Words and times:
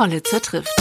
Hollitzer 0.00 0.40
trifft. 0.40 0.74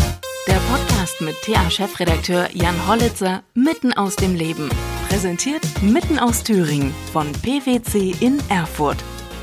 Der 0.48 0.62
Podcast 0.72 1.20
mit 1.20 1.36
TA-Chefredakteur 1.42 2.48
Jan 2.54 2.88
Hollitzer 2.88 3.44
mitten 3.54 3.92
aus 3.92 4.16
dem 4.16 4.34
Leben. 4.34 4.70
Präsentiert 5.10 5.62
mitten 5.82 6.18
aus 6.18 6.42
Thüringen 6.42 6.94
von 7.12 7.30
PwC 7.34 8.16
in 8.22 8.38
Erfurt. 8.48 8.96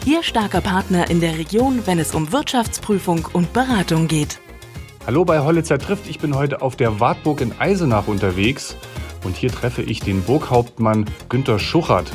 Ihr 0.07 0.23
starker 0.23 0.63
Partner 0.63 1.11
in 1.11 1.21
der 1.21 1.37
Region, 1.37 1.83
wenn 1.85 1.99
es 1.99 2.15
um 2.15 2.33
Wirtschaftsprüfung 2.33 3.29
und 3.35 3.53
Beratung 3.53 4.09
geht. 4.09 4.41
Hallo 5.07 5.27
bei 5.27 5.41
Hollitzer 5.41 5.79
trifft. 5.79 6.09
Ich 6.09 6.21
bin 6.21 6.35
heute 6.35 6.63
auf 6.63 6.77
der 6.77 6.99
Wartburg 6.99 7.43
in 7.43 7.53
Eisenach 7.59 8.09
unterwegs 8.09 8.77
und 9.25 9.37
hier 9.37 9.51
treffe 9.51 9.83
ich 9.83 10.01
den 10.01 10.23
Burghauptmann 10.23 11.05
Günter 11.29 11.59
Schuchert. 11.59 12.11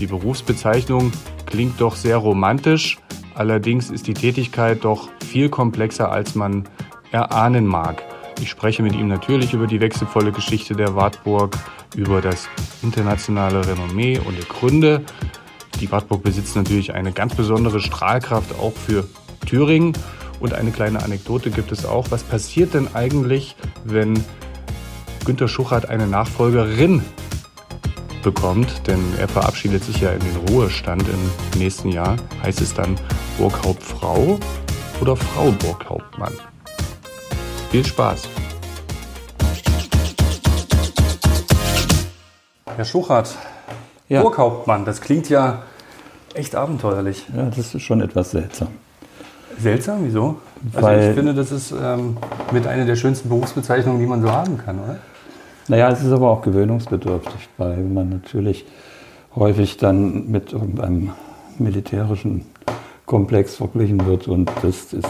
Die 0.00 0.08
Berufsbezeichnung 0.08 1.12
klingt 1.46 1.80
doch 1.80 1.94
sehr 1.94 2.16
romantisch, 2.16 2.98
allerdings 3.36 3.90
ist 3.90 4.08
die 4.08 4.14
Tätigkeit 4.14 4.84
doch 4.84 5.08
viel 5.24 5.48
komplexer, 5.48 6.10
als 6.10 6.34
man 6.34 6.68
erahnen 7.16 7.66
mag. 7.66 8.02
Ich 8.40 8.50
spreche 8.50 8.82
mit 8.82 8.94
ihm 8.94 9.08
natürlich 9.08 9.54
über 9.54 9.66
die 9.66 9.80
wechselvolle 9.80 10.30
Geschichte 10.30 10.74
der 10.74 10.94
Wartburg, 10.94 11.56
über 11.96 12.20
das 12.20 12.48
internationale 12.82 13.66
Renommee 13.66 14.18
und 14.18 14.36
die 14.36 14.46
Gründe. 14.46 15.02
Die 15.80 15.90
Wartburg 15.90 16.22
besitzt 16.22 16.54
natürlich 16.54 16.92
eine 16.92 17.12
ganz 17.12 17.34
besondere 17.34 17.80
Strahlkraft 17.80 18.58
auch 18.58 18.74
für 18.74 19.08
Thüringen. 19.46 19.94
Und 20.38 20.52
eine 20.52 20.70
kleine 20.70 21.02
Anekdote 21.02 21.50
gibt 21.50 21.72
es 21.72 21.86
auch. 21.86 22.10
Was 22.10 22.22
passiert 22.22 22.74
denn 22.74 22.94
eigentlich, 22.94 23.56
wenn 23.84 24.22
Günter 25.24 25.48
Schuchert 25.48 25.88
eine 25.88 26.06
Nachfolgerin 26.06 27.02
bekommt? 28.22 28.86
Denn 28.86 29.00
er 29.18 29.28
verabschiedet 29.28 29.82
sich 29.82 30.02
ja 30.02 30.10
in 30.10 30.20
den 30.20 30.36
Ruhestand 30.50 31.04
im 31.08 31.58
nächsten 31.58 31.88
Jahr. 31.88 32.16
Heißt 32.42 32.60
es 32.60 32.74
dann 32.74 32.96
Burghauptfrau 33.38 34.38
oder 35.00 35.16
Frau 35.16 35.50
Burghauptmann? 35.52 36.34
Viel 37.70 37.84
Spaß! 37.84 38.28
Herr 42.76 42.84
Schuchert, 42.84 43.34
ja. 44.08 44.22
Burghauptmann, 44.22 44.84
das 44.84 45.00
klingt 45.00 45.28
ja 45.28 45.62
echt 46.34 46.54
abenteuerlich. 46.54 47.24
Ja, 47.34 47.50
das 47.54 47.74
ist 47.74 47.82
schon 47.82 48.00
etwas 48.00 48.30
seltsam. 48.30 48.68
Seltsam? 49.58 50.04
Wieso? 50.04 50.36
Also 50.74 50.86
Weil, 50.86 51.08
ich 51.08 51.14
finde, 51.16 51.34
das 51.34 51.50
ist 51.50 51.72
ähm, 51.72 52.18
mit 52.52 52.66
einer 52.66 52.84
der 52.84 52.96
schönsten 52.96 53.28
Berufsbezeichnungen, 53.28 54.00
die 54.00 54.06
man 54.06 54.22
so 54.22 54.30
haben 54.30 54.58
kann, 54.58 54.78
oder? 54.78 54.98
Naja, 55.68 55.90
es 55.90 56.02
ist 56.02 56.12
aber 56.12 56.30
auch 56.30 56.42
gewöhnungsbedürftig, 56.42 57.48
weil 57.56 57.78
man 57.78 58.10
natürlich 58.10 58.66
häufig 59.34 59.76
dann 59.78 60.30
mit 60.30 60.52
irgendeinem 60.52 61.12
militärischen 61.58 62.46
Komplex 63.06 63.56
verglichen 63.56 64.06
wird 64.06 64.28
und 64.28 64.50
das 64.62 64.92
ist 64.92 65.08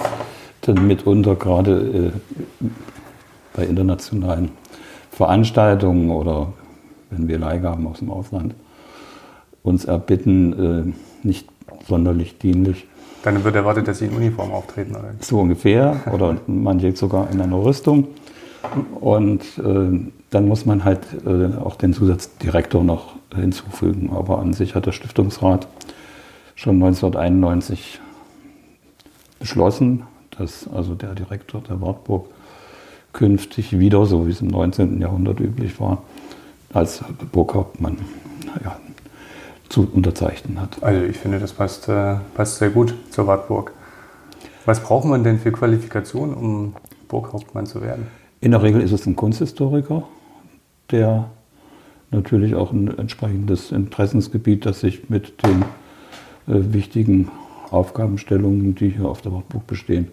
dann 0.69 0.87
mitunter 0.87 1.35
gerade 1.37 2.13
äh, 2.13 2.67
bei 3.55 3.65
internationalen 3.65 4.51
Veranstaltungen 5.11 6.11
oder 6.11 6.53
wenn 7.11 7.29
wir 7.29 7.39
Leihgaben 7.39 7.87
aus 7.87 8.01
dem 8.01 8.11
Ausland 8.11 8.55
uns 9.63 9.85
erbitten, 9.85 10.95
äh, 11.23 11.27
nicht 11.27 11.49
sonderlich 11.89 12.39
dienlich. 12.39 12.87
Dann 13.23 13.43
wird 13.43 13.57
erwartet, 13.57 13.89
dass 13.89 13.99
Sie 13.99 14.07
in 14.07 14.13
Uniform 14.15 14.53
auftreten, 14.53 14.95
oder? 14.95 15.15
So 15.21 15.41
ungefähr, 15.41 16.01
oder 16.13 16.37
manche 16.47 16.95
sogar 16.95 17.31
in 17.31 17.41
einer 17.41 17.57
Rüstung. 17.57 18.09
Und 19.01 19.43
äh, 19.59 20.11
dann 20.31 20.49
muss 20.49 20.67
man 20.67 20.85
halt 20.85 21.01
äh, 21.27 21.57
auch 21.57 21.77
den 21.77 21.93
Zusatzdirektor 21.93 22.85
noch 22.85 23.15
hinzufügen. 23.35 24.11
Aber 24.15 24.39
an 24.39 24.53
sich 24.53 24.75
hat 24.75 24.87
der 24.87 24.93
Stiftungsrat 24.93 25.67
schon 26.55 26.77
1991 26.77 28.01
beschlossen, 29.39 30.03
dass 30.39 30.69
also 30.69 30.95
der 30.95 31.15
Direktor 31.15 31.61
der 31.61 31.81
Wartburg 31.81 32.27
künftig 33.13 33.79
wieder, 33.79 34.05
so 34.07 34.27
wie 34.27 34.31
es 34.31 34.41
im 34.41 34.49
19. 34.49 35.01
Jahrhundert 35.01 35.41
üblich 35.41 35.81
war, 35.81 36.03
als 36.73 37.03
Burghauptmann 37.33 37.97
ja, 38.63 38.79
zu 39.69 39.89
unterzeichnen 39.91 40.61
hat. 40.61 40.83
Also 40.83 41.03
ich 41.05 41.17
finde, 41.17 41.39
das 41.39 41.53
passt, 41.53 41.89
äh, 41.89 42.17
passt 42.35 42.59
sehr 42.59 42.71
gut 42.71 42.95
zur 43.11 43.27
Wartburg. 43.27 43.73
Was 44.67 44.81
braucht 44.81 45.07
man 45.07 45.25
denn 45.25 45.39
für 45.39 45.53
Qualifikationen, 45.53 46.35
um 46.35 46.75
Burghauptmann 47.09 47.67
zu 47.67 47.83
werden? 47.83 48.09
In 48.41 48.51
der 48.51 48.63
Regel 48.63 48.83
ist 48.83 48.93
es 48.93 49.07
ein 49.07 49.17
Kunsthistoriker, 49.17 50.03
der 50.91 51.31
natürlich 52.11 52.55
auch 52.55 52.73
ein 52.73 52.99
entsprechendes 52.99 53.73
Interessensgebiet, 53.73 54.67
das 54.67 54.81
sich 54.81 55.09
mit 55.09 55.43
den 55.43 55.63
äh, 56.49 56.73
wichtigen 56.73 57.31
Aufgabenstellungen, 57.71 58.75
die 58.75 58.91
hier 58.91 59.07
auf 59.07 59.23
der 59.23 59.33
Wartburg 59.33 59.67
bestehen, 59.67 60.09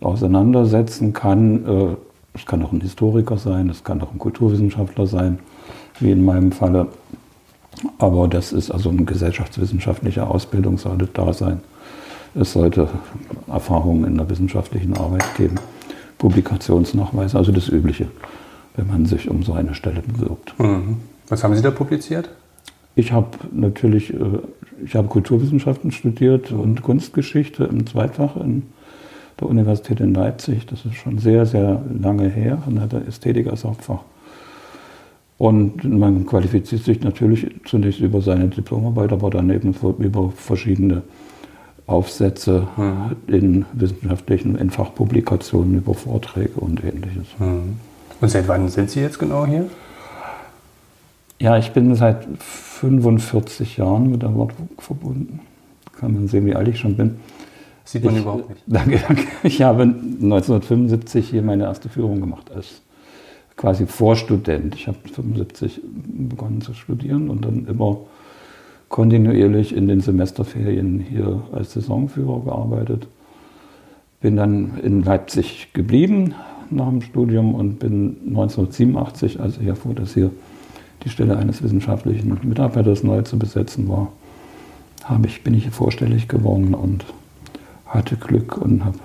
auseinandersetzen 0.00 1.12
kann. 1.12 1.66
Äh, 1.66 1.96
es 2.34 2.46
kann 2.46 2.62
auch 2.62 2.72
ein 2.72 2.80
Historiker 2.80 3.36
sein, 3.36 3.68
es 3.68 3.84
kann 3.84 4.00
auch 4.00 4.12
ein 4.12 4.18
Kulturwissenschaftler 4.18 5.06
sein, 5.06 5.38
wie 6.00 6.10
in 6.10 6.24
meinem 6.24 6.52
Falle. 6.52 6.88
Aber 7.98 8.28
das 8.28 8.52
ist 8.52 8.70
also 8.70 8.90
eine 8.90 9.04
gesellschaftswissenschaftliche 9.04 10.26
Ausbildung, 10.26 10.78
sollte 10.78 11.08
da 11.12 11.32
sein. 11.32 11.60
Es 12.34 12.52
sollte 12.52 12.88
Erfahrungen 13.48 14.04
in 14.04 14.16
der 14.16 14.30
wissenschaftlichen 14.30 14.96
Arbeit 14.96 15.34
geben, 15.36 15.56
Publikationsnachweise, 16.18 17.36
also 17.36 17.52
das 17.52 17.68
Übliche, 17.68 18.08
wenn 18.76 18.88
man 18.88 19.04
sich 19.04 19.28
um 19.28 19.42
so 19.42 19.52
eine 19.52 19.74
Stelle 19.74 20.00
bewirbt. 20.00 20.58
Mhm. 20.58 20.98
Was 21.28 21.44
haben 21.44 21.54
Sie 21.54 21.62
da 21.62 21.70
publiziert? 21.70 22.30
Ich 22.94 23.12
habe 23.12 23.28
natürlich, 23.52 24.12
äh, 24.12 24.16
ich 24.84 24.94
habe 24.94 25.08
Kulturwissenschaften 25.08 25.92
studiert 25.92 26.52
und 26.52 26.82
Kunstgeschichte 26.82 27.64
im 27.64 27.86
Zweitfach 27.86 28.36
in 28.36 28.64
der 29.40 29.48
Universität 29.48 30.00
in 30.00 30.14
Leipzig. 30.14 30.66
Das 30.66 30.84
ist 30.84 30.96
schon 30.96 31.18
sehr, 31.18 31.46
sehr 31.46 31.82
lange 32.00 32.28
her 32.28 32.62
und 32.66 32.80
hatte 32.80 33.02
Ästhetik 33.06 33.46
als 33.48 33.64
Hauptfach. 33.64 34.00
Und 35.38 35.82
man 35.84 36.24
qualifiziert 36.26 36.84
sich 36.84 37.00
natürlich 37.00 37.50
zunächst 37.64 38.00
über 38.00 38.20
seine 38.20 38.48
Diplomarbeit, 38.48 39.12
aber 39.12 39.30
dann 39.30 39.50
eben 39.50 39.74
über 39.98 40.30
verschiedene 40.30 41.02
Aufsätze 41.86 42.68
mhm. 42.76 43.16
in 43.26 43.64
wissenschaftlichen, 43.72 44.56
in 44.56 44.70
Fachpublikationen, 44.70 45.78
über 45.78 45.94
Vorträge 45.94 46.60
und 46.60 46.84
ähnliches. 46.84 47.26
Mhm. 47.38 47.76
Und 48.20 48.28
seit 48.28 48.46
wann 48.46 48.68
sind 48.68 48.90
Sie 48.90 49.00
jetzt 49.00 49.18
genau 49.18 49.44
hier? 49.44 49.66
Ja, 51.42 51.58
ich 51.58 51.72
bin 51.72 51.92
seit 51.96 52.24
45 52.38 53.78
Jahren 53.78 54.12
mit 54.12 54.22
der 54.22 54.32
Wortburg 54.32 54.80
verbunden. 54.80 55.40
Kann 55.98 56.14
man 56.14 56.28
sehen, 56.28 56.46
wie 56.46 56.54
alt 56.54 56.68
ich 56.68 56.78
schon 56.78 56.96
bin. 56.96 57.16
Sieht 57.84 58.04
man 58.04 58.14
ich, 58.14 58.20
überhaupt 58.20 58.48
nicht. 58.48 58.62
Danke, 58.68 59.00
danke. 59.08 59.24
Ich 59.42 59.60
habe 59.60 59.82
1975 59.82 61.30
hier 61.30 61.42
meine 61.42 61.64
erste 61.64 61.88
Führung 61.88 62.20
gemacht 62.20 62.52
als 62.54 62.82
quasi 63.56 63.86
Vorstudent. 63.86 64.76
Ich 64.76 64.86
habe 64.86 64.98
75 65.12 65.80
begonnen 66.28 66.60
zu 66.60 66.74
studieren 66.74 67.28
und 67.28 67.44
dann 67.44 67.66
immer 67.66 67.98
kontinuierlich 68.88 69.74
in 69.74 69.88
den 69.88 70.00
Semesterferien 70.00 71.00
hier 71.00 71.42
als 71.50 71.72
Saisonführer 71.72 72.44
gearbeitet. 72.44 73.08
Bin 74.20 74.36
dann 74.36 74.78
in 74.80 75.02
Leipzig 75.02 75.72
geblieben 75.72 76.36
nach 76.70 76.88
dem 76.88 77.02
Studium 77.02 77.56
und 77.56 77.80
bin 77.80 78.16
1987, 78.28 79.40
als 79.40 79.58
ich 79.58 79.66
erfuhr, 79.66 79.96
dass 79.96 80.14
hier 80.14 80.30
die 81.04 81.10
Stelle 81.10 81.36
eines 81.36 81.62
wissenschaftlichen 81.62 82.38
Mitarbeiters 82.42 83.02
neu 83.02 83.22
zu 83.22 83.38
besetzen 83.38 83.88
war, 83.88 84.12
habe 85.04 85.26
ich, 85.26 85.42
bin 85.42 85.54
ich 85.54 85.64
hier 85.64 85.72
vorstellig 85.72 86.28
geworden 86.28 86.74
und 86.74 87.04
hatte 87.86 88.16
Glück 88.16 88.56
und 88.56 88.84
habe 88.84 88.98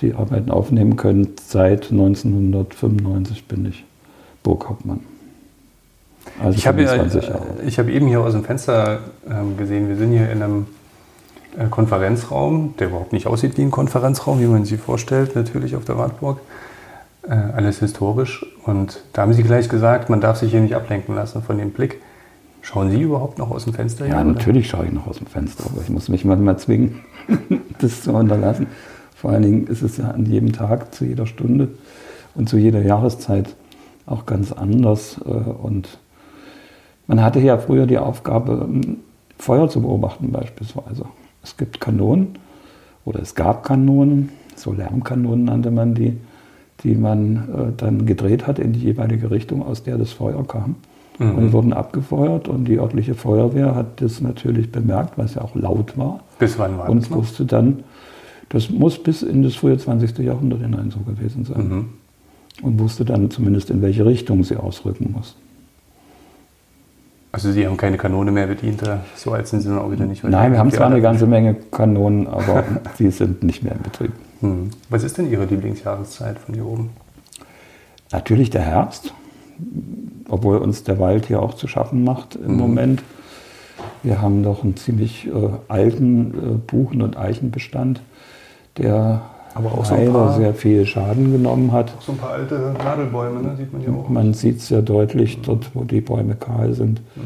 die 0.00 0.14
Arbeiten 0.14 0.50
aufnehmen 0.50 0.96
können. 0.96 1.28
Seit 1.42 1.90
1995 1.90 3.46
bin 3.46 3.66
ich 3.66 3.84
Burghauptmann. 4.42 5.00
Also 6.42 6.58
ich 6.58 6.66
habe 6.66 6.82
ja, 6.82 6.96
hab 6.96 7.88
eben 7.88 8.06
hier 8.06 8.20
aus 8.20 8.32
dem 8.32 8.44
Fenster 8.44 9.00
ähm, 9.28 9.56
gesehen, 9.56 9.88
wir 9.88 9.96
sind 9.96 10.12
hier 10.12 10.30
in 10.30 10.42
einem 10.42 10.66
äh, 11.58 11.66
Konferenzraum, 11.68 12.74
der 12.78 12.88
überhaupt 12.88 13.12
nicht 13.12 13.26
aussieht 13.26 13.56
wie 13.56 13.62
ein 13.62 13.70
Konferenzraum, 13.70 14.40
wie 14.40 14.46
man 14.46 14.64
sich 14.64 14.80
vorstellt, 14.80 15.34
natürlich 15.34 15.76
auf 15.76 15.84
der 15.84 15.98
Wartburg. 15.98 16.38
Äh, 17.22 17.32
alles 17.32 17.80
historisch. 17.80 18.46
Und 18.64 19.02
da 19.12 19.22
haben 19.22 19.32
Sie 19.32 19.42
gleich 19.42 19.68
gesagt, 19.68 20.08
man 20.08 20.20
darf 20.20 20.38
sich 20.38 20.50
hier 20.50 20.60
nicht 20.60 20.74
ablenken 20.74 21.14
lassen 21.14 21.42
von 21.42 21.58
dem 21.58 21.70
Blick. 21.70 22.00
Schauen 22.62 22.90
Sie 22.90 23.00
überhaupt 23.00 23.38
noch 23.38 23.50
aus 23.50 23.64
dem 23.64 23.74
Fenster? 23.74 24.06
Ja, 24.06 24.18
hin, 24.18 24.32
natürlich 24.32 24.68
schaue 24.68 24.86
ich 24.86 24.92
noch 24.92 25.06
aus 25.06 25.18
dem 25.18 25.26
Fenster, 25.26 25.64
aber 25.66 25.82
ich 25.82 25.90
muss 25.90 26.08
mich 26.08 26.24
manchmal 26.24 26.58
zwingen, 26.58 27.00
das 27.78 28.02
zu 28.02 28.12
unterlassen. 28.12 28.66
Vor 29.14 29.32
allen 29.32 29.42
Dingen 29.42 29.66
ist 29.66 29.82
es 29.82 29.98
ja 29.98 30.10
an 30.10 30.24
jedem 30.26 30.52
Tag, 30.52 30.94
zu 30.94 31.04
jeder 31.04 31.26
Stunde 31.26 31.68
und 32.34 32.48
zu 32.48 32.56
jeder 32.56 32.82
Jahreszeit 32.82 33.54
auch 34.06 34.24
ganz 34.24 34.52
anders. 34.52 35.20
Äh, 35.24 35.28
und 35.28 35.98
man 37.06 37.22
hatte 37.22 37.40
ja 37.40 37.58
früher 37.58 37.86
die 37.86 37.98
Aufgabe, 37.98 38.68
Feuer 39.38 39.68
zu 39.68 39.82
beobachten 39.82 40.32
beispielsweise. 40.32 41.04
Es 41.42 41.56
gibt 41.56 41.80
Kanonen 41.80 42.38
oder 43.04 43.20
es 43.20 43.34
gab 43.34 43.64
Kanonen, 43.64 44.30
so 44.54 44.72
Lärmkanonen 44.72 45.44
nannte 45.44 45.70
man 45.70 45.94
die, 45.94 46.18
die 46.82 46.94
man 46.94 47.36
äh, 47.36 47.72
dann 47.76 48.06
gedreht 48.06 48.46
hat 48.46 48.58
in 48.58 48.72
die 48.72 48.80
jeweilige 48.80 49.30
Richtung, 49.30 49.62
aus 49.62 49.82
der 49.82 49.98
das 49.98 50.12
Feuer 50.12 50.46
kam. 50.46 50.76
Mhm. 51.18 51.34
Und 51.34 51.46
die 51.46 51.52
wurden 51.52 51.72
abgefeuert 51.72 52.48
und 52.48 52.64
die 52.64 52.78
örtliche 52.78 53.14
Feuerwehr 53.14 53.74
hat 53.74 54.00
das 54.00 54.20
natürlich 54.20 54.72
bemerkt, 54.72 55.18
was 55.18 55.34
ja 55.34 55.42
auch 55.42 55.54
laut 55.54 55.98
war. 55.98 56.20
Bis 56.38 56.58
wann 56.58 56.78
war 56.78 56.88
und 56.88 57.02
das? 57.02 57.10
Und 57.10 57.16
wusste 57.16 57.44
dann, 57.44 57.84
Das 58.48 58.68
muss 58.68 59.00
bis 59.00 59.22
in 59.22 59.42
das 59.42 59.54
frühe 59.54 59.78
20. 59.78 60.18
Jahrhundert 60.18 60.60
hinein 60.60 60.90
so 60.90 61.00
gewesen 61.00 61.44
sein. 61.44 61.68
Mhm. 61.68 61.88
Und 62.62 62.78
wusste 62.78 63.04
dann 63.04 63.30
zumindest, 63.30 63.70
in 63.70 63.80
welche 63.80 64.04
Richtung 64.04 64.42
sie 64.44 64.56
ausrücken 64.56 65.14
muss. 65.16 65.36
Also 67.32 67.52
Sie 67.52 67.64
haben 67.64 67.76
keine 67.76 67.96
Kanone 67.96 68.32
mehr 68.32 68.48
bedient, 68.48 68.82
so 69.14 69.32
alt 69.32 69.46
sind 69.46 69.60
Sie 69.60 69.68
dann 69.68 69.78
auch 69.78 69.92
wieder 69.92 70.04
nicht. 70.04 70.24
Nein, 70.24 70.50
wir 70.52 70.58
haben 70.58 70.70
zwar 70.72 70.88
eine 70.88 71.00
ganze 71.00 71.26
Menge 71.26 71.54
Kanonen, 71.54 72.26
aber 72.26 72.64
sie 72.98 73.10
sind 73.10 73.44
nicht 73.44 73.62
mehr 73.62 73.72
in 73.72 73.82
Betrieb. 73.82 74.10
Hm. 74.40 74.70
Was 74.88 75.04
ist 75.04 75.18
denn 75.18 75.30
Ihre 75.30 75.44
Lieblingsjahreszeit 75.44 76.38
von 76.38 76.54
hier 76.54 76.66
oben? 76.66 76.90
Natürlich 78.12 78.50
der 78.50 78.62
Herbst, 78.62 79.14
obwohl 80.28 80.56
uns 80.58 80.82
der 80.82 80.98
Wald 80.98 81.26
hier 81.26 81.42
auch 81.42 81.54
zu 81.54 81.68
schaffen 81.68 82.02
macht 82.04 82.36
im 82.36 82.52
mhm. 82.52 82.58
Moment. 82.58 83.02
Wir 84.02 84.20
haben 84.20 84.42
doch 84.42 84.64
einen 84.64 84.76
ziemlich 84.76 85.26
äh, 85.26 85.30
alten 85.68 86.30
äh, 86.32 86.56
Buchen- 86.66 87.02
und 87.02 87.16
Eichenbestand, 87.16 88.02
der 88.78 89.22
aber 89.54 89.72
auch 89.72 89.90
leider 89.90 90.06
so 90.06 90.12
paar, 90.12 90.36
sehr 90.36 90.54
viel 90.54 90.86
Schaden 90.86 91.32
genommen 91.32 91.72
hat. 91.72 91.92
Auch 91.98 92.02
so 92.02 92.12
ein 92.12 92.18
paar 92.18 92.32
alte 92.32 92.74
Nadelbäume, 92.78 93.42
ne? 93.42 93.56
sieht 93.56 93.72
man 93.72 93.82
hier 93.82 93.92
auch. 93.92 94.08
Man 94.08 94.32
sieht 94.32 94.58
es 94.58 94.68
sehr 94.68 94.82
deutlich 94.82 95.38
mhm. 95.38 95.42
dort, 95.42 95.74
wo 95.74 95.84
die 95.84 96.00
Bäume 96.00 96.34
kahl 96.34 96.72
sind. 96.72 97.00
Mhm. 97.16 97.22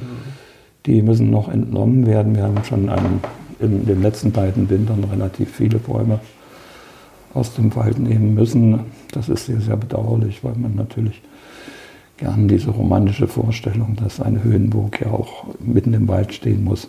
Die 0.87 1.03
müssen 1.03 1.31
noch 1.31 1.49
entnommen 1.49 2.07
werden. 2.07 2.35
Wir 2.35 2.45
haben 2.45 2.63
schon 2.65 2.89
einen, 2.89 3.21
in 3.61 3.87
den 3.87 4.03
letzten 4.03 4.33
beiden 4.33 4.69
Wintern 4.69 5.05
relativ 5.05 5.55
viele 5.55 5.79
Bäume 5.79 6.21
aus 7.35 7.55
dem 7.55 7.75
Wald 7.75 7.99
nehmen 7.99 8.35
müssen. 8.35 8.81
Das 9.13 9.29
ist 9.29 9.47
sehr, 9.47 9.61
sehr 9.61 9.77
bedauerlich, 9.77 10.43
weil 10.45 10.55
man 10.55 10.75
natürlich 10.75 11.21
gern 12.17 12.49
diese 12.49 12.71
romantische 12.71 13.27
Vorstellung, 13.27 13.97
dass 13.97 14.21
eine 14.21 14.43
Höhenburg 14.43 15.01
ja 15.01 15.11
auch 15.11 15.45
mitten 15.59 15.93
im 15.95 16.09
Wald 16.09 16.33
stehen 16.33 16.65
muss, 16.65 16.89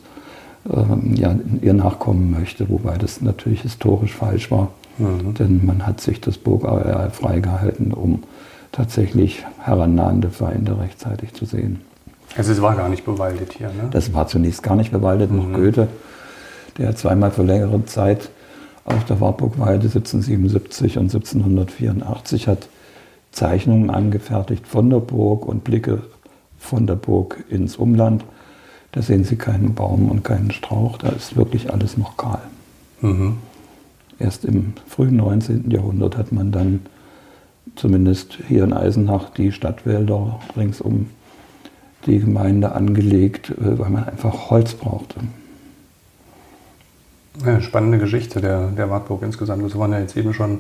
ähm, 0.72 1.16
ja, 1.16 1.36
ihr 1.62 1.74
nachkommen 1.74 2.32
möchte, 2.32 2.70
wobei 2.70 2.98
das 2.98 3.22
natürlich 3.22 3.62
historisch 3.62 4.14
falsch 4.14 4.52
war. 4.52 4.70
Mhm. 4.98 5.34
Denn 5.34 5.66
man 5.66 5.86
hat 5.86 6.00
sich 6.00 6.22
das 6.22 6.38
Burgareal 6.38 7.10
freigehalten, 7.10 7.92
um 7.92 8.24
tatsächlich 8.72 9.44
herannahende 9.60 10.30
Feinde 10.30 10.80
rechtzeitig 10.80 11.34
zu 11.34 11.46
sehen. 11.46 11.82
Also 12.38 12.52
es 12.52 12.62
war 12.62 12.76
gar 12.76 12.90
nicht 12.90 13.06
bewaldet 13.06 13.54
hier, 13.54 13.68
ne? 13.68 13.90
Das 13.92 14.14
war 14.14 14.28
zunächst 14.28 14.62
gar 14.64 14.76
nicht 14.76 14.92
bewaldet. 14.92 15.32
Mhm. 15.32 15.38
Noch 15.38 15.54
Goethe, 15.54 15.88
der 16.78 16.96
zweimal 16.96 17.32
für 17.32 17.44
längere 17.44 17.86
Zeit 17.86 18.30
auf 18.86 19.04
der 19.06 19.20
Wartburgweide 19.20 19.88
1777 19.88 20.98
und 20.98 21.06
1784 21.06 22.48
hat 22.48 22.70
Zeichnungen 23.32 23.90
angefertigt 23.90 24.66
von 24.68 24.90
der 24.90 25.00
Burg 25.00 25.46
und 25.46 25.64
Blicke 25.64 26.04
von 26.58 26.88
der 26.88 26.96
Burg 26.96 27.44
ins 27.50 27.76
Umland. 27.76 28.24
Da 28.92 29.02
sehen 29.02 29.26
Sie 29.26 29.36
keinen 29.36 29.76
Baum 29.76 30.10
und 30.10 30.24
keinen 30.24 30.52
Strauch, 30.52 30.98
da 30.98 31.10
ist 31.10 31.36
wirklich 31.36 31.74
alles 31.74 31.98
noch 31.98 32.16
kahl. 32.16 32.42
Mhm. 33.02 33.38
Erst 34.20 34.46
im 34.46 34.74
frühen 34.88 35.18
19. 35.18 35.70
Jahrhundert 35.70 36.18
hat 36.18 36.32
man 36.32 36.52
dann 36.54 36.86
zumindest 37.76 38.38
hier 38.48 38.64
in 38.64 38.72
Eisenach 38.72 39.32
die 39.32 39.52
Stadtwälder 39.52 40.40
ringsum 40.56 41.08
die 42.06 42.20
Gemeinde 42.20 42.72
angelegt, 42.72 43.50
äh, 43.50 43.80
weil 43.80 43.90
man 43.90 44.06
einfach 44.06 44.50
Holz 44.50 44.76
brauchte. 44.76 45.20
Ja, 47.46 47.60
spannende 47.62 47.98
Geschichte 47.98 48.40
der, 48.42 48.68
der 48.68 48.90
Wartburg 48.90 49.24
insgesamt. 49.24 49.64
Das 49.64 49.78
waren 49.78 49.92
ja 49.92 50.00
jetzt 50.00 50.16
eben 50.16 50.34
schon 50.34 50.60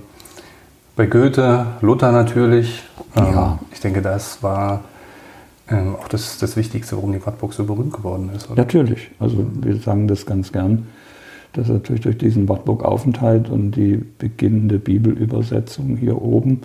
bei 0.95 1.05
Goethe, 1.05 1.67
Luther 1.81 2.11
natürlich. 2.11 2.83
Ähm, 3.15 3.25
ja. 3.25 3.59
Ich 3.71 3.79
denke, 3.79 4.01
das 4.01 4.41
war 4.41 4.83
ähm, 5.69 5.95
auch 5.95 6.07
das, 6.07 6.37
das 6.37 6.55
Wichtigste, 6.57 6.95
warum 6.95 7.11
die 7.13 7.25
Wartburg 7.25 7.53
so 7.53 7.63
berühmt 7.63 7.93
geworden 7.93 8.29
ist. 8.35 8.49
Oder? 8.49 8.61
Natürlich. 8.61 9.11
Also 9.19 9.45
wir 9.61 9.77
sagen 9.77 10.07
das 10.07 10.25
ganz 10.25 10.51
gern, 10.51 10.87
dass 11.53 11.67
natürlich 11.67 12.01
durch 12.01 12.17
diesen 12.17 12.49
Wartburg-Aufenthalt 12.49 13.49
und 13.49 13.71
die 13.71 13.97
beginnende 13.97 14.79
Bibelübersetzung 14.79 15.97
hier 15.97 16.21
oben 16.21 16.61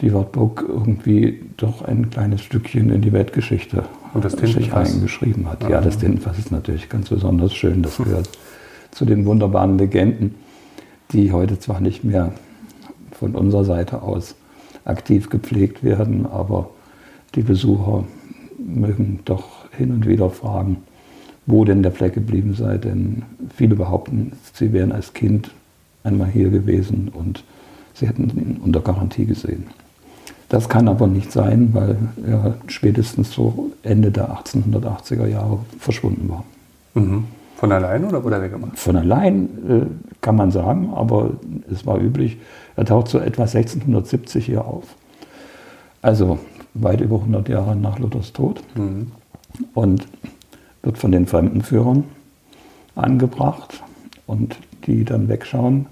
die 0.00 0.12
Wartburg 0.12 0.64
irgendwie 0.66 1.42
doch 1.56 1.82
ein 1.82 2.10
kleines 2.10 2.40
Stückchen 2.42 2.90
in 2.90 3.02
die 3.02 3.12
Weltgeschichte 3.12 3.84
und 4.14 4.24
das 4.24 4.32
sich 4.32 4.72
eingeschrieben 4.72 5.48
hat. 5.48 5.62
Ja, 5.62 5.70
ja 5.70 5.80
das 5.80 5.98
Tintenfass 5.98 6.38
ist 6.38 6.50
natürlich 6.50 6.88
ganz 6.88 7.08
besonders 7.08 7.54
schön. 7.54 7.82
Das 7.82 7.98
gehört 7.98 8.28
zu 8.92 9.04
den 9.04 9.26
wunderbaren 9.26 9.78
Legenden, 9.78 10.36
die 11.12 11.32
heute 11.32 11.58
zwar 11.58 11.80
nicht 11.80 12.04
mehr 12.04 12.32
von 13.12 13.34
unserer 13.34 13.64
Seite 13.64 14.02
aus 14.02 14.36
aktiv 14.84 15.28
gepflegt 15.28 15.82
werden, 15.82 16.26
aber 16.26 16.70
die 17.34 17.42
Besucher 17.42 18.04
mögen 18.58 19.20
doch 19.24 19.70
hin 19.76 19.90
und 19.90 20.06
wieder 20.06 20.30
fragen, 20.30 20.78
wo 21.46 21.64
denn 21.64 21.82
der 21.82 21.92
Fleck 21.92 22.14
geblieben 22.14 22.54
sei, 22.54 22.78
denn 22.78 23.22
viele 23.54 23.74
behaupten, 23.74 24.32
sie 24.52 24.72
wären 24.72 24.92
als 24.92 25.12
Kind 25.12 25.50
einmal 26.04 26.28
hier 26.28 26.50
gewesen 26.50 27.10
und 27.12 27.44
sie 27.94 28.06
hätten 28.06 28.30
ihn 28.30 28.60
unter 28.62 28.80
Garantie 28.80 29.24
gesehen. 29.24 29.66
Das 30.48 30.68
kann 30.68 30.86
aber 30.86 31.06
nicht 31.06 31.32
sein, 31.32 31.70
weil 31.72 31.96
er 32.26 32.56
spätestens 32.66 33.32
so 33.32 33.70
Ende 33.82 34.10
der 34.10 34.36
1880er 34.36 35.26
Jahre 35.26 35.60
verschwunden 35.78 36.28
war. 36.28 36.44
Mhm. 36.94 37.24
Von 37.62 37.70
allein 37.70 38.04
oder 38.04 38.24
wurde 38.24 38.34
er 38.34 38.42
weggemacht? 38.42 38.76
Von 38.76 38.96
allein 38.96 39.44
äh, 39.70 39.86
kann 40.20 40.34
man 40.34 40.50
sagen, 40.50 40.92
aber 40.92 41.30
es 41.70 41.86
war 41.86 42.00
üblich. 42.00 42.38
Er 42.74 42.84
taucht 42.84 43.06
so 43.06 43.20
etwa 43.20 43.42
1670 43.42 44.44
hier 44.44 44.64
auf. 44.64 44.96
Also 46.02 46.40
weit 46.74 47.00
über 47.00 47.20
100 47.20 47.48
Jahre 47.48 47.76
nach 47.76 48.00
Luthers 48.00 48.32
Tod. 48.32 48.60
Mhm. 48.74 49.12
Und 49.74 50.08
wird 50.82 50.98
von 50.98 51.12
den 51.12 51.28
Fremdenführern 51.28 52.02
angebracht 52.96 53.80
und 54.26 54.56
die 54.86 55.04
dann 55.04 55.28
wegschauen, 55.28 55.86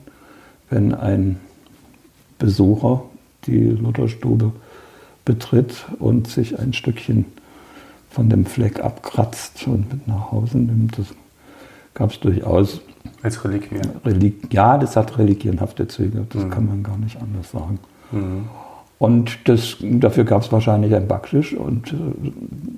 wenn 0.71 0.93
ein 0.93 1.39
Besucher 2.41 3.05
die 3.47 3.69
Lutherstube 3.69 4.51
betritt 5.25 5.85
und 6.01 6.27
sich 6.27 6.59
ein 6.59 6.73
Stückchen 6.73 7.27
von 8.11 8.29
dem 8.29 8.45
Fleck 8.45 8.81
abkratzt 8.81 9.69
und 9.69 9.93
mit 9.93 10.09
nach 10.09 10.33
Hause 10.33 10.59
nimmt. 10.59 10.99
Das 10.99 11.15
gab 11.95 12.11
es 12.11 12.21
durchaus. 12.21 12.81
Als 13.23 13.45
Reliquie? 13.45 13.81
Relik 14.05 14.53
ja, 14.53 14.79
das 14.79 14.97
hat 14.97 15.19
religienhafte 15.19 15.89
Züge, 15.89 16.27
das 16.29 16.45
mhm. 16.45 16.51
kann 16.51 16.67
man 16.67 16.83
gar 16.83 16.99
nicht 16.99 17.21
anders 17.21 17.51
sagen. 17.51 17.79
Mhm. 18.13 18.49
Und 19.01 19.49
das, 19.49 19.79
dafür 19.81 20.25
gab 20.25 20.43
es 20.43 20.53
wahrscheinlich 20.53 20.95
ein 20.95 21.09
Backschisch 21.09 21.55
und 21.55 21.91
äh, 21.93 21.97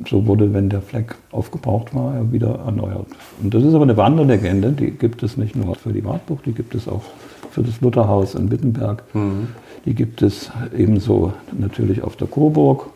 so 0.08 0.24
wurde, 0.28 0.54
wenn 0.54 0.68
der 0.68 0.80
Fleck 0.80 1.16
aufgebraucht 1.32 1.92
war, 1.96 2.14
er 2.14 2.30
wieder 2.30 2.60
erneuert. 2.64 3.08
Und 3.42 3.52
das 3.52 3.64
ist 3.64 3.74
aber 3.74 3.82
eine 3.82 3.96
Wanderlegende, 3.96 4.70
die 4.70 4.92
gibt 4.92 5.24
es 5.24 5.36
nicht 5.36 5.56
nur 5.56 5.74
für 5.74 5.92
die 5.92 6.04
Wartburg, 6.04 6.44
die 6.44 6.52
gibt 6.52 6.76
es 6.76 6.86
auch 6.86 7.02
für 7.50 7.62
das 7.62 7.80
Lutherhaus 7.80 8.36
in 8.36 8.52
Wittenberg. 8.52 9.02
Mhm. 9.14 9.48
Die 9.84 9.94
gibt 9.94 10.22
es 10.22 10.52
ebenso 10.76 11.32
natürlich 11.58 12.04
auf 12.04 12.14
der 12.14 12.28
Coburg, 12.28 12.86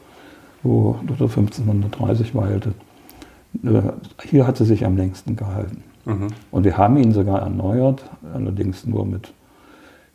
wo 0.63 0.97
Luther 1.09 1.25
1530 1.25 2.33
weilte. 2.33 2.75
Äh, 3.65 3.83
hier 4.23 4.47
hat 4.47 4.57
sie 4.57 4.65
sich 4.65 4.87
am 4.87 4.97
längsten 4.97 5.35
gehalten. 5.35 5.83
Mhm. 6.07 6.29
Und 6.51 6.65
wir 6.65 6.79
haben 6.79 6.97
ihn 6.97 7.13
sogar 7.13 7.41
erneuert, 7.41 8.05
allerdings 8.33 8.87
nur 8.87 9.05
mit 9.05 9.33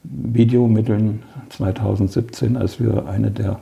Videomitteln 0.04 1.22
2017, 1.50 2.58
als 2.58 2.80
wir 2.80 3.06
eine 3.08 3.30
der 3.30 3.60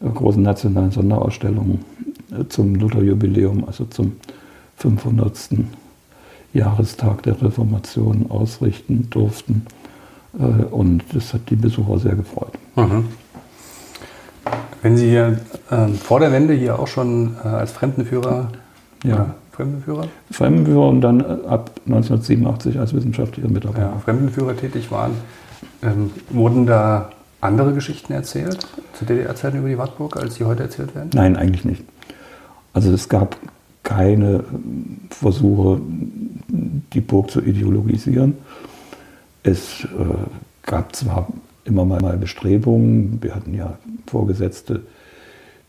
großen 0.00 0.42
nationalen 0.42 0.92
Sonderausstellungen 0.92 1.84
äh, 2.30 2.46
zum 2.48 2.74
Lutherjubiläum, 2.74 3.64
also 3.64 3.86
zum 3.86 4.12
500. 4.76 5.32
Jahrestag 6.52 7.22
der 7.22 7.40
Reformation 7.42 8.26
ausrichten 8.30 9.08
durften. 9.10 9.66
Äh, 10.38 10.42
und 10.42 11.02
das 11.12 11.34
hat 11.34 11.48
die 11.50 11.56
Besucher 11.56 11.98
sehr 11.98 12.14
gefreut. 12.14 12.52
Mhm. 12.76 13.06
Wenn 14.82 14.96
Sie 14.96 15.08
hier 15.08 15.40
äh, 15.70 15.88
vor 15.88 16.20
der 16.20 16.32
Wende 16.32 16.54
hier 16.54 16.78
auch 16.78 16.86
schon 16.86 17.34
äh, 17.42 17.48
als 17.48 17.72
Fremdenführer 17.72 18.50
ja. 19.04 19.34
Fremdenführer? 19.56 20.08
Fremdenführer 20.30 20.88
und 20.88 21.00
dann 21.00 21.20
äh, 21.20 21.24
ab 21.48 21.70
1987 21.86 22.78
als 22.78 22.94
wissenschaftlicher 22.94 23.48
Mitarbeiter. 23.48 23.86
Ja, 23.86 23.98
Fremdenführer 23.98 24.54
tätig 24.54 24.90
waren. 24.90 25.12
Ähm, 25.82 26.10
wurden 26.28 26.66
da 26.66 27.10
andere 27.40 27.72
Geschichten 27.72 28.12
erzählt 28.12 28.66
zu 28.92 29.06
DDR-Zeiten 29.06 29.58
über 29.58 29.68
die 29.68 29.78
Wartburg, 29.78 30.16
als 30.18 30.34
sie 30.34 30.44
heute 30.44 30.64
erzählt 30.64 30.94
werden? 30.94 31.10
Nein, 31.14 31.36
eigentlich 31.36 31.64
nicht. 31.64 31.82
Also 32.74 32.92
es 32.92 33.08
gab 33.08 33.36
keine 33.82 34.44
ähm, 34.52 34.98
Versuche, 35.08 35.80
die 36.92 37.00
Burg 37.00 37.30
zu 37.30 37.40
ideologisieren. 37.40 38.34
Es 39.42 39.84
äh, 39.84 39.86
gab 40.66 40.94
zwar 40.94 41.28
immer 41.64 41.86
mal 41.86 42.18
Bestrebungen, 42.18 43.18
wir 43.22 43.34
hatten 43.34 43.54
ja 43.54 43.78
Vorgesetzte, 44.06 44.82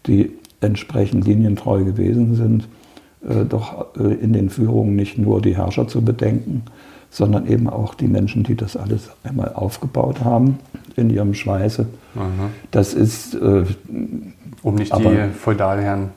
die 0.07 0.31
entsprechend 0.59 1.25
linientreu 1.25 1.83
gewesen 1.85 2.35
sind, 2.35 2.67
doch 3.21 3.95
äh, 3.97 4.13
in 4.13 4.33
den 4.33 4.49
Führungen 4.49 4.95
nicht 4.95 5.17
nur 5.17 5.41
die 5.41 5.55
Herrscher 5.55 5.87
zu 5.87 6.01
bedenken, 6.01 6.63
sondern 7.09 7.47
eben 7.47 7.69
auch 7.69 7.95
die 7.95 8.07
Menschen, 8.07 8.43
die 8.43 8.55
das 8.55 8.75
alles 8.77 9.09
einmal 9.23 9.53
aufgebaut 9.53 10.23
haben 10.23 10.59
in 10.95 11.09
ihrem 11.09 11.33
Schweiße. 11.33 11.87
Aha. 12.15 12.49
Das 12.71 12.93
ist. 12.93 13.35
Äh, 13.35 13.63
um 14.63 14.75
nicht 14.75 14.91
aber, 14.91 15.11
die 15.11 15.33
Feudalherren 15.33 16.09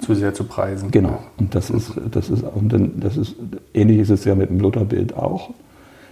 zu 0.00 0.14
sehr 0.14 0.32
zu 0.32 0.44
preisen. 0.44 0.90
Genau. 0.90 1.18
Und 1.38 1.54
das 1.54 1.70
ist, 1.70 1.92
das 2.10 2.30
ist, 2.30 2.42
und 2.42 2.72
das 3.02 3.16
ist, 3.16 3.34
ähnlich 3.74 3.98
ist 3.98 4.10
es 4.10 4.24
ja 4.24 4.34
mit 4.34 4.50
dem 4.50 4.60
Lutherbild 4.60 5.16
auch. 5.16 5.50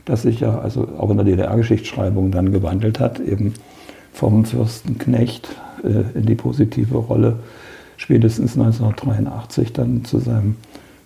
das 0.06 0.22
sich 0.22 0.40
ja 0.40 0.58
also 0.58 0.88
auch 0.98 1.10
in 1.10 1.16
der 1.18 1.26
DDR-Geschichtsschreibung 1.26 2.30
dann 2.30 2.52
gewandelt 2.52 3.00
hat, 3.00 3.20
eben 3.20 3.54
vom 4.12 4.44
Fürstenknecht 4.44 5.48
äh, 5.84 6.18
in 6.18 6.26
die 6.26 6.34
positive 6.34 6.96
Rolle, 6.96 7.36
spätestens 7.96 8.56
1983 8.56 9.72
dann 9.72 10.04
zu 10.04 10.18
seinem 10.18 10.56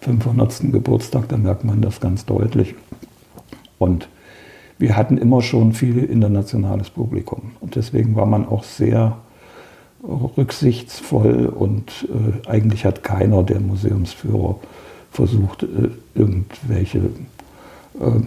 500. 0.01 0.73
Geburtstag, 0.73 1.29
da 1.29 1.37
merkt 1.37 1.65
man 1.65 1.83
das 1.83 2.01
ganz 2.01 2.25
deutlich. 2.25 2.75
Und 3.79 4.09
wir 4.79 4.97
hatten 4.97 5.19
immer 5.19 5.43
schon 5.43 5.73
viel 5.73 5.99
internationales 5.99 6.91
Publikum. 6.91 7.53
Und 7.61 7.77
deswegen 7.77 8.17
war 8.17 8.27
man 8.27 8.47
auch 8.47 8.65
sehr 8.65 9.19
rücksichtsvoll 10.03 11.47
und 11.47 12.09
äh, 12.09 12.49
eigentlich 12.49 12.87
hat 12.87 13.03
keiner 13.03 13.43
der 13.43 13.61
Museumsführer 13.61 14.57
versucht, 15.11 15.65
äh, 15.65 15.91
irgendwelche 16.15 16.99
äh, 16.99 18.21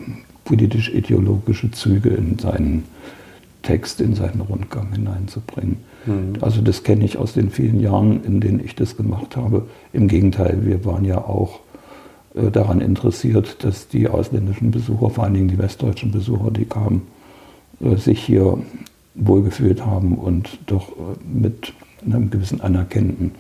politisch-ideologische 0.46 1.72
Züge 1.72 2.10
in 2.10 2.38
seinen 2.38 2.84
Text, 3.63 4.00
in 4.01 4.13
seinen 4.13 4.41
Rundgang 4.41 4.91
hineinzubringen. 4.93 5.77
Mhm. 6.05 6.34
Also 6.41 6.62
das 6.62 6.84
kenne 6.84 7.03
ich 7.05 7.17
aus 7.17 7.34
den 7.34 7.50
vielen 7.50 7.79
Jahren, 7.79 8.24
in 8.24 8.39
denen 8.39 8.60
ich 8.63 8.75
das 8.75 8.96
gemacht 8.96 9.36
habe. 9.36 9.67
Im 9.91 10.08
Gegenteil, 10.08 10.60
wir 10.65 10.86
waren 10.86 11.05
ja 11.05 11.17
auch 11.17 11.62
äh, 12.36 12.51
daran 12.51 12.82
interessiert, 12.82 13.63
dass 13.63 13.88
die 13.88 14.08
ausländischen 14.08 14.72
Besucher, 14.72 15.10
vor 15.10 15.24
allen 15.24 15.34
Dingen 15.34 15.48
die 15.48 15.58
westdeutschen 15.58 16.12
Besucher, 16.12 16.51
die 16.51 16.65
kamen, 16.65 17.03
äh, 17.82 17.96
sich 17.96 18.24
hier 18.24 18.58
wohlgefühlt 19.15 19.86
haben 19.86 20.17
und 20.17 20.60
doch 20.67 20.89
äh, 20.89 21.15
mit 21.25 21.74
einem 22.05 22.29
gewissen 22.29 22.62
anerkennenden 22.62 23.32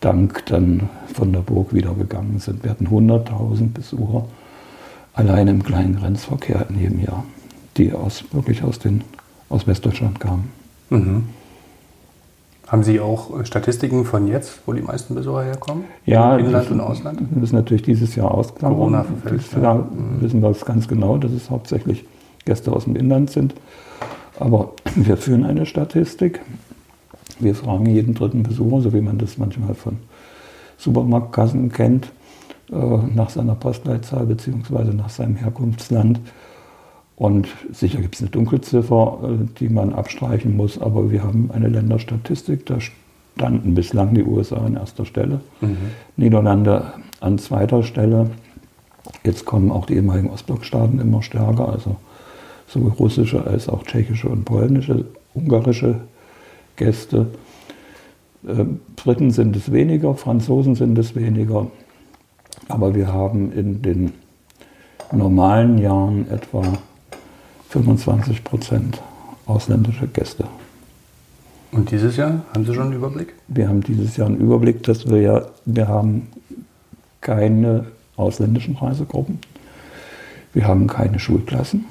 Dank 0.00 0.46
dann 0.46 0.88
von 1.12 1.32
der 1.32 1.40
Burg 1.40 1.74
wiedergegangen 1.74 2.38
sind. 2.38 2.62
Wir 2.64 2.70
hatten 2.70 2.86
100.000 2.86 3.72
Besucher 3.72 4.26
allein 5.12 5.48
im 5.48 5.62
kleinen 5.62 5.96
Grenzverkehr 5.96 6.66
in 6.70 6.80
jedem 6.80 7.00
Jahr, 7.00 7.24
die 7.76 7.92
aus, 7.92 8.24
wirklich 8.32 8.62
aus, 8.62 8.78
den, 8.78 9.02
aus 9.50 9.66
Westdeutschland 9.66 10.18
kamen. 10.18 10.50
Mhm. 10.88 11.24
Haben 12.66 12.84
Sie 12.84 13.00
auch 13.00 13.44
Statistiken 13.44 14.04
von 14.04 14.28
jetzt, 14.28 14.60
wo 14.64 14.72
die 14.72 14.80
meisten 14.80 15.16
Besucher 15.16 15.42
herkommen? 15.42 15.84
Ja, 16.06 16.36
Inland 16.36 16.66
das, 16.66 16.70
und 16.70 16.80
Ausland? 16.80 17.20
Das 17.34 17.44
ist 17.44 17.52
natürlich 17.52 17.82
dieses 17.82 18.14
Jahr 18.14 18.32
ausgegangen. 18.32 18.76
Corona 18.76 19.02
verfällt. 19.02 19.40
Dieses 19.40 19.60
Jahr 19.60 19.74
mhm. 19.74 20.20
wissen 20.20 20.40
wir 20.40 20.50
es 20.50 20.64
ganz 20.64 20.86
genau, 20.86 21.18
dass 21.18 21.32
es 21.32 21.50
hauptsächlich 21.50 22.04
Gäste 22.44 22.72
aus 22.72 22.84
dem 22.84 22.94
Inland 22.94 23.30
sind. 23.30 23.54
Aber 24.38 24.72
wir 24.94 25.16
führen 25.16 25.44
eine 25.44 25.66
Statistik. 25.66 26.40
Wir 27.40 27.56
fragen 27.56 27.86
jeden 27.86 28.14
dritten 28.14 28.44
Besucher, 28.44 28.82
so 28.82 28.92
wie 28.92 29.00
man 29.00 29.18
das 29.18 29.36
manchmal 29.36 29.74
von 29.74 29.98
Supermarktkassen 30.78 31.72
kennt, 31.72 32.12
äh, 32.70 32.76
nach 32.76 33.30
seiner 33.30 33.56
Postleitzahl 33.56 34.26
bzw. 34.26 34.94
nach 34.94 35.10
seinem 35.10 35.34
Herkunftsland. 35.34 36.20
Und 37.20 37.48
sicher 37.70 38.00
gibt 38.00 38.14
es 38.14 38.22
eine 38.22 38.30
Dunkelziffer, 38.30 39.18
äh, 39.22 39.46
die 39.58 39.68
man 39.68 39.92
abstreichen 39.92 40.56
muss, 40.56 40.80
aber 40.80 41.10
wir 41.10 41.22
haben 41.22 41.50
eine 41.52 41.68
Länderstatistik, 41.68 42.64
da 42.64 42.78
standen 42.80 43.74
bislang 43.74 44.14
die 44.14 44.24
USA 44.24 44.56
an 44.56 44.74
erster 44.76 45.04
Stelle, 45.04 45.42
mhm. 45.60 45.76
Niederlande 46.16 46.94
an 47.20 47.36
zweiter 47.36 47.82
Stelle. 47.82 48.30
Jetzt 49.22 49.44
kommen 49.44 49.70
auch 49.70 49.84
die 49.84 49.96
ehemaligen 49.96 50.30
Ostblockstaaten 50.30 50.98
immer 50.98 51.22
stärker, 51.22 51.68
also 51.68 51.96
sowohl 52.66 52.92
russische 52.92 53.46
als 53.46 53.68
auch 53.68 53.82
tschechische 53.82 54.30
und 54.30 54.46
polnische, 54.46 55.04
ungarische 55.34 55.96
Gäste. 56.76 57.26
Äh, 58.48 58.64
Briten 58.96 59.30
sind 59.30 59.54
es 59.56 59.70
weniger, 59.70 60.14
Franzosen 60.14 60.74
sind 60.74 60.96
es 60.96 61.14
weniger, 61.14 61.66
aber 62.68 62.94
wir 62.94 63.12
haben 63.12 63.52
in 63.52 63.82
den 63.82 64.14
normalen 65.12 65.76
Jahren 65.76 66.26
etwa 66.30 66.62
25 67.70 68.44
Prozent 68.44 69.00
ausländische 69.46 70.06
Gäste. 70.08 70.44
Und 71.72 71.90
dieses 71.92 72.16
Jahr 72.16 72.42
haben 72.52 72.64
Sie 72.64 72.74
schon 72.74 72.86
einen 72.86 72.94
Überblick? 72.94 73.34
Wir 73.46 73.68
haben 73.68 73.80
dieses 73.82 74.16
Jahr 74.16 74.26
einen 74.26 74.38
Überblick, 74.38 74.82
dass 74.82 75.08
wir 75.08 75.20
ja, 75.20 75.46
wir 75.64 75.86
haben 75.86 76.26
keine 77.20 77.86
ausländischen 78.16 78.76
Reisegruppen. 78.76 79.38
Wir 80.52 80.66
haben 80.66 80.88
keine 80.88 81.20
Schulklassen. 81.20 81.84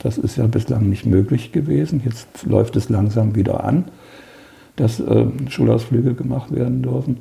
Das 0.00 0.18
ist 0.18 0.36
ja 0.36 0.46
bislang 0.48 0.88
nicht 0.88 1.06
möglich 1.06 1.52
gewesen. 1.52 2.02
Jetzt 2.04 2.44
läuft 2.44 2.74
es 2.74 2.88
langsam 2.88 3.36
wieder 3.36 3.62
an, 3.62 3.84
dass 4.74 4.98
äh, 4.98 5.26
Schulausflüge 5.48 6.14
gemacht 6.14 6.52
werden 6.52 6.82
dürfen. 6.82 7.18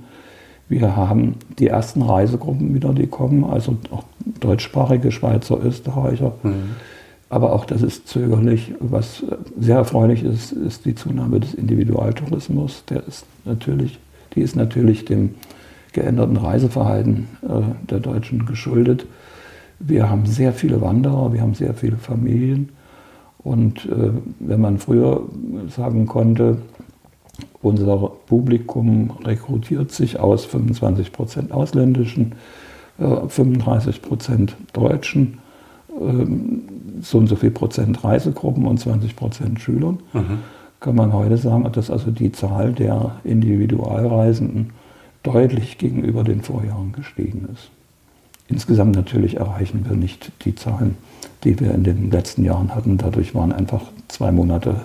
Wir 0.68 0.96
haben 0.96 1.36
die 1.60 1.68
ersten 1.68 2.02
Reisegruppen 2.02 2.74
wieder, 2.74 2.92
die 2.92 3.06
kommen, 3.06 3.44
also 3.44 3.78
auch 3.92 4.04
deutschsprachige 4.40 5.12
Schweizer, 5.12 5.64
Österreicher. 5.64 6.34
Mhm. 6.42 6.76
Aber 7.30 7.54
auch 7.54 7.66
das 7.66 7.82
ist 7.82 8.08
zögerlich. 8.08 8.74
Was 8.80 9.24
sehr 9.60 9.78
erfreulich 9.78 10.24
ist, 10.24 10.52
ist 10.52 10.86
die 10.86 10.96
Zunahme 10.96 11.40
des 11.40 11.54
Individualtourismus. 11.54 12.84
Der 12.86 13.06
ist 13.08 13.26
natürlich, 13.46 14.00
die 14.36 14.42
ist 14.42 14.56
natürlich 14.56 15.06
dem 15.06 15.36
geänderten 15.94 16.38
Reiseverhalten 16.38 17.28
äh, 17.42 17.88
der 17.90 18.00
Deutschen 18.00 18.46
geschuldet. 18.46 19.08
Wir 19.80 20.10
haben 20.10 20.26
sehr 20.26 20.54
viele 20.54 20.82
Wanderer, 20.82 21.34
wir 21.34 21.42
haben 21.42 21.56
sehr 21.56 21.74
viele 21.74 21.98
Familien. 21.98 22.70
Und 23.40 23.86
äh, 23.86 24.12
wenn 24.40 24.62
man 24.62 24.78
früher 24.78 25.22
sagen 25.70 26.06
konnte, 26.06 26.58
unser 27.62 28.12
Publikum 28.28 29.12
rekrutiert 29.24 29.92
sich 29.92 30.20
aus 30.20 30.46
25 30.46 31.12
Prozent 31.12 31.52
ausländischen, 31.52 32.34
äh, 33.00 33.28
35 33.28 34.02
Prozent 34.02 34.56
Deutschen, 34.74 35.40
so 37.02 37.18
und 37.18 37.28
so 37.28 37.36
viel 37.36 37.52
Prozent 37.52 38.04
Reisegruppen 38.04 38.66
und 38.66 38.80
20 38.80 39.16
Prozent 39.16 39.60
Schülern, 39.60 40.00
mhm. 40.14 40.40
kann 40.80 40.96
man 40.96 41.14
heute 41.14 41.38
sagen, 41.38 41.70
dass 41.72 41.90
also 41.90 42.12
die 42.12 42.32
Zahl 42.32 42.74
der 42.74 43.18
Individualreisenden 43.24 44.72
deutlich 45.24 45.78
gegenüber 45.78 46.24
den 46.24 46.42
Vorjahren 46.42 46.92
gestiegen 46.92 47.48
ist. 47.54 47.70
Insgesamt 48.48 48.96
natürlich 48.96 49.38
erreichen 49.38 49.86
wir 49.88 49.96
nicht 49.96 50.32
die 50.44 50.54
Zahlen, 50.54 50.98
die 51.44 51.60
wir 51.60 51.74
in 51.74 51.84
den 51.84 52.12
letzten 52.12 52.44
Jahren 52.44 52.76
hatten. 52.76 52.98
Dadurch 52.98 53.34
waren 53.34 53.52
einfach 53.52 53.82
zwei 54.08 54.32
Monate 54.32 54.82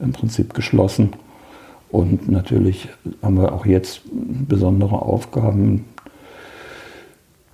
im 0.00 0.12
Prinzip 0.12 0.52
geschlossen. 0.54 1.10
Und 1.90 2.28
natürlich 2.28 2.88
haben 3.22 3.38
wir 3.38 3.52
auch 3.52 3.66
jetzt 3.66 4.02
besondere 4.12 5.00
Aufgaben, 5.00 5.84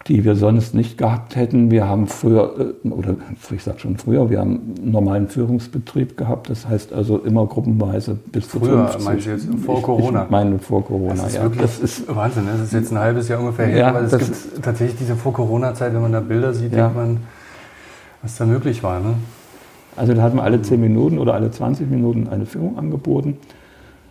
die 0.07 0.25
wir 0.25 0.37
sonst 0.37 0.75
nicht 0.75 0.99
gehabt 0.99 1.35
hätten. 1.35 1.71
Wir 1.71 1.89
haben 1.89 2.07
früher, 2.07 2.75
äh, 2.85 2.89
oder 2.89 3.17
ich 3.51 3.63
sage 3.63 3.79
schon 3.79 3.97
früher, 3.97 4.29
wir 4.29 4.41
haben 4.41 4.75
einen 4.77 4.91
normalen 4.91 5.29
Führungsbetrieb 5.29 6.17
gehabt. 6.17 6.51
Das 6.51 6.69
heißt 6.69 6.93
also 6.93 7.19
immer 7.19 7.47
gruppenweise 7.47 8.19
bis 8.33 8.49
zu 8.49 8.59
früher, 8.59 8.89
50. 8.89 9.05
Meinst 9.05 9.27
du 9.27 9.31
jetzt 9.31 9.49
vor 9.65 9.81
Corona? 9.81 10.25
Ich 10.25 10.31
meine 10.31 10.59
vor 10.59 10.85
Corona, 10.85 11.15
das 11.15 11.29
ist 11.29 11.37
ja. 11.37 11.43
Wirklich 11.43 11.63
das 11.63 11.79
ist 11.79 12.15
Wahnsinn, 12.15 12.45
ne? 12.45 12.51
das 12.53 12.67
ist 12.67 12.73
jetzt 12.75 12.93
ein 12.93 12.99
halbes 12.99 13.29
Jahr 13.29 13.41
ungefähr 13.41 13.67
her, 13.67 13.79
ja, 13.79 13.89
aber 13.89 14.03
es 14.03 14.17
gibt 14.17 14.63
tatsächlich 14.63 14.99
diese 14.99 15.17
Vor-Corona-Zeit, 15.17 15.95
wenn 15.95 16.03
man 16.03 16.13
da 16.13 16.21
Bilder 16.21 16.53
sieht, 16.53 16.73
ja. 16.73 16.85
denkt 16.85 16.97
man, 16.97 17.17
was 18.21 18.37
da 18.37 18.45
möglich 18.45 18.83
war. 18.83 19.01
Ne? 19.01 19.15
Also 19.97 20.13
da 20.13 20.23
hat 20.23 20.35
man 20.35 20.45
alle 20.45 20.61
10 20.61 20.81
Minuten 20.81 21.19
oder 21.19 21.35
alle 21.35 21.51
20 21.51 21.89
Minuten 21.91 22.29
eine 22.29 22.45
Führung 22.45 22.79
angeboten. 22.79 23.39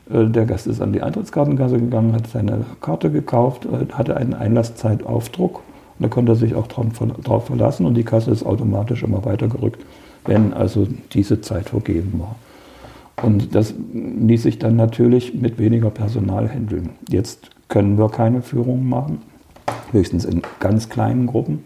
Äh, 0.10 0.26
der 0.26 0.46
Gast 0.46 0.66
ist 0.66 0.82
an 0.82 0.92
die 0.92 1.04
Eintrittskartenkasse 1.04 1.78
gegangen, 1.78 2.14
hat 2.14 2.26
seine 2.28 2.66
Karte 2.82 3.12
gekauft, 3.12 3.66
äh, 3.66 3.94
hatte 3.94 4.18
einen 4.18 4.34
Einlasszeitaufdruck 4.34 5.62
da 6.04 6.10
konnte 6.10 6.34
er 6.34 6.36
sich 6.36 6.54
auch 6.54 6.68
darauf 6.68 7.46
verlassen 7.46 7.86
und 7.86 7.94
die 7.94 8.04
Kasse 8.04 8.30
ist 8.30 8.46
automatisch 8.46 9.04
immer 9.04 9.24
weitergerückt, 9.24 9.86
wenn 10.26 10.54
also 10.54 10.86
diese 11.14 11.40
Zeit 11.40 11.70
vergeben 11.70 12.20
war. 12.20 12.36
Und 13.24 13.56
das 13.56 13.74
ließ 13.94 14.44
sich 14.44 14.60
dann 14.60 14.76
natürlich 14.76 15.34
mit 15.34 15.60
weniger 15.60 15.92
Personal 15.92 16.50
handeln. 16.50 16.90
Jetzt 17.08 17.52
können 17.70 17.98
wir 17.98 18.10
keine 18.10 18.42
Führung 18.42 18.90
machen, 18.90 19.22
höchstens 19.94 20.26
in 20.26 20.42
ganz 20.60 20.90
kleinen 20.90 21.26
Gruppen. 21.26 21.64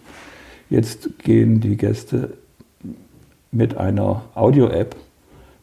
Jetzt 0.70 1.17
gehen 1.17 1.60
die 1.60 1.75
Gäste 1.75 2.34
mit 3.51 3.75
einer 3.75 4.22
Audio-App, 4.36 4.96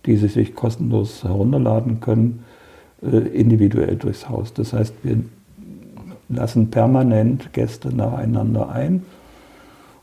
die 0.05 0.17
sie 0.17 0.27
sich 0.27 0.57
kostenlos 0.57 1.23
herunterladen 1.23 2.01
können, 2.01 2.45
äh, 3.03 3.19
individuell 3.19 3.95
durchs 3.95 4.29
Haus. 4.29 4.53
Das 4.53 4.73
heißt, 4.73 4.95
wir 5.05 5.23
lassen 6.29 6.71
permanent 6.71 7.53
Gäste 7.53 7.95
nacheinander 7.95 8.71
ein 8.71 9.05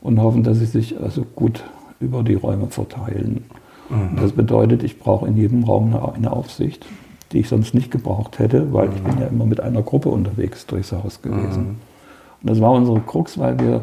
und 0.01 0.21
hoffen, 0.21 0.43
dass 0.43 0.59
sie 0.59 0.65
sich 0.65 0.99
also 0.99 1.25
gut 1.35 1.63
über 1.99 2.23
die 2.23 2.33
Räume 2.33 2.67
verteilen. 2.67 3.45
Mhm. 3.89 4.17
Das 4.19 4.31
bedeutet, 4.31 4.83
ich 4.83 4.99
brauche 4.99 5.27
in 5.27 5.37
jedem 5.37 5.63
Raum 5.63 5.95
eine, 5.95 6.31
Aufsicht, 6.31 6.85
die 7.31 7.39
ich 7.39 7.49
sonst 7.49 7.73
nicht 7.73 7.91
gebraucht 7.91 8.39
hätte, 8.39 8.73
weil 8.73 8.87
mhm. 8.87 8.93
ich 8.95 9.03
bin 9.03 9.19
ja 9.19 9.27
immer 9.27 9.45
mit 9.45 9.61
einer 9.61 9.81
Gruppe 9.81 10.09
unterwegs 10.09 10.65
durchs 10.65 10.91
Haus 10.91 11.21
gewesen. 11.21 11.63
Mhm. 11.63 11.75
Und 12.41 12.49
das 12.49 12.61
war 12.61 12.71
unsere 12.71 12.99
Krux, 13.01 13.37
weil 13.37 13.59
wir 13.59 13.81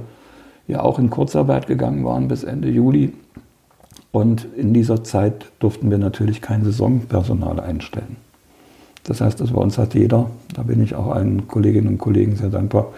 ja 0.67 0.83
auch 0.83 0.99
in 0.99 1.11
Kurzarbeit 1.11 1.67
gegangen 1.67 2.05
waren 2.05 2.29
bis 2.29 2.45
Ende 2.45 2.69
Juli. 2.69 3.13
Und 4.11 4.47
in 4.57 4.75
dieser 4.75 5.05
Zeit 5.05 5.47
durften 5.61 5.91
wir 5.91 5.99
natürlich 5.99 6.41
kein 6.41 6.65
Saisonpersonal 6.65 7.61
einstellen. 7.61 8.17
Das 9.09 9.23
heißt, 9.23 9.41
dass 9.41 9.53
bei 9.53 9.61
uns 9.61 9.79
hat 9.79 9.95
jeder, 9.95 10.29
da 10.55 10.63
bin 10.63 10.83
ich 10.83 10.95
auch 10.95 11.13
allen 11.13 11.49
Kolleginnen 11.49 11.89
und 11.89 11.99
Kollegen 11.99 12.37
sehr 12.37 12.51
dankbar, 12.51 12.89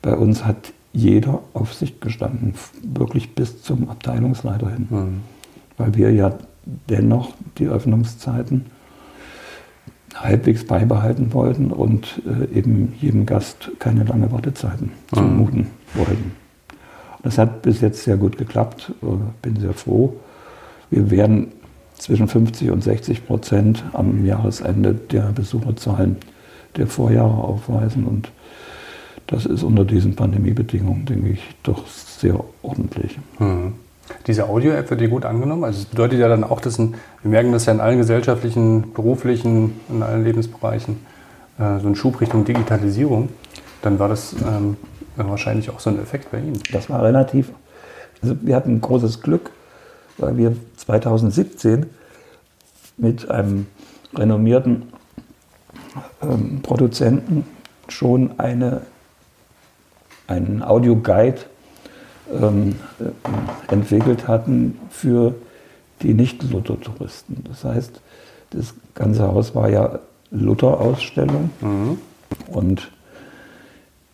bei 0.00 0.16
uns 0.16 0.46
hat 0.46 0.72
jeder 0.94 1.40
auf 1.52 1.74
sich 1.74 2.00
gestanden, 2.00 2.54
wirklich 2.82 3.34
bis 3.34 3.62
zum 3.62 3.90
Abteilungsleiter 3.90 4.70
hin. 4.70 4.86
Mhm. 4.88 5.20
Weil 5.76 5.94
wir 5.94 6.10
ja 6.10 6.32
dennoch 6.88 7.34
die 7.58 7.66
Öffnungszeiten 7.66 8.64
halbwegs 10.14 10.64
beibehalten 10.64 11.34
wollten 11.34 11.70
und 11.70 12.22
äh, 12.26 12.58
eben 12.58 12.94
jedem 12.98 13.26
Gast 13.26 13.72
keine 13.78 14.04
lange 14.04 14.32
Wartezeiten 14.32 14.92
mhm. 15.10 15.16
zumuten 15.16 15.66
wollten. 15.92 16.32
Das 17.22 17.36
hat 17.36 17.60
bis 17.60 17.82
jetzt 17.82 18.04
sehr 18.04 18.16
gut 18.16 18.38
geklappt, 18.38 18.90
äh, 19.02 19.06
bin 19.42 19.60
sehr 19.60 19.74
froh. 19.74 20.16
Wir 20.88 21.10
werden 21.10 21.48
zwischen 22.02 22.26
50 22.26 22.70
und 22.70 22.82
60 22.82 23.26
Prozent 23.26 23.84
am 23.92 24.26
Jahresende 24.26 24.92
der 24.94 25.32
Besucherzahlen 25.32 26.16
der 26.76 26.88
Vorjahre 26.88 27.44
aufweisen 27.44 28.06
und 28.06 28.30
das 29.28 29.46
ist 29.46 29.62
unter 29.62 29.84
diesen 29.84 30.16
Pandemiebedingungen, 30.16 31.06
denke 31.06 31.30
ich, 31.30 31.40
doch 31.62 31.86
sehr 31.86 32.42
ordentlich. 32.62 33.18
Mhm. 33.38 33.74
Diese 34.26 34.48
Audio-App 34.48 34.90
wird 34.90 35.00
dir 35.00 35.08
gut 35.08 35.24
angenommen? 35.24 35.64
Also 35.64 35.78
es 35.78 35.84
bedeutet 35.84 36.18
ja 36.18 36.28
dann 36.28 36.42
auch, 36.42 36.60
dass 36.60 36.78
ein, 36.78 36.94
wir 37.22 37.30
merken 37.30 37.52
das 37.52 37.66
ja 37.66 37.72
in 37.72 37.80
allen 37.80 37.98
gesellschaftlichen, 37.98 38.92
beruflichen, 38.92 39.80
in 39.88 40.02
allen 40.02 40.24
Lebensbereichen, 40.24 40.98
äh, 41.58 41.78
so 41.78 41.86
ein 41.88 41.94
Schub 41.94 42.20
Richtung 42.20 42.44
Digitalisierung. 42.44 43.28
Dann 43.80 43.98
war 44.00 44.08
das 44.08 44.34
ähm, 44.34 44.76
wahrscheinlich 45.16 45.70
auch 45.70 45.80
so 45.80 45.90
ein 45.90 46.00
Effekt 46.00 46.32
bei 46.32 46.38
Ihnen. 46.38 46.60
Das 46.72 46.90
war 46.90 47.02
relativ, 47.02 47.52
also 48.22 48.34
wir 48.42 48.56
hatten 48.56 48.80
großes 48.80 49.20
Glück, 49.22 49.50
weil 50.22 50.36
wir 50.36 50.56
2017 50.76 51.86
mit 52.96 53.30
einem 53.30 53.66
renommierten 54.14 54.92
ähm, 56.22 56.60
Produzenten 56.62 57.44
schon 57.88 58.38
eine, 58.38 58.82
einen 60.26 60.62
Audioguide 60.62 61.40
ähm, 62.32 62.76
äh, 63.00 63.72
entwickelt 63.72 64.28
hatten 64.28 64.78
für 64.90 65.34
die 66.02 66.14
Nicht-Luther-Touristen. 66.14 67.44
Das 67.48 67.64
heißt, 67.64 68.00
das 68.50 68.74
ganze 68.94 69.26
Haus 69.26 69.54
war 69.54 69.68
ja 69.68 69.98
Luther-Ausstellung 70.30 71.50
mhm. 71.60 71.98
und 72.48 72.90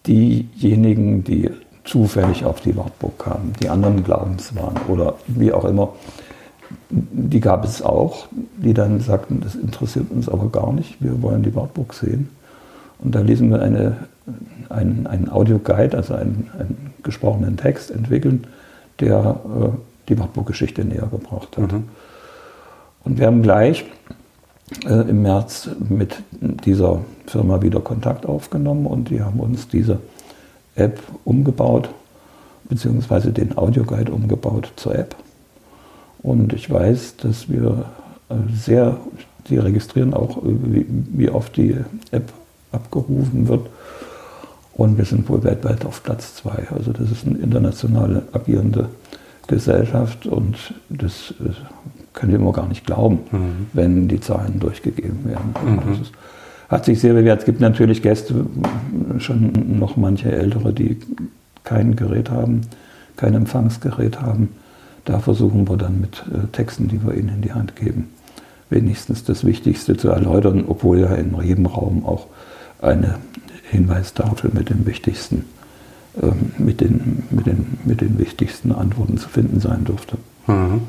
diejenigen, 0.07 1.25
die 1.25 1.50
zufällig 1.88 2.45
auf 2.45 2.61
die 2.61 2.76
Wartburg 2.76 3.18
kamen, 3.18 3.54
die 3.61 3.68
anderen 3.68 4.04
Glaubens 4.04 4.54
waren 4.54 4.76
oder 4.88 5.14
wie 5.26 5.52
auch 5.52 5.64
immer, 5.64 5.95
die 6.90 7.40
gab 7.40 7.64
es 7.64 7.83
auch, 7.83 8.26
die 8.57 8.75
dann 8.75 9.00
sagten, 9.00 9.40
das 9.40 9.54
interessiert 9.54 10.11
uns 10.11 10.28
aber 10.28 10.50
gar 10.50 10.73
nicht, 10.73 11.02
wir 11.02 11.21
wollen 11.23 11.42
die 11.42 11.54
Wartburg 11.54 11.95
sehen. 11.95 12.28
Und 12.99 13.14
da 13.14 13.21
ließen 13.21 13.49
wir 13.50 13.62
eine, 13.62 13.97
einen, 14.68 15.07
einen 15.07 15.30
Audioguide, 15.30 15.97
also 15.97 16.14
einen, 16.14 16.50
einen, 16.59 16.88
gesprochenen 17.02 17.57
Text 17.57 17.90
entwickeln, 17.90 18.47
der 19.00 19.40
äh, 19.47 19.68
die 20.09 20.18
Wartburg-Geschichte 20.18 20.85
näher 20.85 21.09
gebracht 21.11 21.57
hat. 21.57 21.73
Mhm. 21.73 21.85
Und 23.04 23.18
wir 23.18 23.26
haben 23.26 23.40
gleich 23.40 23.87
äh, 24.85 25.09
im 25.09 25.23
März 25.23 25.71
mit 25.88 26.23
dieser 26.40 27.00
Firma 27.26 27.62
wieder 27.62 27.80
Kontakt 27.80 28.26
aufgenommen 28.26 28.87
und 28.87 29.11
die 29.11 29.23
haben 29.23 29.40
uns 29.40 29.68
diese 29.68 30.00
App 30.78 31.00
umgebaut, 31.25 31.90
beziehungsweise 32.68 33.32
den 33.32 33.56
Audioguide 33.56 34.12
umgebaut 34.12 34.73
zur 34.76 34.94
App. 34.94 35.16
Und 36.23 36.52
ich 36.52 36.70
weiß, 36.70 37.16
dass 37.18 37.49
wir 37.49 37.87
äh, 38.28 38.35
sehr, 38.54 38.97
die 39.49 39.58
registrieren 39.58 40.14
auch, 40.14 40.38
äh, 40.38 40.50
wie, 40.64 40.87
wie 40.88 41.30
oft 41.30 41.56
die 41.56 41.76
App 42.11 42.32
abgerufen 42.73 43.49
wird. 43.49 43.66
Und 44.75 44.97
wir 44.97 45.04
sind 45.04 45.28
wohl 45.28 45.42
weltweit 45.42 45.85
auf 45.85 46.02
Platz 46.02 46.37
zwei. 46.37 46.66
Also 46.70 46.92
das 46.92 47.11
ist 47.11 47.26
eine 47.26 47.38
internationale 47.38 48.23
agierende 48.32 48.88
Gesellschaft 49.49 50.26
und 50.26 50.75
das 50.88 51.35
äh, 51.40 51.50
können 52.12 52.32
wir 52.32 52.38
immer 52.38 52.52
gar 52.52 52.68
nicht 52.68 52.85
glauben, 52.85 53.20
mhm. 53.30 53.66
wenn 53.73 54.08
die 54.08 54.20
Zahlen 54.20 54.61
durchgegeben 54.61 55.24
werden. 55.24 55.55
Mhm. 55.64 55.90
Das 55.90 56.00
ist, 56.00 56.12
hat 56.68 56.85
sich 56.85 57.00
sehr 57.00 57.14
bewährt. 57.14 57.40
Es 57.40 57.46
gibt 57.46 57.61
natürlich 57.61 58.03
Gäste, 58.03 58.46
schon 59.20 59.78
noch 59.78 59.96
manche 59.96 60.31
Ältere, 60.33 60.72
die 60.72 60.98
kein 61.64 61.96
Gerät 61.96 62.31
haben, 62.31 62.62
kein 63.16 63.35
Empfangsgerät 63.35 64.20
haben. 64.20 64.54
Da 65.04 65.18
versuchen 65.18 65.68
wir 65.68 65.76
dann 65.76 66.00
mit 66.00 66.24
äh, 66.33 66.46
Texten, 66.52 66.88
die 66.88 67.04
wir 67.04 67.14
ihnen 67.14 67.28
in 67.37 67.42
die 67.42 67.52
Hand 67.52 67.76
geben, 67.76 68.09
wenigstens 68.70 69.24
das 69.24 69.44
Wichtigste 69.44 69.96
zu 69.96 70.09
erläutern, 70.09 70.64
obwohl 70.68 71.00
ja 71.00 71.14
in 71.14 71.35
jedem 71.42 71.66
Raum 71.66 72.04
auch 72.04 72.26
eine 72.81 73.18
Hinweistafel 73.70 74.50
mit 74.52 74.70
den 74.70 74.87
wichtigsten, 74.87 75.44
ähm, 76.22 76.52
mit, 76.59 76.81
den, 76.81 77.24
mit, 77.31 77.46
den, 77.46 77.78
mit 77.85 78.00
den 78.00 78.18
wichtigsten 78.18 78.72
Antworten 78.72 79.18
zu 79.18 79.28
finden 79.28 79.61
sein 79.61 79.85
dürfte. 79.85 80.16
Mhm. 80.46 80.83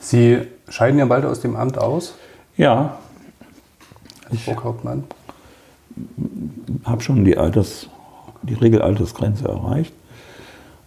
Sie 0.00 0.38
scheiden 0.68 0.98
ja 0.98 1.04
bald 1.04 1.24
aus 1.24 1.40
dem 1.40 1.56
Amt 1.56 1.78
aus? 1.78 2.14
Ja. 2.56 2.98
Als 4.30 4.40
Burghauptmann? 4.40 5.04
Ich 6.80 6.88
habe 6.88 7.02
schon 7.02 7.24
die, 7.24 7.36
Alters, 7.36 7.88
die 8.42 8.54
Regelaltersgrenze 8.54 9.48
erreicht. 9.48 9.92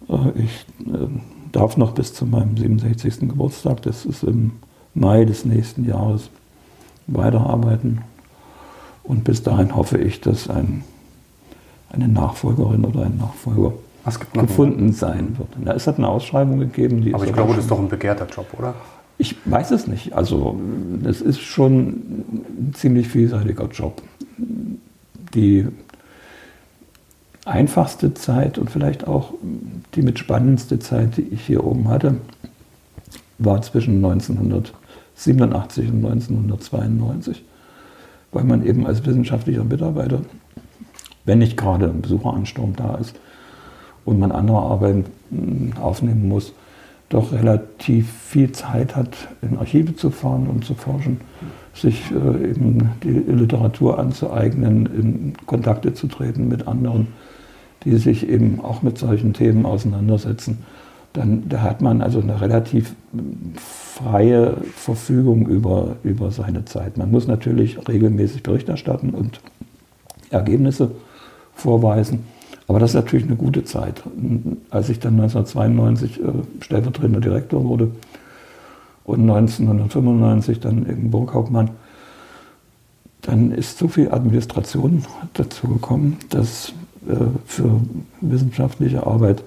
Äh, 0.08 0.40
ich 0.40 0.66
äh, 0.86 1.08
darf 1.52 1.76
noch 1.76 1.92
bis 1.92 2.14
zu 2.14 2.26
meinem 2.26 2.56
67. 2.56 3.20
Geburtstag, 3.20 3.82
das 3.82 4.04
ist 4.04 4.22
im 4.24 4.52
Mai 4.94 5.24
des 5.24 5.44
nächsten 5.44 5.84
Jahres, 5.84 6.30
weiterarbeiten. 7.06 8.02
Und 9.02 9.24
bis 9.24 9.42
dahin 9.42 9.74
hoffe 9.74 9.98
ich, 9.98 10.20
dass 10.20 10.48
ein, 10.48 10.84
eine 11.90 12.08
Nachfolgerin 12.08 12.84
oder 12.84 13.02
ein 13.02 13.16
Nachfolger 13.16 13.72
gefunden 14.32 14.80
einen. 14.80 14.92
sein 14.92 15.38
wird. 15.38 15.48
Na, 15.62 15.74
es 15.74 15.86
hat 15.86 15.98
eine 15.98 16.08
Ausschreibung 16.08 16.58
gegeben. 16.58 17.08
aber 17.14 17.24
ich 17.24 17.32
glaube, 17.32 17.54
das 17.54 17.64
ist 17.64 17.70
doch 17.70 17.78
ein 17.78 17.88
begehrter 17.88 18.26
Job, 18.26 18.46
oder? 18.58 18.74
Ich 19.18 19.36
weiß 19.44 19.70
es 19.72 19.86
nicht. 19.86 20.14
Also 20.14 20.58
es 21.04 21.20
ist 21.20 21.40
schon 21.40 21.88
ein 21.88 22.72
ziemlich 22.74 23.08
vielseitiger 23.08 23.66
Job. 23.66 24.02
Die 25.34 25.66
einfachste 27.44 28.14
Zeit 28.14 28.58
und 28.58 28.70
vielleicht 28.70 29.06
auch 29.06 29.34
die 29.94 30.02
mit 30.02 30.18
spannendste 30.18 30.78
Zeit, 30.78 31.16
die 31.16 31.22
ich 31.22 31.46
hier 31.46 31.64
oben 31.64 31.88
hatte, 31.88 32.16
war 33.38 33.62
zwischen 33.62 33.96
1987 33.96 35.88
und 35.88 36.04
1992, 36.04 37.44
weil 38.30 38.44
man 38.44 38.64
eben 38.64 38.86
als 38.86 39.04
wissenschaftlicher 39.04 39.64
Mitarbeiter, 39.64 40.20
wenn 41.24 41.38
nicht 41.38 41.56
gerade 41.56 41.86
ein 41.86 42.02
Besucheransturm 42.02 42.76
da 42.76 42.96
ist 42.96 43.16
und 44.04 44.18
man 44.18 44.32
andere 44.32 44.58
Arbeiten 44.58 45.06
hm, 45.30 45.72
aufnehmen 45.80 46.28
muss, 46.28 46.52
doch 47.08 47.32
relativ 47.32 48.10
viel 48.10 48.52
Zeit 48.52 48.96
hat, 48.96 49.28
in 49.42 49.58
Archive 49.58 49.94
zu 49.96 50.10
fahren 50.10 50.46
und 50.46 50.64
zu 50.64 50.74
forschen, 50.74 51.20
sich 51.74 52.10
äh, 52.10 52.50
eben 52.50 52.90
die 53.02 53.10
Literatur 53.10 53.98
anzueignen, 53.98 54.86
in 54.86 55.32
Kontakte 55.46 55.94
zu 55.94 56.06
treten 56.06 56.48
mit 56.48 56.68
anderen 56.68 57.08
die 57.84 57.96
sich 57.96 58.28
eben 58.28 58.60
auch 58.60 58.82
mit 58.82 58.98
solchen 58.98 59.32
Themen 59.32 59.66
auseinandersetzen, 59.66 60.58
dann 61.12 61.48
da 61.48 61.60
hat 61.60 61.82
man 61.82 62.00
also 62.00 62.20
eine 62.20 62.40
relativ 62.40 62.94
freie 63.56 64.56
Verfügung 64.74 65.46
über, 65.46 65.96
über 66.02 66.30
seine 66.30 66.64
Zeit. 66.64 66.96
Man 66.96 67.10
muss 67.10 67.26
natürlich 67.26 67.76
regelmäßig 67.86 68.42
Bericht 68.42 68.68
erstatten 68.68 69.10
und 69.10 69.40
Ergebnisse 70.30 70.92
vorweisen. 71.54 72.20
Aber 72.66 72.78
das 72.78 72.90
ist 72.90 72.94
natürlich 72.94 73.26
eine 73.26 73.36
gute 73.36 73.64
Zeit. 73.64 74.02
Als 74.70 74.88
ich 74.88 75.00
dann 75.00 75.14
1992 75.14 76.20
äh, 76.20 76.24
stellvertretender 76.60 77.20
Direktor 77.20 77.64
wurde 77.64 77.90
und 79.04 79.20
1995 79.20 80.60
dann 80.60 80.88
eben 80.88 81.10
Burghauptmann, 81.10 81.70
dann 83.22 83.52
ist 83.52 83.78
so 83.78 83.88
viel 83.88 84.10
Administration 84.10 85.04
dazu 85.34 85.68
gekommen, 85.68 86.18
dass 86.30 86.72
äh, 87.08 87.14
für 87.46 87.80
wissenschaftliche 88.20 89.06
Arbeit 89.06 89.42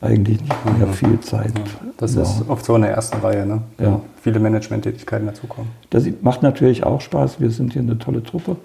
eigentlich 0.00 0.40
nicht 0.40 0.78
mehr 0.78 0.88
viel 0.88 1.20
Zeit. 1.20 1.52
Ja, 1.56 1.64
das 1.96 2.16
war. 2.16 2.22
ist 2.24 2.48
oft 2.48 2.64
so 2.64 2.74
in 2.74 2.82
der 2.82 2.90
ersten 2.90 3.18
Reihe, 3.18 3.46
ne? 3.46 3.62
Ja. 3.78 4.00
viele 4.20 4.40
Managementtätigkeiten 4.40 5.26
dazukommen. 5.26 5.70
Das 5.90 6.04
macht 6.22 6.42
natürlich 6.42 6.84
auch 6.84 7.00
Spaß. 7.00 7.40
Wir 7.40 7.50
sind 7.50 7.72
hier 7.72 7.82
eine 7.82 7.98
tolle 7.98 8.22
Truppe. 8.24 8.56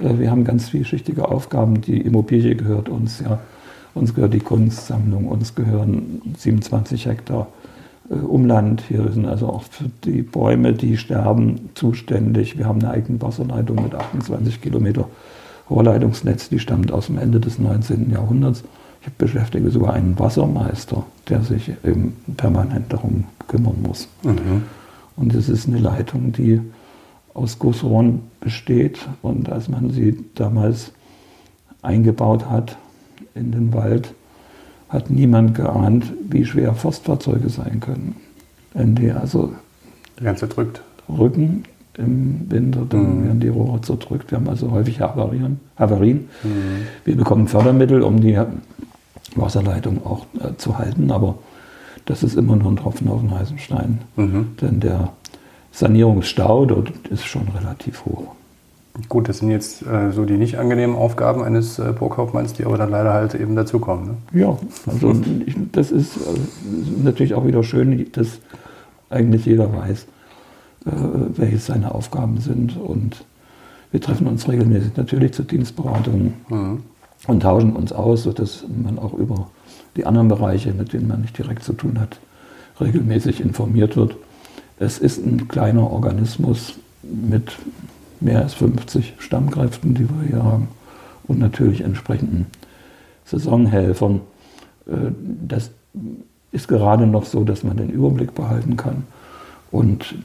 Äh, 0.00 0.18
wir 0.18 0.30
haben 0.30 0.44
ganz 0.44 0.70
vielschichtige 0.70 1.28
Aufgaben. 1.28 1.82
Die 1.82 2.00
Immobilie 2.00 2.56
gehört 2.56 2.88
uns, 2.88 3.20
ja. 3.20 3.38
Uns 3.92 4.14
gehört 4.14 4.32
die 4.32 4.40
Kunstsammlung, 4.40 5.26
uns 5.26 5.56
gehören 5.56 6.22
27 6.38 7.06
Hektar 7.06 7.48
Umland. 8.10 8.82
Hier 8.88 9.10
sind 9.12 9.26
also 9.26 9.48
auch 9.48 9.62
für 9.62 9.90
die 10.04 10.22
Bäume, 10.22 10.72
die 10.72 10.96
sterben, 10.96 11.70
zuständig. 11.74 12.58
Wir 12.58 12.66
haben 12.66 12.80
eine 12.80 12.90
eigene 12.90 13.22
Wasserleitung 13.22 13.82
mit 13.82 13.94
28 13.94 14.60
Kilometer 14.60 15.08
Rohrleitungsnetz, 15.70 16.48
die 16.48 16.58
stammt 16.58 16.90
aus 16.90 17.06
dem 17.06 17.18
Ende 17.18 17.38
des 17.38 17.58
19. 17.58 18.10
Jahrhunderts. 18.10 18.64
Ich 19.02 19.12
beschäftige 19.12 19.70
sogar 19.70 19.94
einen 19.94 20.18
Wassermeister, 20.18 21.04
der 21.28 21.42
sich 21.42 21.72
eben 21.84 22.16
permanent 22.36 22.92
darum 22.92 23.24
kümmern 23.46 23.76
muss. 23.82 24.08
Mhm. 24.24 24.62
Und 25.16 25.34
es 25.34 25.48
ist 25.48 25.68
eine 25.68 25.78
Leitung, 25.78 26.32
die 26.32 26.60
aus 27.32 27.58
Gussrohren 27.58 28.22
besteht. 28.40 28.98
Und 29.22 29.50
als 29.50 29.68
man 29.68 29.90
sie 29.90 30.18
damals 30.34 30.92
eingebaut 31.82 32.50
hat 32.50 32.76
in 33.34 33.52
den 33.52 33.72
Wald, 33.72 34.12
hat 34.90 35.08
niemand 35.10 35.54
geahnt, 35.54 36.12
wie 36.28 36.44
schwer 36.44 36.74
Forstfahrzeuge 36.74 37.48
sein 37.48 37.80
können. 37.80 38.16
Wenn 38.74 38.94
die 38.94 39.10
also 39.10 39.52
Ganz 40.22 40.40
zerdrückt. 40.40 40.82
Rücken 41.08 41.64
im 41.96 42.46
Winter, 42.50 42.82
dann 42.88 43.20
Mhm. 43.20 43.24
werden 43.24 43.40
die 43.40 43.48
Rohre 43.48 43.80
zerdrückt. 43.80 44.30
Wir 44.30 44.36
haben 44.38 44.48
also 44.48 44.70
häufig 44.70 45.00
Havarien. 45.00 45.58
Havarien. 45.78 46.28
Mhm. 46.44 46.50
Wir 47.04 47.16
bekommen 47.16 47.48
Fördermittel, 47.48 48.02
um 48.02 48.20
die 48.20 48.38
Wasserleitung 49.34 50.04
auch 50.04 50.26
äh, 50.40 50.56
zu 50.56 50.76
halten, 50.78 51.10
aber 51.10 51.36
das 52.04 52.22
ist 52.22 52.36
immer 52.36 52.56
nur 52.56 52.70
ein 52.72 52.76
Tropfen 52.76 53.08
auf 53.08 53.20
den 53.20 53.30
heißen 53.30 53.58
Stein. 53.58 54.00
Mhm. 54.16 54.56
Denn 54.60 54.80
der 54.80 55.12
Sanierungsstau 55.72 56.66
dort 56.66 56.90
ist 57.08 57.24
schon 57.26 57.48
relativ 57.48 58.04
hoch. 58.04 58.34
Gut, 59.08 59.28
das 59.28 59.38
sind 59.38 59.50
jetzt 59.50 59.82
äh, 59.86 60.10
so 60.12 60.24
die 60.24 60.36
nicht 60.36 60.58
angenehmen 60.58 60.96
Aufgaben 60.96 61.42
eines 61.42 61.78
äh, 61.78 61.92
Burghauptmanns, 61.96 62.52
die 62.52 62.64
aber 62.64 62.78
dann 62.78 62.90
leider 62.90 63.12
halt 63.12 63.34
eben 63.34 63.56
dazukommen. 63.56 64.16
Ne? 64.32 64.40
Ja, 64.40 64.58
also 64.86 65.14
ich, 65.46 65.56
das 65.72 65.90
ist 65.90 66.16
äh, 66.16 66.20
natürlich 67.02 67.34
auch 67.34 67.46
wieder 67.46 67.62
schön, 67.62 68.06
dass 68.12 68.38
eigentlich 69.08 69.46
jeder 69.46 69.72
weiß, 69.72 70.06
äh, 70.86 70.90
welche 71.36 71.58
seine 71.58 71.94
Aufgaben 71.94 72.38
sind. 72.38 72.76
Und 72.76 73.24
wir 73.90 74.00
treffen 74.00 74.26
uns 74.26 74.48
regelmäßig 74.48 74.96
natürlich 74.96 75.32
zur 75.32 75.44
Dienstberatung 75.44 76.34
Mhm. 76.48 76.82
und 77.26 77.40
tauschen 77.42 77.74
uns 77.74 77.92
aus, 77.92 78.22
sodass 78.24 78.64
man 78.84 78.98
auch 78.98 79.14
über 79.14 79.48
die 79.96 80.06
anderen 80.06 80.28
Bereiche, 80.28 80.72
mit 80.72 80.92
denen 80.92 81.08
man 81.08 81.20
nicht 81.22 81.36
direkt 81.36 81.64
zu 81.64 81.72
tun 81.72 81.98
hat, 82.00 82.20
regelmäßig 82.80 83.40
informiert 83.40 83.96
wird. 83.96 84.16
Es 84.78 84.98
ist 84.98 85.18
ein 85.24 85.48
kleiner 85.48 85.90
Organismus 85.90 86.74
mit 87.02 87.52
mehr 88.20 88.40
als 88.42 88.54
50 88.54 89.14
Stammkräften, 89.18 89.94
die 89.94 90.08
wir 90.08 90.28
hier 90.28 90.44
haben 90.44 90.68
und 91.26 91.38
natürlich 91.38 91.82
entsprechenden 91.82 92.46
Saisonhelfern. 93.24 94.20
Äh, 94.86 95.12
Das 95.46 95.70
ist 96.52 96.68
gerade 96.68 97.06
noch 97.06 97.24
so, 97.24 97.44
dass 97.44 97.62
man 97.62 97.76
den 97.76 97.90
Überblick 97.90 98.34
behalten 98.34 98.76
kann. 98.76 99.04
Und 99.70 100.16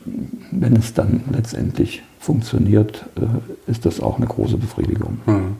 wenn 0.51 0.75
es 0.75 0.93
dann 0.93 1.23
letztendlich 1.31 2.01
funktioniert, 2.19 3.05
äh, 3.17 3.71
ist 3.71 3.85
das 3.85 3.99
auch 3.99 4.17
eine 4.17 4.25
große 4.25 4.57
Befriedigung. 4.57 5.19
Mhm. 5.25 5.55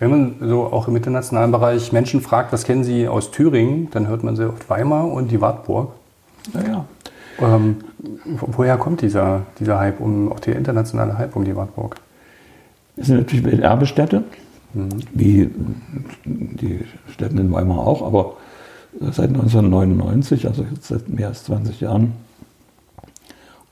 Wenn 0.00 0.10
man 0.10 0.34
so 0.40 0.64
auch 0.64 0.88
im 0.88 0.96
internationalen 0.96 1.52
Bereich 1.52 1.92
Menschen 1.92 2.20
fragt, 2.20 2.52
was 2.52 2.64
kennen 2.64 2.84
sie 2.84 3.06
aus 3.06 3.30
Thüringen, 3.30 3.88
dann 3.90 4.06
hört 4.08 4.24
man 4.24 4.34
sehr 4.36 4.48
oft 4.48 4.68
Weimar 4.70 5.10
und 5.10 5.30
die 5.30 5.40
Wartburg. 5.40 5.92
Naja, 6.52 6.84
Ähm, 7.40 7.76
woher 8.24 8.76
kommt 8.76 9.02
dieser, 9.02 9.42
dieser 9.58 9.78
Hype, 9.78 10.00
um, 10.00 10.30
auch 10.32 10.40
der 10.40 10.56
internationale 10.56 11.18
Hype 11.18 11.36
um 11.36 11.44
die 11.44 11.56
Wartburg? 11.56 11.96
es 12.96 13.06
sind 13.06 13.18
natürlich 13.18 13.60
Erbestädte, 13.60 14.24
Mhm. 14.74 14.88
wie 15.14 15.50
die 16.24 16.80
Städte 17.10 17.36
in 17.40 17.50
Weimar 17.52 17.86
auch, 17.86 18.02
aber 18.02 18.36
seit 19.00 19.30
1999, 19.30 20.46
also 20.46 20.64
jetzt 20.70 20.88
seit 20.88 21.08
mehr 21.08 21.28
als 21.28 21.44
20 21.44 21.80
Jahren. 21.80 22.12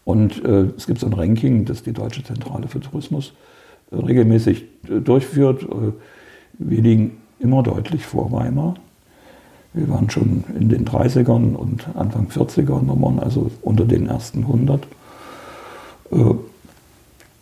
Und 0.05 0.43
äh, 0.45 0.69
es 0.77 0.87
gibt 0.87 1.01
so 1.01 1.07
ein 1.07 1.13
Ranking, 1.13 1.65
das 1.65 1.83
die 1.83 1.93
Deutsche 1.93 2.23
Zentrale 2.23 2.69
für 2.69 2.81
Tourismus 2.81 3.35
äh, 3.91 3.97
regelmäßig 3.97 4.65
äh, 4.89 5.01
durchführt. 5.01 5.65
Äh, 5.65 5.93
wir 6.59 6.81
liegen 6.81 7.19
immer 7.41 7.63
deutlich 7.63 8.07
vor 8.07 8.31
Weimar. 8.33 8.77
Wir 9.77 9.91
waren 9.91 10.09
schon 10.09 10.43
in 10.59 10.71
den 10.71 10.87
30ern 10.87 11.55
und 11.55 11.87
Anfang 11.95 12.29
40er 12.29 12.83
Nummern, 12.83 13.19
also 13.19 13.51
unter 13.61 13.85
den 13.85 14.07
ersten 14.07 14.41
100. 14.41 14.83
Äh, 16.11 16.17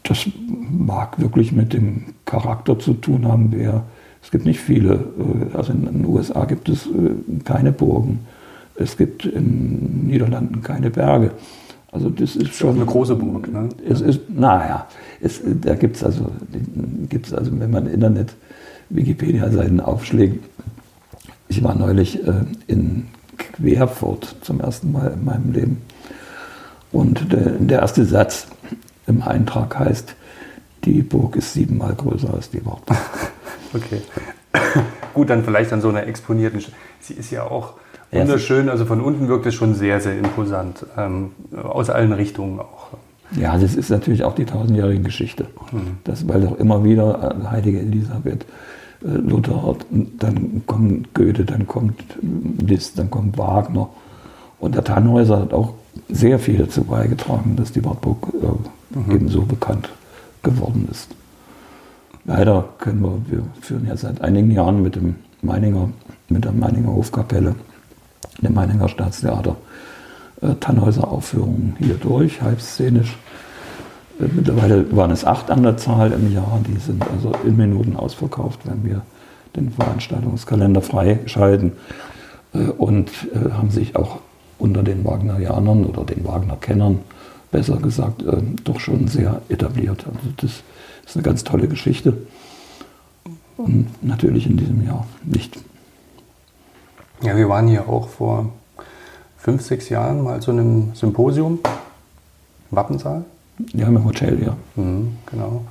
das 0.02 0.26
mag 0.70 1.20
wirklich 1.20 1.52
mit 1.52 1.72
dem 1.72 2.02
Charakter 2.26 2.78
zu 2.78 2.94
tun 2.94 3.26
haben, 3.26 3.52
wer. 3.52 3.84
Es 4.22 4.32
gibt 4.32 4.46
nicht 4.46 4.58
viele. 4.58 4.94
äh, 4.94 5.56
Also 5.56 5.72
in 5.72 5.84
den 5.84 6.04
USA 6.06 6.44
gibt 6.44 6.68
es 6.68 6.86
äh, 6.86 7.40
keine 7.44 7.70
Burgen. 7.70 8.26
Es 8.74 8.96
gibt 8.96 9.24
in 9.26 9.32
den 9.32 10.06
Niederlanden 10.08 10.60
keine 10.60 10.90
Berge. 10.90 11.30
Also 11.92 12.10
das 12.10 12.34
ist 12.34 12.54
schon 12.54 12.74
eine 12.74 12.84
große 12.84 13.14
Burg, 13.14 13.52
ne? 13.52 13.68
Es 13.88 14.00
ist, 14.00 14.22
naja, 14.28 14.88
es, 15.20 15.40
da 15.62 15.76
gibt 15.76 15.94
es 15.94 16.02
also, 16.02 16.32
gibt's 17.08 17.32
also, 17.32 17.52
wenn 17.60 17.70
man 17.70 17.86
Internet, 17.86 18.34
Wikipedia-Seiten 18.90 19.78
aufschlägt. 19.78 20.42
Ich 21.48 21.62
war 21.62 21.74
neulich 21.74 22.26
äh, 22.26 22.32
in 22.66 23.06
Querfurt 23.36 24.36
zum 24.42 24.60
ersten 24.60 24.92
Mal 24.92 25.12
in 25.12 25.24
meinem 25.24 25.52
Leben. 25.52 25.82
Und 26.92 27.32
der, 27.32 27.50
der 27.58 27.80
erste 27.80 28.04
Satz 28.04 28.46
im 29.06 29.22
Eintrag 29.22 29.78
heißt, 29.78 30.14
die 30.84 31.02
Burg 31.02 31.36
ist 31.36 31.52
siebenmal 31.52 31.94
größer 31.94 32.32
als 32.32 32.50
die 32.50 32.64
Wartburg. 32.64 32.98
Okay. 33.76 34.02
Gut, 35.14 35.30
dann 35.30 35.42
vielleicht 35.42 35.72
an 35.72 35.80
so 35.80 35.88
einer 35.88 36.06
exponierten. 36.06 36.60
Sch- 36.60 36.68
Sie 37.00 37.14
ist 37.14 37.32
ja 37.32 37.42
auch 37.42 37.72
wunderschön, 38.12 38.68
also 38.68 38.84
von 38.84 39.00
unten 39.00 39.26
wirkt 39.26 39.46
es 39.46 39.54
schon 39.54 39.74
sehr, 39.74 39.98
sehr 40.00 40.16
imposant. 40.16 40.86
Ähm, 40.96 41.32
aus 41.60 41.90
allen 41.90 42.12
Richtungen 42.12 42.60
auch. 42.60 42.90
Ja, 43.32 43.58
das 43.58 43.74
ist 43.74 43.90
natürlich 43.90 44.22
auch 44.22 44.36
die 44.36 44.44
tausendjährige 44.44 45.02
Geschichte. 45.02 45.48
Das, 46.04 46.28
weil 46.28 46.42
doch 46.42 46.56
immer 46.56 46.84
wieder 46.84 47.36
äh, 47.42 47.46
Heilige 47.48 47.80
Elisabeth, 47.80 48.46
äh, 49.04 49.08
Luther, 49.08 49.76
dann 50.18 50.62
kommt 50.66 51.14
Goethe, 51.14 51.44
dann 51.44 51.66
kommt 51.66 52.02
Liszt, 52.58 52.98
dann 52.98 53.10
kommt 53.10 53.38
Wagner. 53.38 53.88
Und 54.58 54.74
der 54.74 54.84
Tannhäuser 54.84 55.40
hat 55.40 55.52
auch 55.52 55.74
sehr 56.08 56.38
viel 56.38 56.58
dazu 56.58 56.84
beigetragen, 56.84 57.56
dass 57.56 57.72
die 57.72 57.84
Wartburg 57.84 58.32
äh, 58.34 59.14
eben 59.14 59.28
so 59.28 59.42
bekannt 59.42 59.90
geworden 60.42 60.88
ist. 60.90 61.10
Leider 62.24 62.68
können 62.78 63.02
wir, 63.02 63.20
wir 63.28 63.44
führen 63.60 63.86
ja 63.86 63.96
seit 63.96 64.20
einigen 64.22 64.50
Jahren 64.50 64.82
mit 64.82 64.96
dem 64.96 65.16
Meininger, 65.42 65.90
mit 66.28 66.44
der 66.44 66.52
Meininger 66.52 66.90
Hofkapelle, 66.90 67.54
dem 68.40 68.54
Meininger 68.54 68.88
Staatstheater, 68.88 69.56
äh, 70.40 70.54
Tannhäuser-Aufführungen 70.60 71.76
hier 71.78 71.96
durch, 71.96 72.40
halbszenisch. 72.40 73.16
Mittlerweile 74.18 74.96
waren 74.96 75.10
es 75.10 75.24
acht 75.24 75.50
an 75.50 75.62
der 75.62 75.76
Zahl 75.76 76.12
im 76.12 76.32
Jahr, 76.32 76.60
die 76.66 76.78
sind 76.78 77.04
also 77.10 77.32
in 77.44 77.56
Minuten 77.56 77.96
ausverkauft, 77.96 78.60
wenn 78.64 78.84
wir 78.84 79.02
den 79.56 79.70
Veranstaltungskalender 79.70 80.82
freischalten 80.82 81.72
äh, 82.52 82.58
und 82.58 83.10
äh, 83.32 83.50
haben 83.52 83.70
sich 83.70 83.96
auch 83.96 84.18
unter 84.58 84.82
den 84.82 85.04
Wagnerianern 85.04 85.84
oder 85.84 86.04
den 86.04 86.24
Wagner-Kennern, 86.24 87.00
besser 87.50 87.76
gesagt, 87.76 88.22
äh, 88.22 88.36
doch 88.62 88.80
schon 88.80 89.08
sehr 89.08 89.42
etabliert. 89.48 90.06
Also 90.06 90.30
das 90.36 90.62
ist 91.06 91.16
eine 91.16 91.22
ganz 91.22 91.44
tolle 91.44 91.68
Geschichte 91.68 92.16
und 93.56 93.88
natürlich 94.02 94.46
in 94.46 94.56
diesem 94.56 94.84
Jahr 94.84 95.06
nicht. 95.24 95.58
Ja, 97.22 97.36
wir 97.36 97.48
waren 97.48 97.68
hier 97.68 97.88
auch 97.88 98.08
vor 98.08 98.52
fünf, 99.38 99.62
sechs 99.62 99.88
Jahren 99.88 100.22
mal 100.22 100.40
zu 100.40 100.50
einem 100.50 100.94
Symposium 100.94 101.58
Wappensaal. 102.70 103.24
Ja, 103.72 103.86
im 103.86 104.04
Hotel, 104.04 104.42
ja. 104.44 104.56
Mhm, 104.76 105.16
genau. 105.30 105.62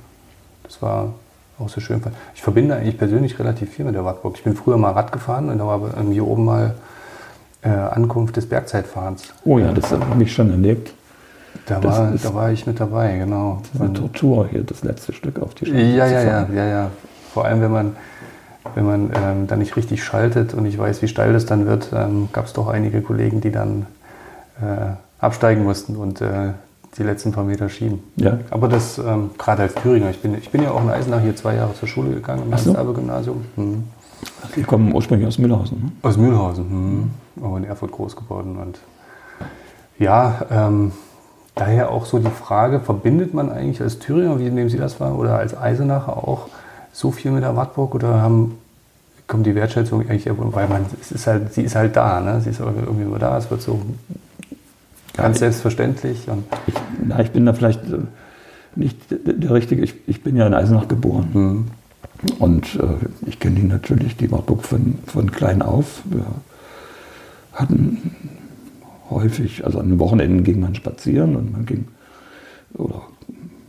Das 0.62 0.80
war 0.80 1.12
auch 1.58 1.68
so 1.68 1.80
schön. 1.80 2.00
Ich 2.34 2.42
verbinde 2.42 2.74
eigentlich 2.76 2.98
persönlich 2.98 3.38
relativ 3.38 3.70
viel 3.70 3.84
mit 3.84 3.94
der 3.94 4.04
Wartburg. 4.04 4.34
Ich 4.36 4.44
bin 4.44 4.56
früher 4.56 4.76
mal 4.78 4.92
Rad 4.92 5.12
gefahren 5.12 5.48
und 5.50 5.58
da 5.58 5.66
war 5.66 5.80
hier 6.10 6.26
oben 6.26 6.44
mal 6.46 6.74
äh, 7.62 7.68
Ankunft 7.68 8.36
des 8.36 8.48
Bergzeitfahrens. 8.48 9.24
Oh 9.44 9.58
ja, 9.58 9.72
das 9.72 9.90
habe 9.92 10.22
ich 10.22 10.32
schon 10.32 10.50
erlebt. 10.50 10.92
Da 11.66 11.78
Das 11.80 11.98
war, 11.98 12.14
ist- 12.14 12.24
da 12.24 12.34
war 12.34 12.50
ich 12.50 12.66
mit 12.66 12.80
dabei, 12.80 13.16
genau. 13.18 13.60
Das 13.62 13.74
ist 13.74 13.80
eine 13.80 13.92
Tortur 13.92 14.48
hier, 14.50 14.64
das 14.64 14.82
letzte 14.82 15.12
Stück 15.12 15.38
auf 15.40 15.54
die 15.54 15.66
Ja, 15.66 16.06
Straße 16.06 16.14
ja, 16.14 16.20
ja, 16.22 16.30
fahren. 16.44 16.56
ja, 16.56 16.64
ja. 16.66 16.90
Vor 17.32 17.44
allem, 17.44 17.60
wenn 17.60 17.70
man, 17.70 17.96
wenn 18.74 18.84
man 18.84 19.10
ähm, 19.14 19.46
da 19.46 19.56
nicht 19.56 19.76
richtig 19.76 20.02
schaltet 20.02 20.54
und 20.54 20.66
ich 20.66 20.76
weiß, 20.78 21.00
wie 21.02 21.08
steil 21.08 21.32
das 21.32 21.46
dann 21.46 21.66
wird, 21.66 21.90
ähm, 21.94 22.28
gab 22.32 22.46
es 22.46 22.52
doch 22.54 22.66
einige 22.68 23.00
Kollegen, 23.02 23.40
die 23.40 23.52
dann 23.52 23.86
äh, 24.60 24.94
absteigen 25.20 25.62
mussten 25.62 25.96
und 25.96 26.20
äh, 26.20 26.50
die 26.98 27.02
letzten 27.02 27.32
paar 27.32 27.44
Meter 27.44 27.68
schieben. 27.68 28.02
Ja. 28.16 28.38
Aber 28.50 28.68
das, 28.68 28.98
ähm, 28.98 29.30
gerade 29.36 29.62
als 29.62 29.74
Thüringer, 29.74 30.10
ich 30.10 30.20
bin, 30.20 30.36
ich 30.36 30.50
bin 30.50 30.62
ja 30.62 30.70
auch 30.70 30.82
in 30.82 30.90
Eisenach 30.90 31.20
hier 31.20 31.34
zwei 31.34 31.56
Jahre 31.56 31.74
zur 31.74 31.88
Schule 31.88 32.10
gegangen, 32.10 32.44
im 32.46 32.52
Ach 32.52 32.58
so. 32.58 32.70
Ernst-Albe-Gymnasium. 32.70 33.44
Mhm. 33.56 33.84
Die 34.56 34.62
kommen 34.62 34.94
ursprünglich 34.94 35.26
aus 35.26 35.38
Mühlhausen. 35.38 35.78
Ne? 35.78 35.92
Aus 36.02 36.16
Mühlhausen, 36.16 37.10
mhm. 37.36 37.44
auch 37.44 37.56
in 37.56 37.64
Erfurt 37.64 37.92
groß 37.92 38.16
geworden. 38.16 38.56
Und 38.56 38.78
ja, 39.98 40.46
ähm, 40.50 40.92
daher 41.54 41.90
auch 41.90 42.06
so 42.06 42.18
die 42.18 42.30
Frage, 42.30 42.80
verbindet 42.80 43.34
man 43.34 43.50
eigentlich 43.50 43.80
als 43.80 43.98
Thüringer, 43.98 44.38
wie 44.38 44.50
nehmen 44.50 44.68
Sie 44.68 44.78
das 44.78 45.00
wahr, 45.00 45.18
oder 45.18 45.38
als 45.38 45.56
Eisenacher 45.56 46.16
auch 46.16 46.48
so 46.92 47.10
viel 47.10 47.32
mit 47.32 47.42
der 47.42 47.56
Wartburg 47.56 47.94
oder 47.94 48.22
haben, 48.22 48.56
kommt 49.26 49.46
die 49.46 49.54
Wertschätzung 49.54 50.00
eigentlich, 50.08 50.26
weil 50.26 50.68
man, 50.68 50.86
es 51.00 51.10
ist 51.10 51.26
halt, 51.26 51.52
sie 51.52 51.62
ist 51.62 51.74
halt 51.74 51.96
da, 51.96 52.20
ne? 52.20 52.40
sie 52.40 52.50
ist 52.50 52.60
irgendwie 52.60 53.02
immer 53.02 53.18
da, 53.18 53.36
es 53.36 53.50
wird 53.50 53.62
so 53.62 53.80
ganz 55.16 55.36
ich- 55.36 55.40
selbstverständlich. 55.40 56.26
Ich, 56.66 56.74
na, 57.06 57.20
ich 57.20 57.30
bin 57.30 57.46
da 57.46 57.52
vielleicht 57.52 57.82
äh, 57.84 57.98
nicht 58.76 58.98
der, 59.10 59.52
Richtige. 59.52 59.82
Ich, 59.82 59.94
ich 60.06 60.22
bin 60.22 60.36
ja 60.36 60.46
in 60.46 60.54
Eisenach 60.54 60.88
geboren. 60.88 61.28
mhm. 61.32 61.64
Und 62.38 62.76
äh, 62.76 63.26
ich 63.26 63.38
kenne 63.38 63.56
die 63.56 63.66
natürlich, 63.66 64.16
die 64.16 64.30
Wartburg 64.30 64.64
von, 64.64 64.98
von 65.06 65.30
klein 65.30 65.60
auf. 65.62 66.02
Wir 66.04 66.24
hatten 67.52 68.14
häufig, 69.10 69.64
also 69.66 69.78
an 69.78 69.90
den 69.90 69.98
Wochenenden 69.98 70.42
ging 70.42 70.60
man 70.60 70.74
spazieren 70.74 71.36
und 71.36 71.52
man 71.52 71.66
ging 71.66 71.86
oder 72.74 73.02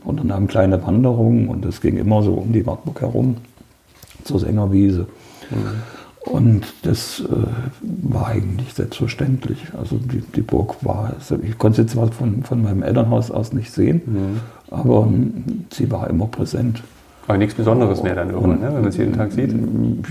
unternahm 0.04 0.46
kleine 0.46 0.84
Wanderungen 0.86 1.48
und 1.48 1.64
es 1.66 1.80
ging 1.80 1.96
immer 1.98 2.22
so 2.22 2.34
um 2.34 2.52
die 2.52 2.64
Wartburg 2.64 3.00
herum 3.00 3.36
zur 4.24 4.40
Sängerwiese. 4.40 5.06
Und 6.26 6.64
das 6.82 7.20
äh, 7.20 7.24
war 7.82 8.26
eigentlich 8.26 8.74
selbstverständlich. 8.74 9.58
Also 9.78 9.96
die, 9.96 10.20
die 10.34 10.42
Burg 10.42 10.84
war, 10.84 11.14
ich 11.42 11.56
konnte 11.56 11.82
sie 11.82 11.86
zwar 11.86 12.10
von, 12.10 12.42
von 12.42 12.62
meinem 12.62 12.82
Elternhaus 12.82 13.30
aus 13.30 13.52
nicht 13.52 13.72
sehen, 13.72 14.02
mhm. 14.04 14.40
aber 14.70 15.06
ähm, 15.06 15.66
sie 15.72 15.90
war 15.90 16.10
immer 16.10 16.26
präsent. 16.26 16.82
Aber 17.28 17.38
nichts 17.38 17.54
Besonderes 17.54 18.02
mehr 18.02 18.16
dann 18.16 18.30
irgendwann, 18.30 18.60
ne, 18.60 18.66
wenn 18.66 18.80
man 18.80 18.88
es 18.88 18.96
jeden 18.96 19.14
Tag 19.14 19.32
sieht? 19.32 19.54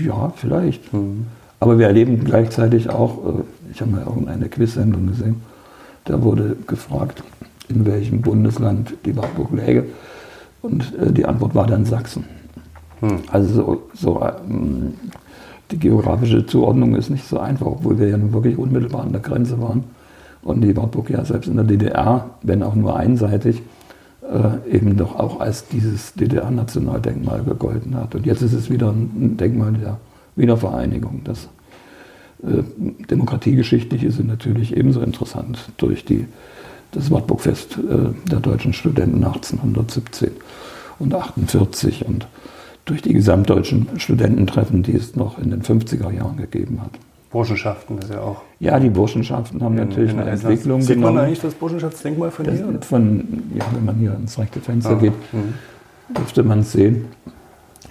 Ja, 0.04 0.32
vielleicht. 0.34 0.90
Mhm. 0.92 1.26
Aber 1.60 1.78
wir 1.78 1.86
erleben 1.86 2.24
gleichzeitig 2.24 2.88
auch, 2.88 3.18
äh, 3.18 3.42
ich 3.72 3.82
habe 3.82 3.90
mal 3.90 4.02
irgendeine 4.06 4.48
Quiz-Sendung 4.48 5.08
gesehen, 5.08 5.42
da 6.06 6.22
wurde 6.22 6.56
gefragt, 6.66 7.22
in 7.68 7.84
welchem 7.84 8.22
Bundesland 8.22 8.94
die 9.04 9.16
Wartburg 9.16 9.52
läge. 9.52 9.84
Und 10.62 10.94
äh, 10.98 11.12
die 11.12 11.26
Antwort 11.26 11.54
war 11.54 11.66
dann 11.66 11.84
Sachsen. 11.84 12.24
Mhm. 13.02 13.18
Also 13.30 13.54
so, 13.54 13.82
so 13.92 14.22
ähm, 14.48 14.94
die 15.70 15.78
geografische 15.78 16.46
Zuordnung 16.46 16.94
ist 16.94 17.10
nicht 17.10 17.26
so 17.26 17.38
einfach, 17.38 17.66
obwohl 17.66 17.98
wir 17.98 18.08
ja 18.08 18.16
nun 18.16 18.32
wirklich 18.32 18.56
unmittelbar 18.56 19.02
an 19.02 19.12
der 19.12 19.20
Grenze 19.20 19.60
waren. 19.60 19.84
Und 20.42 20.60
die 20.60 20.76
Wartburg 20.76 21.10
ja 21.10 21.24
selbst 21.24 21.48
in 21.48 21.56
der 21.56 21.64
DDR, 21.64 22.30
wenn 22.42 22.62
auch 22.62 22.76
nur 22.76 22.96
einseitig, 22.96 23.62
äh, 24.22 24.76
eben 24.76 24.96
doch 24.96 25.18
auch 25.18 25.40
als 25.40 25.66
dieses 25.68 26.14
DDR-Nationaldenkmal 26.14 27.42
gegolten 27.42 27.96
hat. 27.96 28.14
Und 28.14 28.26
jetzt 28.26 28.42
ist 28.42 28.52
es 28.52 28.70
wieder 28.70 28.90
ein 28.90 29.36
Denkmal 29.36 29.72
der 29.72 29.98
Wiedervereinigung. 30.36 31.22
Das 31.24 31.48
äh, 32.42 32.62
Demokratiegeschichtliche 33.10 34.10
sind 34.10 34.28
natürlich 34.28 34.76
ebenso 34.76 35.00
interessant 35.00 35.70
durch 35.78 36.04
die, 36.04 36.26
das 36.92 37.10
Wartburgfest 37.10 37.78
äh, 37.78 38.28
der 38.30 38.40
deutschen 38.40 38.72
Studenten 38.72 39.24
1817 39.24 40.30
und 40.98 41.14
1848 41.14 42.06
und 42.06 42.26
durch 42.86 43.02
die 43.02 43.12
gesamtdeutschen 43.12 43.88
Studententreffen, 43.98 44.82
die 44.82 44.94
es 44.94 45.14
noch 45.16 45.38
in 45.38 45.50
den 45.50 45.62
50er 45.62 46.10
Jahren 46.10 46.36
gegeben 46.36 46.80
hat. 46.80 46.92
Burschenschaften 47.30 47.98
ist 47.98 48.10
ja 48.10 48.20
auch. 48.20 48.42
Ja, 48.60 48.78
die 48.78 48.88
Burschenschaften 48.88 49.62
haben 49.62 49.76
in, 49.76 49.88
natürlich 49.88 50.12
in 50.12 50.20
eine 50.20 50.30
Entwicklung 50.30 50.80
Sieht 50.80 50.94
genommen. 50.94 51.12
Sieht 51.12 51.14
man 51.14 51.18
eigentlich 51.18 51.40
das 51.40 51.54
Burschenschaftsdenkmal 51.54 52.30
von 52.30 52.46
das 52.46 52.54
hier? 52.54 52.78
Von, 52.82 53.42
ja, 53.54 53.64
wenn 53.74 53.84
man 53.84 53.96
hier 53.96 54.14
ins 54.14 54.38
rechte 54.38 54.60
Fenster 54.60 54.92
ah, 54.92 54.94
geht, 54.94 55.12
mh. 55.32 56.16
dürfte 56.16 56.44
man 56.44 56.60
es 56.60 56.72
sehen. 56.72 57.06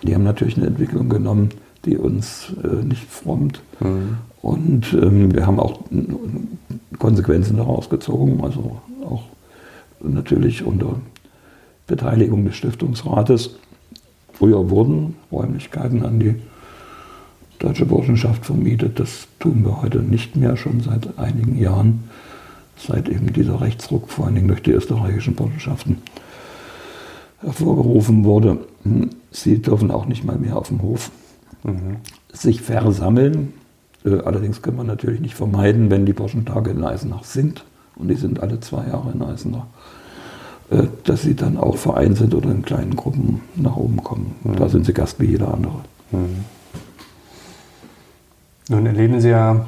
Die 0.01 0.15
haben 0.15 0.23
natürlich 0.23 0.57
eine 0.57 0.67
Entwicklung 0.67 1.09
genommen, 1.09 1.49
die 1.83 1.97
uns 1.97 2.53
äh, 2.63 2.83
nicht 2.85 3.03
frommt. 3.03 3.61
Mhm. 3.81 4.17
Und 4.41 4.93
ähm, 4.93 5.33
wir 5.33 5.45
haben 5.45 5.59
auch 5.59 5.81
Konsequenzen 6.99 7.57
daraus 7.57 7.89
gezogen, 7.89 8.41
also 8.43 8.79
auch 9.03 9.23
natürlich 10.01 10.63
unter 10.63 10.95
Beteiligung 11.87 12.45
des 12.45 12.55
Stiftungsrates 12.55 13.57
Früher 14.37 14.69
wurden 14.69 15.15
Räumlichkeiten 15.31 16.05
an 16.05 16.19
die 16.19 16.35
deutsche 17.59 17.85
Burschenschaft 17.85 18.45
vermietet. 18.45 18.99
Das 18.99 19.27
tun 19.39 19.63
wir 19.63 19.81
heute 19.81 19.99
nicht 19.99 20.35
mehr, 20.35 20.57
schon 20.57 20.81
seit 20.81 21.17
einigen 21.17 21.57
Jahren, 21.57 22.03
seit 22.77 23.07
eben 23.07 23.31
dieser 23.31 23.61
Rechtsruck 23.61 24.09
vor 24.09 24.25
allen 24.25 24.35
Dingen 24.35 24.47
durch 24.49 24.61
die 24.61 24.71
österreichischen 24.71 25.35
Burschenschaften 25.35 25.97
hervorgerufen 27.39 28.23
wurde. 28.25 28.59
Sie 29.31 29.61
dürfen 29.61 29.91
auch 29.91 30.05
nicht 30.05 30.25
mal 30.25 30.37
mehr 30.37 30.57
auf 30.57 30.67
dem 30.67 30.81
Hof 30.81 31.11
mhm. 31.63 31.97
sich 32.33 32.61
versammeln. 32.61 33.53
Äh, 34.03 34.19
allerdings 34.19 34.61
können 34.61 34.77
wir 34.77 34.83
natürlich 34.83 35.21
nicht 35.21 35.35
vermeiden, 35.35 35.89
wenn 35.89 36.05
die 36.05 36.13
Burschentage 36.13 36.71
in 36.71 36.83
Eisenach 36.83 37.23
sind, 37.23 37.63
und 37.95 38.09
die 38.09 38.15
sind 38.15 38.41
alle 38.41 38.59
zwei 38.59 38.87
Jahre 38.87 39.11
in 39.11 39.21
Eisenach, 39.21 39.67
dass 41.03 41.21
sie 41.21 41.35
dann 41.35 41.57
auch 41.57 41.77
vereinzelt 41.77 42.33
oder 42.33 42.49
in 42.49 42.63
kleinen 42.63 42.95
Gruppen 42.95 43.41
nach 43.55 43.75
oben 43.75 44.03
kommen. 44.03 44.35
Mhm. 44.43 44.55
Da 44.55 44.69
sind 44.69 44.85
sie 44.85 44.93
Gast 44.93 45.19
wie 45.19 45.25
jeder 45.25 45.53
andere. 45.53 45.75
Mhm. 46.11 46.45
Nun 48.67 48.85
erleben 48.87 49.21
Sie 49.21 49.29
ja, 49.29 49.67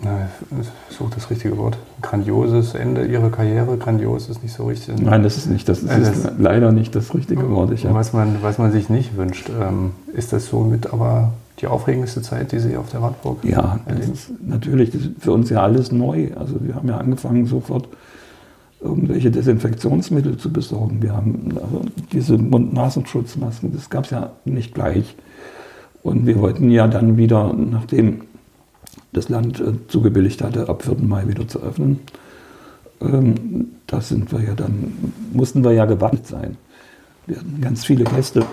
ich 0.00 0.96
suche 0.96 1.14
das 1.16 1.30
richtige 1.30 1.58
Wort, 1.58 1.76
grandioses 2.00 2.74
Ende 2.74 3.04
Ihrer 3.04 3.30
Karriere. 3.30 3.76
Grandios 3.76 4.28
ist 4.28 4.42
nicht 4.42 4.54
so 4.54 4.66
richtig. 4.66 5.00
Nein, 5.00 5.24
das 5.24 5.36
ist 5.36 5.50
nicht, 5.50 5.68
das 5.68 5.82
ist, 5.82 5.90
äh, 5.90 6.00
das 6.00 6.32
leider 6.38 6.70
nicht 6.70 6.94
das 6.94 7.12
richtige 7.12 7.50
Wort. 7.50 7.72
Ich 7.72 7.84
was, 7.92 8.12
man, 8.12 8.36
was 8.40 8.58
man 8.58 8.70
sich 8.70 8.88
nicht 8.88 9.16
wünscht. 9.16 9.50
Ähm, 9.50 9.92
ist 10.14 10.32
das 10.32 10.46
somit 10.46 10.92
aber 10.92 11.32
die 11.60 11.66
aufregendste 11.66 12.22
Zeit, 12.22 12.52
die 12.52 12.60
Sie 12.60 12.76
auf 12.76 12.88
der 12.90 13.02
Wartburg 13.02 13.44
Ja, 13.44 13.80
das 13.86 14.08
ist 14.08 14.30
natürlich 14.46 14.90
das 14.92 15.02
ist 15.02 15.10
für 15.18 15.32
uns 15.32 15.50
ja 15.50 15.60
alles 15.60 15.92
neu. 15.92 16.28
Also 16.36 16.56
wir 16.60 16.76
haben 16.76 16.88
ja 16.88 16.96
angefangen 16.96 17.46
sofort 17.46 17.88
irgendwelche 18.80 19.30
Desinfektionsmittel 19.30 20.36
zu 20.38 20.52
besorgen. 20.52 21.02
Wir 21.02 21.14
haben 21.14 21.52
also 21.56 21.82
diese 22.12 22.38
Mund-Nasenschutzmasken, 22.38 23.72
das 23.72 23.90
gab 23.90 24.04
es 24.04 24.10
ja 24.10 24.32
nicht 24.44 24.74
gleich. 24.74 25.16
Und 26.02 26.26
wir 26.26 26.40
wollten 26.40 26.70
ja 26.70 26.88
dann 26.88 27.16
wieder, 27.18 27.52
nachdem 27.52 28.22
das 29.12 29.28
Land 29.28 29.60
äh, 29.60 29.72
zugebilligt 29.88 30.42
hatte, 30.42 30.68
ab 30.68 30.82
4. 30.82 30.96
Mai 31.02 31.28
wieder 31.28 31.46
zu 31.46 31.60
öffnen, 31.60 32.00
ähm, 33.02 33.72
da 33.86 34.00
sind 34.00 34.32
wir 34.32 34.42
ja 34.42 34.54
dann, 34.54 35.12
mussten 35.32 35.62
wir 35.62 35.72
ja 35.72 35.84
gewartet 35.84 36.26
sein. 36.26 36.56
Wir 37.26 37.36
hatten 37.36 37.60
ganz 37.60 37.84
viele 37.84 38.04
Gäste, 38.04 38.44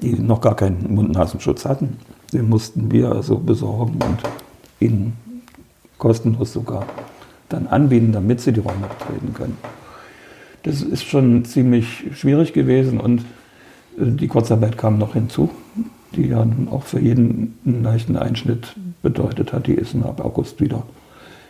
die 0.00 0.14
noch 0.14 0.40
gar 0.40 0.54
keinen 0.54 0.94
Mund-Nasenschutz 0.94 1.64
hatten. 1.64 1.96
Den 2.32 2.48
mussten 2.48 2.90
wir 2.90 3.10
also 3.10 3.38
besorgen 3.38 3.94
und 3.94 4.22
ihnen 4.80 5.14
kostenlos 5.98 6.52
sogar 6.52 6.86
dann 7.48 7.66
anbieten, 7.66 8.12
damit 8.12 8.40
sie 8.40 8.52
die 8.52 8.60
Räume 8.60 8.86
betreten 8.98 9.34
können. 9.34 9.56
Das 10.62 10.80
ist 10.80 11.04
schon 11.04 11.44
ziemlich 11.44 12.04
schwierig 12.14 12.52
gewesen 12.52 12.98
und 13.00 13.20
äh, 13.98 14.06
die 14.06 14.28
Kurzarbeit 14.28 14.78
kam 14.78 14.98
noch 14.98 15.12
hinzu, 15.12 15.50
die 16.16 16.28
ja 16.28 16.46
auch 16.70 16.84
für 16.84 17.00
jeden 17.00 17.58
einen 17.66 17.82
leichten 17.82 18.16
Einschnitt 18.16 18.74
bedeutet 19.02 19.52
hat. 19.52 19.66
Die 19.66 19.74
ist 19.74 19.94
ab 19.96 20.24
August 20.24 20.60
wieder, 20.60 20.84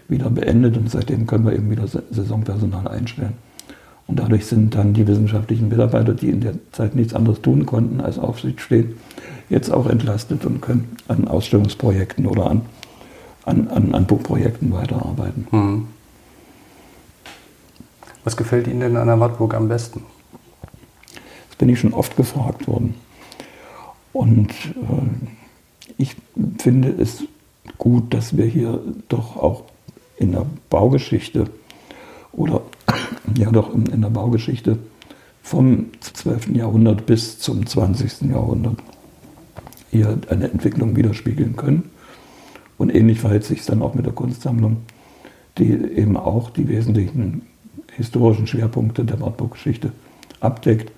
wieder 0.08 0.30
beendet 0.30 0.76
und 0.76 0.90
seitdem 0.90 1.26
können 1.26 1.46
wir 1.46 1.52
eben 1.52 1.70
wieder 1.70 1.86
Saisonpersonal 1.86 2.88
einstellen. 2.88 3.34
Und 4.06 4.18
dadurch 4.18 4.46
sind 4.46 4.74
dann 4.74 4.92
die 4.92 5.06
wissenschaftlichen 5.06 5.68
Mitarbeiter, 5.68 6.12
die 6.12 6.28
in 6.28 6.40
der 6.40 6.54
Zeit 6.72 6.94
nichts 6.94 7.14
anderes 7.14 7.40
tun 7.40 7.64
konnten 7.64 8.00
als 8.00 8.18
Aufsicht 8.18 8.60
stehen, 8.60 8.96
jetzt 9.48 9.72
auch 9.72 9.88
entlastet 9.88 10.44
und 10.44 10.60
können 10.60 10.96
an 11.08 11.26
Ausstellungsprojekten 11.26 12.26
oder 12.26 12.50
an, 12.50 12.62
an, 13.44 13.68
an, 13.68 13.94
an 13.94 14.06
Buchprojekten 14.06 14.72
weiterarbeiten. 14.72 15.46
Mhm. 15.50 15.88
Was 18.24 18.36
gefällt 18.36 18.66
Ihnen 18.66 18.80
denn 18.80 18.96
an 18.96 19.06
der 19.06 19.20
Wartburg 19.20 19.54
am 19.54 19.68
besten? 19.68 20.02
Das 21.48 21.56
bin 21.58 21.68
ich 21.68 21.78
schon 21.78 21.92
oft 21.92 22.16
gefragt 22.16 22.66
worden. 22.66 22.94
Und 24.12 24.50
äh, 24.50 25.94
ich 25.98 26.16
finde 26.58 26.88
es 26.90 27.24
gut, 27.78 28.14
dass 28.14 28.36
wir 28.36 28.46
hier 28.46 28.80
doch 29.08 29.36
auch 29.36 29.64
in 30.16 30.32
der 30.32 30.46
Baugeschichte 30.70 31.50
oder 32.32 32.62
ja 33.36 33.50
doch 33.50 33.74
in, 33.74 33.86
in 33.86 34.00
der 34.00 34.10
Baugeschichte 34.10 34.78
vom 35.42 35.86
12. 36.00 36.54
Jahrhundert 36.54 37.04
bis 37.06 37.38
zum 37.38 37.66
20. 37.66 38.30
Jahrhundert 38.30 38.78
hier 39.90 40.18
eine 40.30 40.50
Entwicklung 40.50 40.96
widerspiegeln 40.96 41.56
können. 41.56 41.90
Und 42.78 42.94
ähnlich 42.94 43.20
verhält 43.20 43.44
sich 43.44 43.60
es 43.60 43.66
dann 43.66 43.82
auch 43.82 43.94
mit 43.94 44.06
der 44.06 44.12
Kunstsammlung, 44.12 44.78
die 45.58 45.70
eben 45.72 46.16
auch 46.16 46.50
die 46.50 46.68
wesentlichen 46.68 47.42
historischen 47.92 48.46
Schwerpunkte 48.46 49.04
der 49.04 49.20
Wartburg-Geschichte 49.20 49.92
abdeckt, 50.40 50.90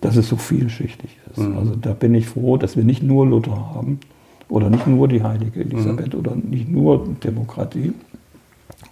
dass 0.00 0.16
es 0.16 0.28
so 0.28 0.36
vielschichtig 0.36 1.10
ist. 1.30 1.38
Mhm. 1.38 1.58
Also 1.58 1.76
da 1.76 1.92
bin 1.92 2.14
ich 2.14 2.26
froh, 2.26 2.56
dass 2.56 2.76
wir 2.76 2.84
nicht 2.84 3.02
nur 3.02 3.26
Luther 3.26 3.74
haben 3.74 4.00
oder 4.48 4.70
nicht 4.70 4.86
nur 4.86 5.08
die 5.08 5.22
heilige 5.22 5.60
Elisabeth 5.60 6.14
mhm. 6.14 6.20
oder 6.20 6.34
nicht 6.36 6.68
nur 6.68 7.06
Demokratie, 7.22 7.92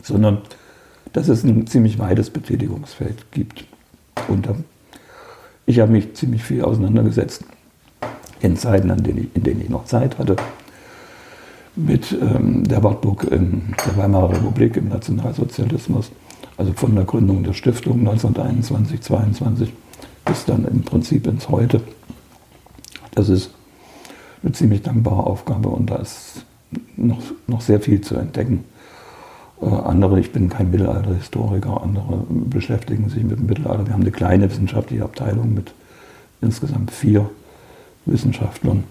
sondern 0.02 0.38
dass 1.12 1.28
es 1.28 1.44
ein 1.44 1.66
ziemlich 1.66 1.98
weites 1.98 2.30
Betätigungsfeld 2.30 3.32
gibt. 3.32 3.64
Und 4.28 4.46
äh, 4.46 4.54
ich 5.64 5.80
habe 5.80 5.92
mich 5.92 6.14
ziemlich 6.14 6.42
viel 6.42 6.62
auseinandergesetzt 6.62 7.44
in 8.40 8.56
Zeiten, 8.56 8.90
in 8.90 9.42
denen 9.42 9.60
ich 9.60 9.68
noch 9.68 9.86
Zeit 9.86 10.18
hatte, 10.18 10.36
mit 11.78 12.12
ähm, 12.12 12.64
der 12.64 12.82
Wartburg 12.82 13.24
in 13.30 13.74
der 13.86 13.96
Weimarer 13.96 14.32
Republik, 14.32 14.76
im 14.76 14.88
Nationalsozialismus 14.88 16.10
also 16.58 16.72
von 16.72 16.94
der 16.94 17.04
Gründung 17.04 17.44
der 17.44 17.52
Stiftung 17.52 18.00
1921, 18.00 19.00
22 19.00 19.72
bis 20.24 20.44
dann 20.44 20.66
im 20.66 20.82
Prinzip 20.82 21.26
ins 21.26 21.48
Heute. 21.48 21.80
Das 23.14 23.28
ist 23.28 23.54
eine 24.42 24.52
ziemlich 24.52 24.82
dankbare 24.82 25.24
Aufgabe 25.24 25.68
und 25.68 25.88
da 25.88 25.96
ist 25.96 26.44
noch, 26.96 27.22
noch 27.46 27.60
sehr 27.60 27.80
viel 27.80 28.00
zu 28.00 28.16
entdecken. 28.16 28.64
Äh, 29.62 29.66
andere, 29.66 30.20
ich 30.20 30.32
bin 30.32 30.48
kein 30.48 30.70
Mittelalterhistoriker, 30.70 31.80
andere 31.80 32.24
beschäftigen 32.28 33.08
sich 33.08 33.22
mit 33.22 33.38
dem 33.38 33.46
Mittelalter. 33.46 33.86
Wir 33.86 33.94
haben 33.94 34.02
eine 34.02 34.10
kleine 34.10 34.50
wissenschaftliche 34.50 35.04
Abteilung 35.04 35.54
mit 35.54 35.72
insgesamt 36.42 36.90
vier 36.90 37.30
Wissenschaftlern. 38.04 38.84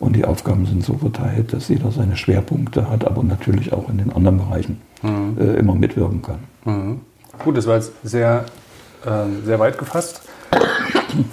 Und 0.00 0.16
die 0.16 0.24
Aufgaben 0.24 0.66
sind 0.66 0.84
so 0.84 0.94
verteilt, 0.94 1.52
dass 1.52 1.68
jeder 1.68 1.90
seine 1.90 2.16
Schwerpunkte 2.16 2.90
hat, 2.90 3.06
aber 3.06 3.22
natürlich 3.22 3.72
auch 3.72 3.88
in 3.88 3.98
den 3.98 4.12
anderen 4.12 4.38
Bereichen 4.38 4.80
mhm. 5.02 5.36
äh, 5.38 5.56
immer 5.56 5.74
mitwirken 5.74 6.22
kann. 6.22 6.38
Mhm. 6.64 7.00
Gut, 7.42 7.56
das 7.56 7.66
war 7.66 7.76
jetzt 7.76 7.92
sehr, 8.02 8.44
äh, 9.04 9.44
sehr 9.44 9.58
weit 9.58 9.78
gefasst. 9.78 10.22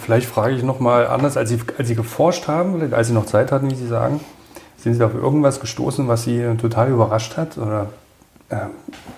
Vielleicht 0.00 0.28
frage 0.28 0.54
ich 0.54 0.62
nochmal 0.62 1.06
anders, 1.06 1.36
als 1.36 1.50
Sie, 1.50 1.58
als 1.78 1.88
Sie 1.88 1.94
geforscht 1.94 2.48
haben, 2.48 2.92
als 2.92 3.08
Sie 3.08 3.14
noch 3.14 3.26
Zeit 3.26 3.52
hatten, 3.52 3.70
wie 3.70 3.74
Sie 3.74 3.86
sagen. 3.86 4.20
Sind 4.76 4.94
Sie 4.94 5.04
auf 5.04 5.14
irgendwas 5.14 5.60
gestoßen, 5.60 6.08
was 6.08 6.24
Sie 6.24 6.44
total 6.60 6.90
überrascht 6.90 7.36
hat? 7.36 7.58
Oder, 7.58 7.90
äh, 8.48 8.56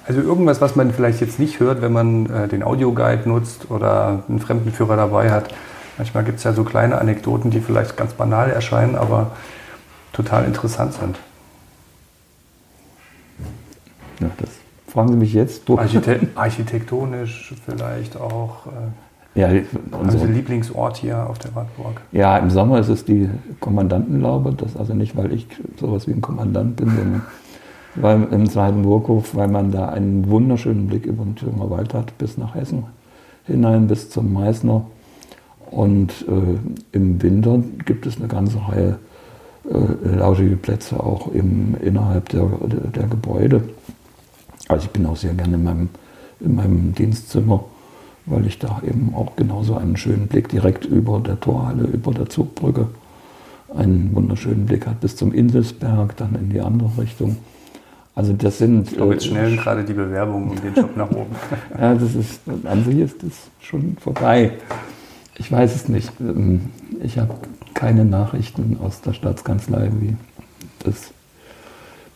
also 0.06 0.20
irgendwas, 0.20 0.60
was 0.60 0.76
man 0.76 0.92
vielleicht 0.92 1.20
jetzt 1.20 1.38
nicht 1.38 1.60
hört, 1.60 1.82
wenn 1.82 1.92
man 1.92 2.26
äh, 2.26 2.48
den 2.48 2.62
Audioguide 2.62 3.28
nutzt 3.28 3.70
oder 3.70 4.24
einen 4.28 4.40
Fremdenführer 4.40 4.96
dabei 4.96 5.30
hat. 5.30 5.54
Manchmal 5.96 6.24
gibt 6.24 6.38
es 6.38 6.44
ja 6.44 6.52
so 6.52 6.64
kleine 6.64 6.98
Anekdoten, 6.98 7.50
die 7.50 7.60
vielleicht 7.60 7.96
ganz 7.96 8.14
banal 8.14 8.50
erscheinen, 8.50 8.96
aber 8.96 9.32
total 10.12 10.44
interessant 10.44 10.94
sind. 10.94 11.18
Ja, 14.20 14.30
das 14.38 14.50
fragen 14.88 15.08
Sie 15.08 15.16
mich 15.16 15.32
jetzt. 15.32 15.68
Archite 15.70 16.28
architektonisch 16.34 17.54
vielleicht 17.64 18.16
auch. 18.16 18.66
Äh, 18.66 19.40
ja, 19.40 19.48
unser 19.90 20.26
Lieblingsort 20.26 20.96
hier 20.96 21.28
auf 21.28 21.40
der 21.40 21.52
Wartburg. 21.56 22.00
Ja, 22.12 22.38
im 22.38 22.50
Sommer 22.50 22.78
ist 22.78 22.88
es 22.88 23.04
die 23.04 23.28
Kommandantenlaube. 23.58 24.52
Das 24.52 24.76
also 24.76 24.94
nicht, 24.94 25.16
weil 25.16 25.32
ich 25.32 25.48
sowas 25.76 26.06
wie 26.06 26.12
ein 26.12 26.20
Kommandant 26.20 26.76
bin, 26.76 26.88
sondern 26.88 27.22
weil 27.96 28.22
im 28.30 28.48
zweiten 28.48 28.82
Burghof, 28.82 29.34
weil 29.34 29.48
man 29.48 29.72
da 29.72 29.88
einen 29.88 30.28
wunderschönen 30.30 30.86
Blick 30.86 31.06
über 31.06 31.24
den 31.24 31.34
Thüringer 31.34 31.68
Wald 31.70 31.94
hat, 31.94 32.16
bis 32.18 32.38
nach 32.38 32.54
Hessen 32.54 32.84
hinein, 33.46 33.88
bis 33.88 34.10
zum 34.10 34.32
Meißner. 34.32 34.86
Und 35.74 36.24
äh, 36.28 36.96
im 36.96 37.20
Winter 37.20 37.60
gibt 37.84 38.06
es 38.06 38.16
eine 38.18 38.28
ganze 38.28 38.58
Reihe 38.68 38.96
äh, 39.68 40.16
lauschige 40.16 40.54
Plätze 40.56 41.00
auch 41.00 41.32
im, 41.34 41.74
innerhalb 41.82 42.28
der, 42.28 42.44
der, 42.44 42.90
der, 42.90 43.06
Gebäude. 43.08 43.60
Also 44.68 44.84
ich 44.84 44.92
bin 44.92 45.04
auch 45.04 45.16
sehr 45.16 45.34
gerne 45.34 45.56
in 45.56 45.64
meinem, 45.64 45.88
in 46.38 46.54
meinem 46.54 46.94
Dienstzimmer, 46.94 47.64
weil 48.26 48.46
ich 48.46 48.60
da 48.60 48.82
eben 48.86 49.14
auch 49.16 49.34
genauso 49.34 49.74
einen 49.74 49.96
schönen 49.96 50.28
Blick 50.28 50.48
direkt 50.48 50.84
über 50.84 51.18
der 51.18 51.40
Torhalle, 51.40 51.88
über 51.88 52.12
der 52.12 52.28
Zugbrücke, 52.28 52.86
einen 53.74 54.14
wunderschönen 54.14 54.66
Blick 54.66 54.86
hat 54.86 55.00
bis 55.00 55.16
zum 55.16 55.32
Inselsberg, 55.32 56.16
dann 56.16 56.36
in 56.36 56.50
die 56.50 56.60
andere 56.60 56.90
Richtung. 57.02 57.38
Also 58.14 58.32
das 58.32 58.58
sind. 58.58 58.92
Ich 58.92 58.96
glaube, 58.96 59.14
jetzt 59.14 59.26
äh, 59.26 59.30
schnell 59.30 59.56
gerade 59.56 59.82
die 59.82 59.92
Bewerbung 59.92 60.50
um 60.50 60.60
den 60.60 60.72
Job 60.72 60.96
nach 60.96 61.10
oben. 61.10 61.34
ja, 61.76 61.94
das 61.94 62.14
ist, 62.14 62.42
an 62.62 62.84
sich 62.84 62.98
ist 62.98 63.24
das 63.24 63.32
schon 63.58 63.96
vorbei. 64.00 64.52
Ich 65.36 65.50
weiß 65.50 65.74
es 65.74 65.88
nicht. 65.88 66.12
Ähm, 66.20 66.70
ich 67.02 67.18
habe 67.18 67.34
keine 67.74 68.04
Nachrichten 68.04 68.78
aus 68.82 69.00
der 69.00 69.12
Staatskanzlei, 69.12 69.90
wie 70.00 70.16
das 70.84 71.12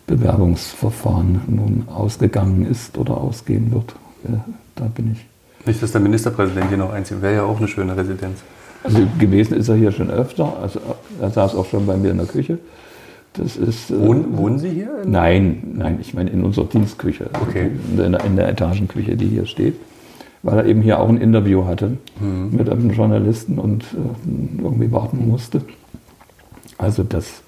Bewerbungsverfahren 0.06 1.42
nun 1.48 1.84
ausgegangen 1.88 2.66
ist 2.66 2.96
oder 2.96 3.16
ausgehen 3.18 3.72
wird. 3.72 3.94
Da 4.74 4.84
bin 4.84 5.12
ich. 5.12 5.26
Nicht, 5.66 5.82
dass 5.82 5.92
der 5.92 6.00
Ministerpräsident 6.00 6.68
hier 6.68 6.78
noch 6.78 6.92
einzieht. 6.92 7.20
Wäre 7.20 7.34
ja 7.34 7.42
auch 7.42 7.58
eine 7.58 7.68
schöne 7.68 7.96
Residenz. 7.96 8.38
Also 8.82 9.00
gewesen 9.18 9.54
ist 9.54 9.68
er 9.68 9.74
hier 9.74 9.92
schon 9.92 10.10
öfter. 10.10 10.56
Also 10.62 10.80
er 11.20 11.30
saß 11.30 11.54
auch 11.54 11.66
schon 11.66 11.86
bei 11.86 11.96
mir 11.96 12.12
in 12.12 12.18
der 12.18 12.26
Küche. 12.26 12.58
Das 13.34 13.56
ist, 13.56 13.90
äh, 13.90 14.00
wohnen, 14.00 14.34
äh, 14.34 14.38
wohnen 14.38 14.58
Sie 14.58 14.70
hier? 14.70 14.90
Nein, 15.04 15.74
nein, 15.74 15.98
ich 16.00 16.14
meine 16.14 16.30
in 16.30 16.42
unserer 16.42 16.66
Dienstküche. 16.66 17.28
Okay. 17.42 17.70
In 17.90 17.96
der, 17.96 18.24
in 18.24 18.36
der 18.36 18.48
Etagenküche, 18.48 19.16
die 19.16 19.26
hier 19.26 19.46
steht 19.46 19.74
weil 20.42 20.58
er 20.58 20.66
eben 20.66 20.82
hier 20.82 21.00
auch 21.00 21.08
ein 21.08 21.20
Interview 21.20 21.64
hatte 21.64 21.96
mhm. 22.20 22.50
mit 22.56 22.68
einem 22.68 22.90
Journalisten 22.90 23.58
und 23.58 23.84
äh, 23.84 24.62
irgendwie 24.62 24.92
warten 24.92 25.28
musste. 25.28 25.62
Also 26.76 27.02
das 27.02 27.42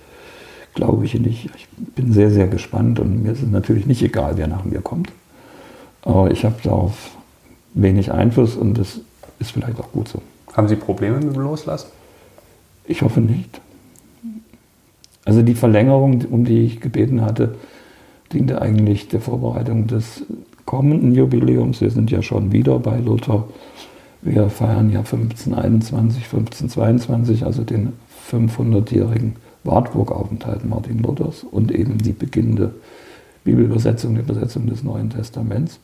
glaube 0.75 1.05
ich 1.05 1.19
nicht. 1.19 1.51
Ich 1.57 1.69
bin 1.95 2.13
sehr, 2.13 2.31
sehr 2.31 2.49
gespannt 2.49 3.01
und 3.01 3.23
mir 3.23 3.33
ist 3.33 3.43
es 3.43 3.51
natürlich 3.51 3.87
nicht 3.87 4.03
egal, 4.03 4.37
wer 4.37 4.49
nach 4.49 4.65
mir 4.65 4.81
kommt. 4.81 5.13
Aber 6.03 6.31
ich 6.31 6.45
habe 6.45 6.57
darauf 6.63 7.11
wenig 7.75 8.13
Einfluss 8.13 8.57
und 8.57 8.79
das 8.79 9.01
ist 9.39 9.53
vielleicht 9.53 9.79
auch 9.79 9.93
gut 9.93 10.09
so. 10.09 10.23
Haben 10.53 10.69
Sie 10.69 10.77
Probleme 10.77 11.17
mit 11.17 11.35
dem 11.35 11.43
Loslassen? 11.43 11.89
Ich 12.85 13.03
hoffe 13.03 13.21
nicht. 13.21 13.61
Also 15.25 15.43
die 15.43 15.55
Verlängerung, 15.55 16.25
um 16.31 16.45
die 16.45 16.65
ich 16.65 16.81
gebeten 16.81 17.21
hatte, 17.21 17.55
diente 18.33 18.61
eigentlich 18.61 19.09
der 19.09 19.21
Vorbereitung 19.21 19.87
des 19.87 20.23
kommenden 20.67 21.15
Jubiläums. 21.15 21.81
Wir 21.81 21.91
sind 21.91 22.11
ja 22.11 22.23
schon 22.23 22.53
wieder 22.53 22.79
bei 22.79 22.99
Luther. 22.99 23.45
Wir 24.23 24.51
feiern 24.51 24.91
ja 24.91 25.01
1521, 25.01 26.25
1522, 26.25 27.45
also 27.45 27.65
den 27.65 27.95
500-jährigen 28.31 29.37
Wartburg-Aufenthalt 29.65 30.65
Martin 30.65 31.03
Luthers 31.03 31.45
und 31.45 31.73
eben 31.73 31.99
die 31.99 32.13
beginnende 32.13 32.75
Bibelübersetzung, 33.45 34.15
die 34.15 34.21
Übersetzung 34.21 34.67
des 34.67 34.83
Neuen 34.83 35.11
Testaments. 35.11 35.81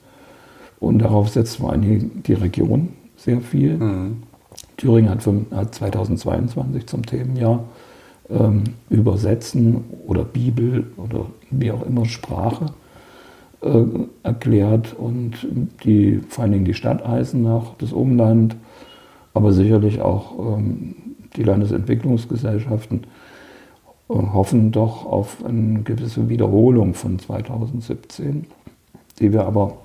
Und 0.79 0.99
darauf 0.99 1.31
setzt 1.31 1.57
vor 1.57 1.73
allem 1.73 2.23
die 2.23 2.35
Region 2.35 2.91
sehr 3.17 3.41
viel. 3.41 3.79
Mhm. 3.79 4.23
Thüringen 4.77 5.11
hat, 5.11 5.27
hat 5.53 5.75
2022 5.75 6.87
zum 6.87 7.05
Themenjahr 7.05 7.65
ähm, 8.29 8.65
Übersetzen 8.91 9.85
oder 10.07 10.25
Bibel 10.25 10.87
oder 10.97 11.27
wie 11.51 11.71
auch 11.73 11.85
immer 11.87 12.05
Sprache 12.05 12.67
erklärt 14.23 14.95
und 14.95 15.33
die, 15.83 16.21
vor 16.29 16.45
allen 16.45 16.53
Dingen 16.53 16.64
die 16.66 16.75
Stadt 16.75 17.05
Eisenach, 17.05 17.75
das 17.79 17.92
Umland, 17.92 18.55
aber 19.35 19.53
sicherlich 19.53 20.01
auch 20.01 20.57
ähm, 20.59 20.95
die 21.37 21.42
Landesentwicklungsgesellschaften 21.42 23.05
äh, 24.09 24.14
hoffen 24.14 24.73
doch 24.73 25.05
auf 25.05 25.45
eine 25.45 25.83
gewisse 25.83 26.29
Wiederholung 26.29 26.95
von 26.95 27.19
2017, 27.19 28.47
die 29.21 29.33
wir 29.33 29.45
aber 29.45 29.77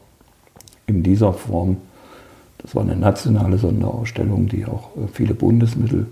in 0.88 1.04
dieser 1.04 1.34
Form, 1.34 1.78
das 2.60 2.76
war 2.76 2.84
eine 2.84 2.96
nationale 2.96 3.58
Sonderausstellung, 3.58 4.48
die 4.48 4.66
auch 4.66 4.96
äh, 4.96 5.08
viele 5.12 5.34
Bundesmittel 5.34 6.08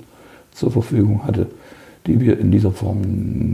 zur 0.51 0.71
Verfügung 0.71 1.23
hatte, 1.25 1.47
die 2.07 2.19
wir 2.19 2.39
in 2.39 2.51
dieser 2.51 2.71
Form 2.71 3.01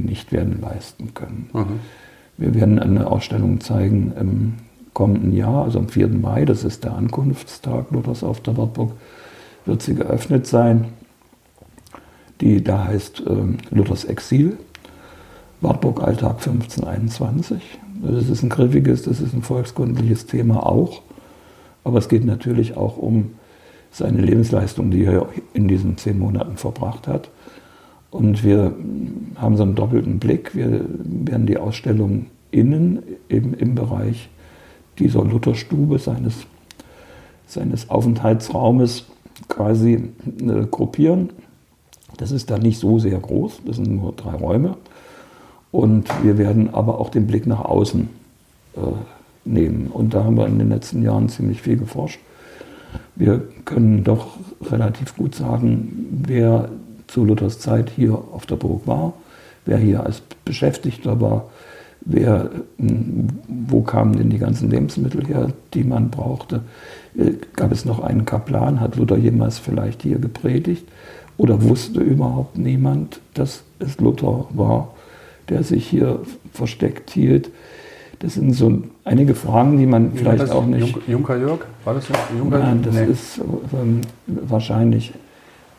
nicht 0.06 0.32
werden 0.32 0.62
leisten 0.62 1.13
können. 1.13 1.50
Mhm. 1.54 1.80
Wir 2.38 2.54
werden 2.54 2.80
eine 2.80 3.08
Ausstellung 3.08 3.62
zeigen 3.62 4.13
im 4.19 4.54
kommenden 4.93 5.34
Jahr, 5.34 5.63
also 5.63 5.80
am 5.80 5.88
4. 5.88 6.08
Mai, 6.10 6.45
das 6.45 6.63
ist 6.63 6.84
der 6.84 6.95
Ankunftstag 6.95 7.91
Luthers 7.91 8.24
auf 8.24 8.41
der 8.41 8.58
Wartburg, 8.58 8.91
wird 9.65 9.82
sie 9.82 9.95
geöffnet 9.95 10.48
sein. 10.48 10.86
Die 12.41 12.63
da 12.63 12.86
heißt 12.86 13.24
äh, 13.26 13.76
Luthers 13.76 14.04
Exil, 14.04 14.58
Wartburg 15.62 16.02
Alltag 16.04 16.38
1521. 16.45 17.62
Das 18.04 18.30
ist 18.30 18.43
ein 18.43 18.50
griffiges, 18.50 19.04
das 19.04 19.21
ist 19.21 19.34
ein 19.34 19.41
volkskundliches 19.41 20.26
Thema 20.26 20.65
auch. 20.65 21.02
Aber 21.86 22.00
es 22.00 22.10
geht 22.10 22.26
natürlich 22.26 22.76
auch 22.76 22.98
um 22.98 23.32
seine 23.91 24.21
Lebensleistung, 24.21 24.91
die 24.91 25.06
er 25.06 25.28
in 25.54 25.69
diesen 25.69 25.98
zehn 25.98 26.19
Monaten 26.19 26.58
verbracht 26.58 27.08
hat. 27.08 27.30
Und 28.15 28.45
wir 28.45 28.73
haben 29.36 29.58
so 29.58 29.63
einen 29.63 29.75
doppelten 29.75 30.19
Blick. 30.19 30.56
Wir 30.56 30.86
werden 31.04 31.47
die 31.47 31.58
Ausstellung 31.58 32.28
innen 32.49 33.04
eben 33.28 33.54
im 33.54 33.75
Bereich 33.75 34.30
dieser 34.99 35.25
Lutherstube, 35.25 35.99
seines, 35.99 36.47
seines 37.45 37.89
Aufenthaltsraumes 37.89 39.08
quasi 39.49 40.12
äh, 40.39 40.65
gruppieren. 40.71 41.32
Das 42.15 42.32
ist 42.32 42.49
da 42.49 42.58
nicht 42.58 42.80
so 42.80 42.99
sehr 42.99 43.19
groß, 43.19 43.60
das 43.65 43.75
sind 43.75 43.93
nur 43.93 44.13
drei 44.13 44.36
Räume. 44.36 44.78
Und 45.73 46.08
wir 46.23 46.38
werden 46.38 46.73
aber 46.73 47.01
auch 47.01 47.10
den 47.10 47.28
Blick 47.28 47.45
nach 47.45 47.65
außen 47.65 48.08
äh, 48.78 48.80
nehmen. 49.43 49.88
Und 49.88 50.13
da 50.13 50.23
haben 50.23 50.38
wir 50.38 50.47
in 50.47 50.58
den 50.58 50.69
letzten 50.69 51.04
Jahren 51.04 51.28
ziemlich 51.28 51.62
viel 51.62 51.75
geforscht. 51.75 52.21
Wir 53.17 53.45
können 53.65 54.06
doch 54.06 54.38
relativ 54.62 55.17
gut 55.17 55.36
sagen, 55.36 56.23
wer 56.25 56.69
zu 57.15 57.23
Luthers 57.23 57.60
Zeit 57.60 57.89
hier 57.89 58.13
auf 58.13 58.45
der 58.45 58.58
Burg 58.58 58.86
war, 58.86 59.13
wer 59.65 59.78
hier 59.78 60.06
als 60.06 60.21
Beschäftigter 60.43 61.21
war, 61.21 61.45
wer, 62.01 62.49
hm, 62.78 63.30
wo 63.47 63.82
kamen 63.82 64.17
denn 64.17 64.30
die 64.30 64.38
ganzen 64.38 64.69
Lebensmittel 64.69 65.25
her, 65.25 65.54
die 65.73 65.86
man 65.86 66.10
brauchte. 66.10 66.63
Äh, 67.17 67.32
gab 67.56 67.71
es 67.71 67.86
noch 67.86 68.01
einen 68.01 68.25
Kaplan? 68.25 68.82
Hat 68.82 68.97
Luther 68.97 69.15
jemals 69.15 69.60
vielleicht 69.60 70.01
hier 70.01 70.19
gepredigt? 70.19 70.86
Oder 71.38 71.63
wusste 71.63 72.01
überhaupt 72.01 72.58
niemand, 72.58 73.21
dass 73.34 73.63
es 73.80 73.97
Luther 74.01 74.48
war, 74.50 74.94
der 75.48 75.63
sich 75.63 75.87
hier 75.87 76.19
versteckt 76.52 77.12
hielt? 77.12 77.50
Das 78.19 78.33
sind 78.33 78.52
so 78.52 78.83
einige 79.06 79.35
Fragen, 79.35 79.77
die 79.77 79.85
man 79.85 80.13
Wie 80.13 80.17
vielleicht 80.17 80.50
auch 80.50 80.65
nicht. 80.65 80.98
Junker 81.08 81.37
Jörg? 81.37 81.62
War 81.85 81.94
das 81.94 82.08
Junker 82.37 82.60
Nein, 82.60 82.81
das 82.83 82.96
nee. 82.96 83.06
ist 83.06 83.40
ähm, 83.73 84.02
wahrscheinlich 84.25 85.13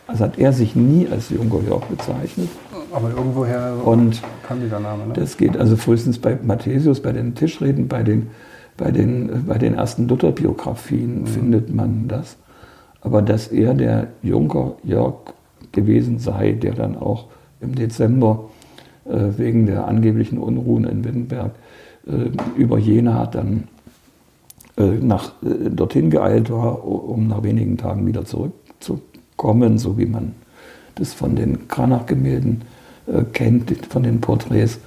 also 0.06 0.24
hat 0.24 0.38
er 0.38 0.52
sich 0.52 0.76
nie 0.76 1.08
als 1.10 1.30
Junker 1.30 1.60
Jörg 1.66 1.84
bezeichnet. 1.86 2.48
Aber 2.92 3.10
irgendwoher 3.10 3.74
und 3.84 4.22
kam 4.46 4.60
dieser 4.60 4.78
Name. 4.78 5.06
Ne? 5.08 5.14
Das 5.14 5.36
geht 5.36 5.56
also 5.56 5.76
frühestens 5.76 6.18
bei 6.18 6.38
Matthäus, 6.40 7.00
bei 7.00 7.12
den 7.12 7.34
Tischreden, 7.34 7.88
bei 7.88 8.02
den, 8.02 8.28
bei 8.76 8.90
den, 8.92 9.44
bei 9.46 9.58
den 9.58 9.74
ersten 9.74 10.06
Luther-Biografien 10.06 11.22
mhm. 11.22 11.26
findet 11.26 11.74
man 11.74 12.06
das. 12.08 12.36
Aber 13.00 13.22
dass 13.22 13.48
er 13.48 13.74
der 13.74 14.08
Junker 14.22 14.76
Jörg 14.84 15.34
gewesen 15.72 16.18
sei, 16.18 16.52
der 16.52 16.74
dann 16.74 16.96
auch 16.96 17.26
im 17.60 17.74
Dezember 17.74 18.48
äh, 19.04 19.18
wegen 19.36 19.66
der 19.66 19.86
angeblichen 19.88 20.38
Unruhen 20.38 20.84
in 20.84 21.04
Wittenberg 21.04 21.52
äh, 22.06 22.30
über 22.56 22.78
Jena 22.78 23.26
dann 23.26 23.64
äh, 24.78 24.82
nach, 24.82 25.32
äh, 25.42 25.70
dorthin 25.70 26.10
geeilt 26.10 26.50
war, 26.50 26.86
um 26.86 27.26
nach 27.26 27.42
wenigen 27.42 27.76
Tagen 27.76 28.06
wieder 28.06 28.24
zurückzukommen 28.24 29.15
kommen, 29.36 29.78
so 29.78 29.98
wie 29.98 30.06
man 30.06 30.34
das 30.94 31.12
von 31.12 31.36
den 31.36 31.68
Kranach-Gemälden 31.68 32.62
äh, 33.06 33.22
kennt 33.32 33.70
von 33.88 34.02
den 34.02 34.20
Porträts, 34.20 34.78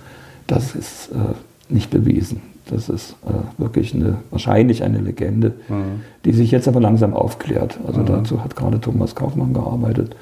das 0.47 0.75
ist 0.75 1.09
äh, 1.09 1.73
nicht 1.73 1.91
bewiesen. 1.91 2.41
Das 2.69 2.89
ist 2.89 3.15
äh, 3.25 3.61
wirklich 3.61 3.95
eine, 3.95 4.17
wahrscheinlich 4.29 4.83
eine 4.83 4.99
Legende, 4.99 5.53
mhm. 5.69 6.01
die 6.25 6.33
sich 6.33 6.51
jetzt 6.51 6.67
aber 6.67 6.79
langsam 6.79 7.13
aufklärt. 7.13 7.79
Also 7.87 8.01
mhm. 8.01 8.05
dazu 8.05 8.43
hat 8.43 8.55
gerade 8.55 8.79
Thomas 8.79 9.15
Kaufmann 9.15 9.53
gearbeitet. 9.53 10.15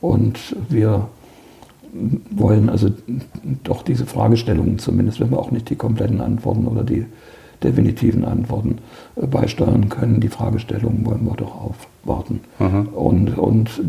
Und 0.00 0.56
wir 0.68 1.08
wollen 2.30 2.68
also 2.68 2.90
doch 3.64 3.82
diese 3.82 4.06
Fragestellungen 4.06 4.78
zumindest, 4.78 5.20
wenn 5.20 5.30
wir 5.30 5.38
auch 5.38 5.50
nicht 5.50 5.70
die 5.70 5.76
kompletten 5.76 6.20
Antworten 6.20 6.66
oder 6.66 6.84
die 6.84 7.06
definitiven 7.62 8.24
Antworten 8.24 8.78
äh, 9.16 9.26
beisteuern 9.26 9.88
können, 9.88 10.20
die 10.20 10.28
Fragestellungen 10.28 11.04
wollen 11.06 11.24
wir 11.24 11.34
doch 11.34 11.54
aufwarten. 12.08 12.40
Mhm. 12.58 12.88
Und, 12.88 13.38
und 13.38 13.82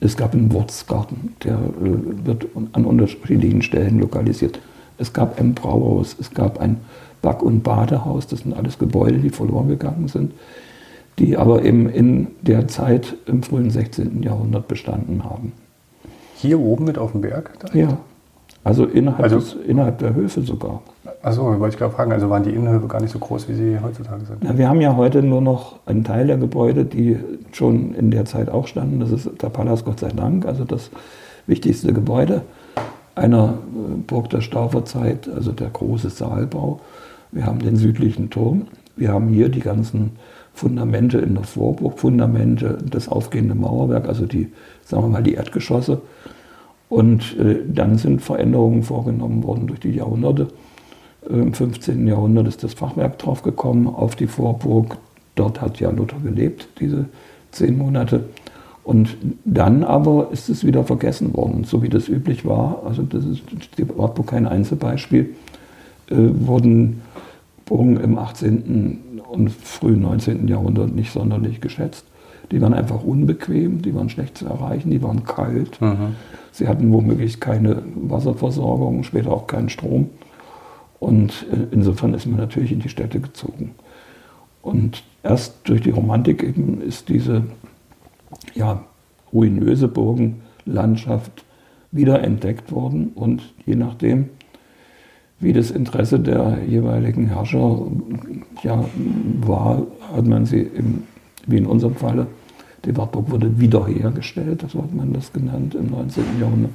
es 0.00 0.16
gab 0.16 0.34
einen 0.34 0.52
Wurzgarten, 0.52 1.34
der 1.44 1.54
äh, 1.54 2.26
wird 2.26 2.46
an 2.72 2.84
unterschiedlichen 2.84 3.62
Stellen 3.62 3.98
lokalisiert. 3.98 4.60
Es 4.98 5.12
gab 5.12 5.38
ein 5.38 5.54
Brauhaus, 5.54 6.16
es 6.18 6.32
gab 6.32 6.60
ein 6.60 6.78
Back- 7.22 7.42
und 7.42 7.62
Badehaus, 7.62 8.26
das 8.26 8.40
sind 8.40 8.56
alles 8.56 8.78
Gebäude, 8.78 9.18
die 9.18 9.30
verloren 9.30 9.68
gegangen 9.68 10.08
sind, 10.08 10.32
die 11.18 11.36
aber 11.36 11.64
eben 11.64 11.88
in 11.88 12.28
der 12.42 12.68
Zeit 12.68 13.16
im 13.26 13.42
frühen 13.42 13.70
16. 13.70 14.22
Jahrhundert 14.22 14.68
bestanden 14.68 15.24
haben. 15.24 15.52
Hier 16.36 16.58
oben 16.58 16.84
mit 16.84 16.98
auf 16.98 17.12
dem 17.12 17.20
Berg? 17.20 17.50
Ja, 17.74 17.98
also 18.64 18.84
innerhalb, 18.84 19.22
also, 19.22 19.36
des, 19.36 19.56
innerhalb 19.66 19.98
der 19.98 20.14
Höfe 20.14 20.42
sogar. 20.42 20.82
Achso, 21.22 21.44
wollte 21.44 21.74
ich 21.74 21.78
gerade 21.78 21.94
fragen, 21.94 22.12
also 22.12 22.30
waren 22.30 22.42
die 22.42 22.50
Innenhöfe 22.50 22.86
gar 22.86 23.00
nicht 23.00 23.12
so 23.12 23.18
groß, 23.18 23.48
wie 23.48 23.54
sie 23.54 23.78
heutzutage 23.82 24.24
sind? 24.24 24.38
Na, 24.42 24.56
wir 24.56 24.68
haben 24.68 24.80
ja 24.80 24.96
heute 24.96 25.22
nur 25.22 25.40
noch 25.40 25.80
einen 25.86 26.04
Teil 26.04 26.26
der 26.26 26.36
Gebäude, 26.36 26.84
die 26.84 27.18
schon 27.52 27.94
in 27.94 28.10
der 28.10 28.24
Zeit 28.24 28.48
auch 28.48 28.66
standen. 28.66 29.00
Das 29.00 29.10
ist 29.10 29.30
der 29.40 29.48
Palast 29.48 29.84
Gott 29.84 30.00
sei 30.00 30.08
Dank, 30.08 30.46
also 30.46 30.64
das 30.64 30.90
wichtigste 31.46 31.92
Gebäude 31.92 32.42
einer 33.14 33.54
äh, 33.54 33.94
Burg 34.06 34.30
der 34.30 34.40
Stauferzeit, 34.40 35.28
also 35.28 35.52
der 35.52 35.68
große 35.68 36.10
Saalbau. 36.10 36.80
Wir 37.30 37.46
haben 37.46 37.58
den 37.58 37.76
südlichen 37.76 38.30
Turm. 38.30 38.66
Wir 38.96 39.12
haben 39.12 39.28
hier 39.28 39.48
die 39.48 39.60
ganzen 39.60 40.12
Fundamente 40.54 41.18
in 41.18 41.34
der 41.34 41.44
Vorburg, 41.44 41.98
Fundamente, 41.98 42.78
das 42.84 43.08
aufgehende 43.08 43.54
Mauerwerk, 43.54 44.06
also 44.06 44.26
die, 44.26 44.52
sagen 44.84 45.04
wir 45.04 45.08
mal, 45.08 45.22
die 45.22 45.34
Erdgeschosse. 45.34 46.02
Und 46.92 47.38
äh, 47.38 47.60
dann 47.66 47.96
sind 47.96 48.20
Veränderungen 48.20 48.82
vorgenommen 48.82 49.44
worden 49.44 49.66
durch 49.66 49.80
die 49.80 49.92
Jahrhunderte. 49.92 50.48
Äh, 51.26 51.32
Im 51.32 51.54
15. 51.54 52.06
Jahrhundert 52.06 52.46
ist 52.46 52.62
das 52.62 52.74
Fachwerk 52.74 53.18
draufgekommen 53.18 53.86
auf 53.86 54.14
die 54.14 54.26
Vorburg. 54.26 54.98
Dort 55.34 55.62
hat 55.62 55.80
ja 55.80 55.88
Luther 55.88 56.18
gelebt, 56.22 56.68
diese 56.80 57.06
zehn 57.50 57.78
Monate. 57.78 58.24
Und 58.84 59.16
dann 59.46 59.84
aber 59.84 60.28
ist 60.32 60.50
es 60.50 60.66
wieder 60.66 60.84
vergessen 60.84 61.34
worden, 61.34 61.64
so 61.64 61.82
wie 61.82 61.88
das 61.88 62.10
üblich 62.10 62.44
war. 62.44 62.82
Also 62.84 63.04
das 63.04 63.24
ist 63.24 63.40
die 63.78 63.88
Wartburg 63.88 64.26
kein 64.26 64.46
Einzelbeispiel. 64.46 65.34
Äh, 66.10 66.16
wurden 66.46 67.00
Burgen 67.64 67.96
im 68.00 68.18
18. 68.18 69.22
und 69.30 69.50
frühen 69.50 70.02
19. 70.02 70.46
Jahrhundert 70.46 70.94
nicht 70.94 71.10
sonderlich 71.10 71.62
geschätzt. 71.62 72.04
Die 72.52 72.60
waren 72.60 72.74
einfach 72.74 73.02
unbequem, 73.02 73.80
die 73.80 73.94
waren 73.94 74.10
schlecht 74.10 74.38
zu 74.38 74.46
erreichen, 74.46 74.90
die 74.90 75.02
waren 75.02 75.24
kalt. 75.24 75.80
Mhm. 75.80 76.14
Sie 76.52 76.68
hatten 76.68 76.92
womöglich 76.92 77.40
keine 77.40 77.82
Wasserversorgung, 77.96 79.02
später 79.04 79.32
auch 79.32 79.46
keinen 79.46 79.70
Strom. 79.70 80.10
Und 81.00 81.46
äh, 81.50 81.66
insofern 81.72 82.12
ist 82.14 82.26
man 82.26 82.38
natürlich 82.38 82.70
in 82.70 82.80
die 82.80 82.90
Städte 82.90 83.20
gezogen. 83.20 83.74
Und 84.60 85.02
erst 85.22 85.68
durch 85.68 85.80
die 85.80 85.90
Romantik 85.90 86.42
eben 86.42 86.80
ist 86.82 87.08
diese 87.08 87.42
ja, 88.54 88.84
ruinöse 89.32 89.88
Burgenlandschaft 89.88 91.44
wiederentdeckt 91.90 92.70
worden. 92.70 93.12
Und 93.14 93.54
je 93.64 93.76
nachdem, 93.76 94.28
wie 95.40 95.52
das 95.52 95.70
Interesse 95.70 96.20
der 96.20 96.58
jeweiligen 96.68 97.28
Herrscher 97.28 97.86
ja, 98.62 98.84
war, 99.40 99.86
hat 100.14 100.26
man 100.26 100.46
sie, 100.46 100.60
im, 100.60 101.04
wie 101.46 101.56
in 101.56 101.66
unserem 101.66 101.96
Falle, 101.96 102.26
die 102.84 102.96
Wartburg 102.96 103.30
wurde 103.30 103.60
wiederhergestellt, 103.60 104.64
so 104.68 104.82
hat 104.82 104.94
man 104.94 105.12
das 105.12 105.32
genannt 105.32 105.74
im 105.74 105.90
19. 105.90 106.24
Jahrhundert. 106.40 106.72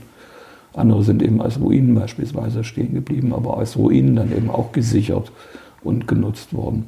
Andere 0.74 1.04
sind 1.04 1.24
eben 1.24 1.42
als 1.42 1.60
Ruinen 1.60 1.96
beispielsweise 1.96 2.64
stehen 2.64 2.94
geblieben, 2.94 3.34
aber 3.34 3.58
als 3.58 3.78
Ruinen 3.78 4.16
dann 4.16 4.32
eben 4.32 4.50
auch 4.50 4.72
gesichert 4.72 5.32
und 5.84 6.08
genutzt 6.08 6.54
worden. 6.54 6.86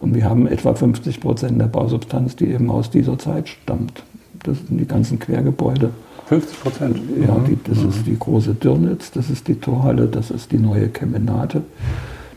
Und 0.00 0.14
wir 0.14 0.24
haben 0.24 0.46
etwa 0.46 0.74
50 0.74 1.20
Prozent 1.20 1.60
der 1.60 1.66
Bausubstanz, 1.66 2.36
die 2.36 2.46
eben 2.46 2.70
aus 2.70 2.90
dieser 2.90 3.18
Zeit 3.18 3.48
stammt. 3.48 4.02
Das 4.44 4.58
sind 4.58 4.78
die 4.78 4.86
ganzen 4.86 5.18
Quergebäude 5.18 5.90
50 6.28 6.60
Prozent? 6.60 6.98
Ja, 7.26 7.36
die, 7.48 7.58
das 7.64 7.78
mhm. 7.78 7.88
ist 7.88 8.06
die 8.06 8.18
große 8.18 8.54
Dürnitz, 8.54 9.10
das 9.10 9.30
ist 9.30 9.48
die 9.48 9.54
Torhalle, 9.54 10.06
das 10.06 10.30
ist 10.30 10.52
die 10.52 10.58
neue 10.58 10.88
Kemenate. 10.88 11.62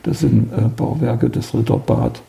Das 0.03 0.21
sind 0.21 0.51
äh, 0.53 0.69
Bauwerke 0.75 1.29
des 1.29 1.53
Ritterbad, 1.53 2.21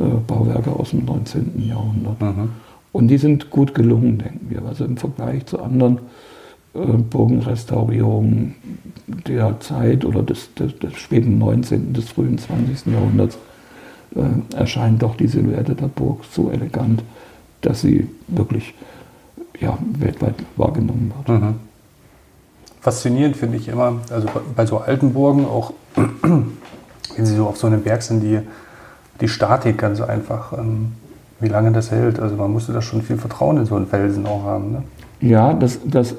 äh, 0.00 0.04
Bauwerke 0.26 0.70
aus 0.70 0.90
dem 0.90 1.04
19. 1.04 1.62
Jahrhundert. 1.68 2.20
Mhm. 2.20 2.48
Und 2.92 3.08
die 3.08 3.18
sind 3.18 3.50
gut 3.50 3.74
gelungen, 3.74 4.18
denken 4.18 4.46
wir. 4.50 4.62
Also 4.62 4.84
im 4.84 4.96
Vergleich 4.96 5.46
zu 5.46 5.60
anderen 5.60 5.98
äh, 6.74 6.78
Burgenrestaurierungen 6.78 8.54
der 9.06 9.60
Zeit 9.60 10.04
oder 10.04 10.22
des, 10.22 10.52
des, 10.54 10.78
des, 10.78 10.94
späten 10.96 11.38
19., 11.38 11.92
des 11.92 12.08
frühen 12.10 12.38
20. 12.38 12.92
Jahrhunderts 12.92 13.38
äh, 14.14 14.56
erscheint 14.56 15.02
doch 15.02 15.16
die 15.16 15.26
Silhouette 15.26 15.74
der 15.74 15.88
Burg 15.88 16.24
so 16.30 16.50
elegant, 16.50 17.02
dass 17.62 17.80
sie 17.80 18.08
wirklich 18.28 18.74
ja, 19.60 19.78
weltweit 19.98 20.34
wahrgenommen 20.56 21.12
wird. 21.24 21.40
Mhm. 21.40 21.54
Faszinierend 22.80 23.36
finde 23.36 23.58
ich 23.58 23.68
immer, 23.68 24.00
also 24.10 24.28
bei 24.56 24.66
so 24.66 24.78
alten 24.78 25.12
Burgen, 25.12 25.46
auch 25.46 25.72
wenn 25.94 27.26
sie 27.26 27.36
so 27.36 27.46
auf 27.46 27.56
so 27.56 27.68
einem 27.68 27.82
Berg 27.82 28.02
sind, 28.02 28.22
die, 28.22 28.40
die 29.20 29.28
Statik 29.28 29.78
ganz 29.78 30.00
einfach, 30.00 30.52
ähm, 30.58 30.92
wie 31.42 31.48
lange 31.48 31.72
das 31.72 31.90
hält. 31.90 32.20
Also 32.20 32.36
man 32.36 32.52
musste 32.52 32.72
da 32.72 32.80
schon 32.80 33.02
viel 33.02 33.18
Vertrauen 33.18 33.58
in 33.58 33.66
so 33.66 33.74
einen 33.74 33.86
Felsen 33.86 34.26
auch 34.26 34.44
haben. 34.44 34.72
Ne? 34.72 34.82
Ja, 35.20 35.52
das, 35.52 35.80
das 35.84 36.14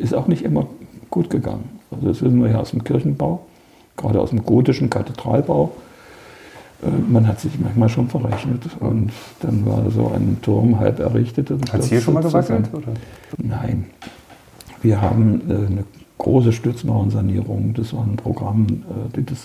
ist 0.00 0.14
auch 0.14 0.26
nicht 0.26 0.44
immer 0.44 0.66
gut 1.10 1.30
gegangen. 1.30 1.68
Also 1.90 2.08
das 2.08 2.22
wissen 2.22 2.42
wir 2.42 2.50
ja 2.50 2.60
aus 2.60 2.70
dem 2.70 2.84
Kirchenbau, 2.84 3.46
gerade 3.96 4.20
aus 4.20 4.30
dem 4.30 4.44
gotischen 4.44 4.90
Kathedralbau 4.90 5.72
äh, 6.82 6.86
man 7.10 7.26
hat 7.26 7.40
sich 7.40 7.58
manchmal 7.58 7.88
schon 7.88 8.08
verrechnet 8.08 8.62
und 8.80 9.10
dann 9.40 9.66
war 9.66 9.90
so 9.90 10.12
ein 10.14 10.38
Turm 10.42 10.78
halb 10.78 11.00
errichtet. 11.00 11.50
Hat 11.72 11.80
es 11.80 11.88
hier 11.88 12.00
schon 12.00 12.14
mal 12.14 12.22
gewackelt? 12.22 12.72
Oder? 12.72 12.92
Nein. 13.36 13.86
Wir 14.80 15.00
haben 15.00 15.42
äh, 15.48 15.54
eine 15.54 15.84
große 16.18 16.52
Stützmauernsanierung. 16.52 17.74
Das 17.74 17.92
war 17.94 18.04
ein 18.04 18.16
Programm, 18.16 18.84
äh, 19.16 19.22
das 19.22 19.38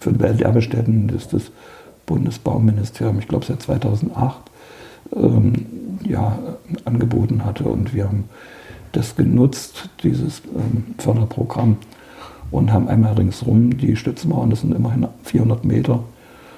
für 0.00 0.18
Welterbestätten, 0.18 1.08
das 1.08 1.28
das 1.28 1.50
Bundesbauministerium, 2.06 3.18
ich 3.18 3.28
glaube 3.28 3.46
seit 3.46 3.62
2008, 3.62 4.36
ähm, 5.14 5.66
ja, 6.04 6.38
angeboten 6.84 7.44
hatte. 7.44 7.64
Und 7.64 7.94
wir 7.94 8.04
haben 8.04 8.24
das 8.92 9.16
genutzt, 9.16 9.88
dieses 10.02 10.42
ähm, 10.54 10.94
Förderprogramm, 10.98 11.78
und 12.54 12.72
haben 12.72 12.88
einmal 12.88 13.14
ringsrum 13.14 13.76
die 13.76 13.96
Stützmauern, 13.96 14.50
das 14.50 14.60
sind 14.60 14.74
immerhin 14.74 15.08
400 15.24 15.64
Meter, 15.64 16.04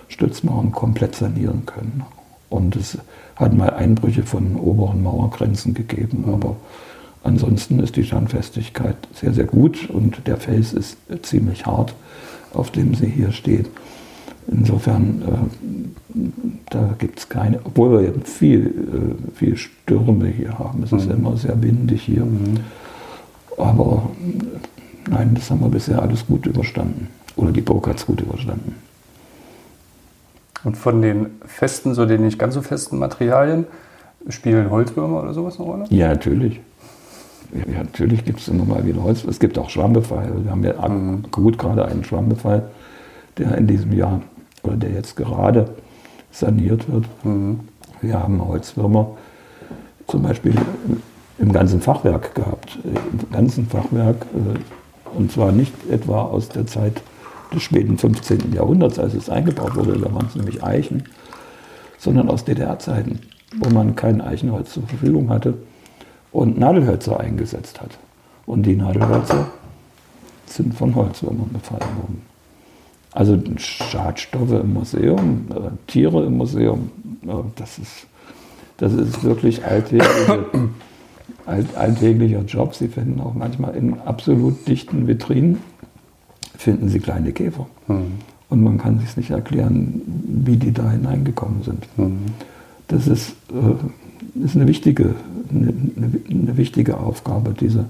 Stützmauern 0.09 0.71
komplett 0.71 1.15
sanieren 1.15 1.65
können. 1.65 2.05
Und 2.51 2.77
es 2.77 2.99
hat 3.35 3.55
mal 3.55 3.71
Einbrüche 3.71 4.23
von 4.23 4.57
oberen 4.57 5.03
Mauergrenzen 5.03 5.73
gegeben, 5.73 6.25
aber 6.31 6.57
ansonsten 7.25 7.81
ist 7.81 7.97
die 7.97 8.05
Standfestigkeit 8.05 8.97
sehr, 9.15 9.33
sehr 9.33 9.47
gut 9.47 9.89
und 9.89 10.27
der 10.27 10.37
Fels 10.37 10.75
ist 10.75 10.99
ziemlich 11.23 11.65
hart, 11.65 11.95
auf 12.53 12.71
dem 12.71 12.95
sie 12.95 13.09
hier 13.09 13.33
steht. 13.33 13.71
Insofern, 14.49 15.23
äh, 15.23 16.21
da 16.71 16.95
gibt 16.99 17.19
es 17.19 17.29
keine, 17.29 17.61
obwohl 17.65 18.03
wir 18.03 18.15
viel, 18.25 18.67
äh, 18.67 19.37
viel 19.37 19.57
Stürme 19.57 20.29
hier 20.29 20.59
haben. 20.59 20.83
Es 20.83 20.93
mhm. 20.93 20.99
ist 20.99 21.11
immer 21.11 21.37
sehr 21.37 21.61
windig 21.63 22.03
hier. 22.03 22.25
Mhm. 22.25 22.59
Aber 23.57 24.11
nein, 25.11 25.33
das 25.35 25.51
haben 25.51 25.61
wir 25.61 25.69
bisher 25.69 26.01
alles 26.01 26.27
gut 26.27 26.47
überstanden. 26.47 27.09
Oder 27.37 27.51
die 27.51 27.61
Burg 27.61 27.89
hat 27.89 27.97
es 27.97 28.07
gut 28.07 28.21
überstanden. 28.21 28.75
Und 30.65 30.77
von 30.77 31.03
den 31.03 31.27
festen, 31.45 31.95
so 31.95 32.07
den 32.07 32.23
nicht 32.23 32.39
ganz 32.39 32.55
so 32.55 32.63
festen 32.63 32.99
Materialien, 32.99 33.67
spielen 34.29 34.71
Holzwürmer 34.71 35.23
oder 35.23 35.33
sowas 35.33 35.59
eine 35.59 35.69
Rolle? 35.69 35.85
Ja, 35.91 36.09
natürlich. 36.09 36.61
Ja, 37.53 37.83
natürlich 37.83 38.25
gibt 38.25 38.41
es 38.41 38.49
immer 38.49 38.65
mal 38.65 38.85
wieder 38.85 39.03
Holz. 39.03 39.25
Es 39.25 39.39
gibt 39.39 39.59
auch 39.59 39.71
Schwammbefall. 39.71 40.33
Wir 40.43 40.51
haben 40.51 40.65
ja 40.65 40.89
mhm. 40.89 41.23
gut 41.31 41.59
gerade 41.59 41.85
einen 41.85 42.05
Schwammbefall, 42.05 42.69
der 43.39 43.57
in 43.57 43.67
diesem 43.67 43.93
Jahr 43.93 44.23
oder 44.67 44.77
der 44.77 44.91
jetzt 44.91 45.17
gerade 45.17 45.71
saniert 46.31 46.91
wird. 46.91 47.05
Mhm. 47.25 47.61
Wir 48.01 48.23
haben 48.23 48.47
Holzwürmer 48.47 49.17
zum 50.07 50.23
Beispiel 50.23 50.55
im 51.39 51.53
ganzen 51.53 51.81
Fachwerk 51.81 52.35
gehabt. 52.35 52.79
Im 52.85 53.31
ganzen 53.31 53.67
Fachwerk. 53.67 54.27
Äh, 54.35 55.17
und 55.17 55.33
zwar 55.33 55.53
nicht 55.53 55.73
etwa 55.91 56.23
aus 56.23 56.49
der 56.49 56.67
Zeit 56.67 57.01
des 57.55 57.63
späten 57.63 57.97
15. 57.97 58.53
Jahrhunderts, 58.53 58.99
als 58.99 59.15
es 59.15 59.31
eingebaut 59.31 59.77
wurde, 59.77 59.99
da 59.99 60.13
waren 60.13 60.27
es 60.27 60.35
nämlich 60.35 60.63
Eichen, 60.63 61.05
sondern 61.99 62.29
aus 62.29 62.45
DDR-Zeiten, 62.45 63.21
wo 63.57 63.71
man 63.71 63.97
kein 63.97 64.21
Eichenholz 64.21 64.73
zur 64.73 64.83
Verfügung 64.83 65.31
hatte 65.31 65.55
und 66.33 66.59
Nadelhölzer 66.59 67.19
eingesetzt 67.19 67.81
hat. 67.81 67.91
Und 68.45 68.65
die 68.65 68.77
Nadelhölzer 68.77 69.49
sind 70.45 70.75
von 70.75 70.95
Holzwürmern 70.95 71.51
befallen 71.53 71.97
worden. 71.97 72.23
Also 73.17 73.39
Schadstoffe 73.57 74.53
im 74.53 74.75
Museum, 74.75 75.47
äh, 75.49 75.71
Tiere 75.87 76.27
im 76.27 76.37
Museum, 76.37 76.91
äh, 77.27 77.29
das, 77.57 77.79
ist, 77.79 78.07
das 78.77 78.93
ist 78.93 79.25
wirklich 79.25 79.65
alltägliche, 79.65 80.39
alt, 81.47 81.75
alltäglicher 81.79 82.43
Job. 82.43 82.75
Sie 82.75 82.89
finden 82.89 83.19
auch 83.23 83.33
manchmal 83.33 83.75
in 83.75 83.99
absolut 84.01 84.69
dichten 84.69 85.09
Vitrinen, 85.09 85.61
finden 86.59 86.91
Sie 86.91 86.99
kleine 86.99 87.33
Käfer. 87.33 87.67
Mhm. 87.89 88.19
Und 88.51 88.63
man 88.63 88.77
kann 88.77 88.99
sich 88.99 89.17
nicht 89.17 89.31
erklären, 89.31 90.03
wie 90.45 90.59
die 90.59 90.73
da 90.73 90.91
hineingekommen 90.91 91.63
sind. 91.63 91.89
Mhm. 91.97 92.19
Das 92.89 93.07
ist, 93.07 93.35
äh, 93.51 94.45
ist 94.45 94.57
eine, 94.57 94.69
wichtige, 94.69 95.15
eine, 95.51 95.73
eine, 96.29 96.57
wichtige 96.59 96.99
Aufgabe, 96.99 97.55
diese, 97.59 97.87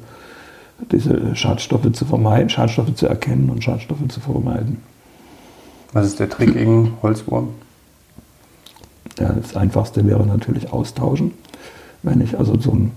diese 0.93 1.35
Schadstoffe 1.35 1.91
zu 1.91 2.05
vermeiden, 2.05 2.49
Schadstoffe 2.49 2.95
zu 2.95 3.09
erkennen 3.09 3.51
und 3.51 3.65
Schadstoffe 3.65 4.07
zu 4.07 4.21
vermeiden. 4.21 4.77
Was 5.93 6.07
ist 6.07 6.21
der 6.21 6.29
Trick 6.29 6.55
gegen 6.55 6.93
Holzwurm? 7.03 7.49
Ja, 9.19 9.33
das 9.33 9.57
Einfachste 9.57 10.07
wäre 10.07 10.27
natürlich 10.27 10.73
austauschen. 10.73 11.33
Wenn 12.03 12.21
ich 12.21 12.39
also 12.39 12.59
so 12.61 12.73
ein, 12.73 12.93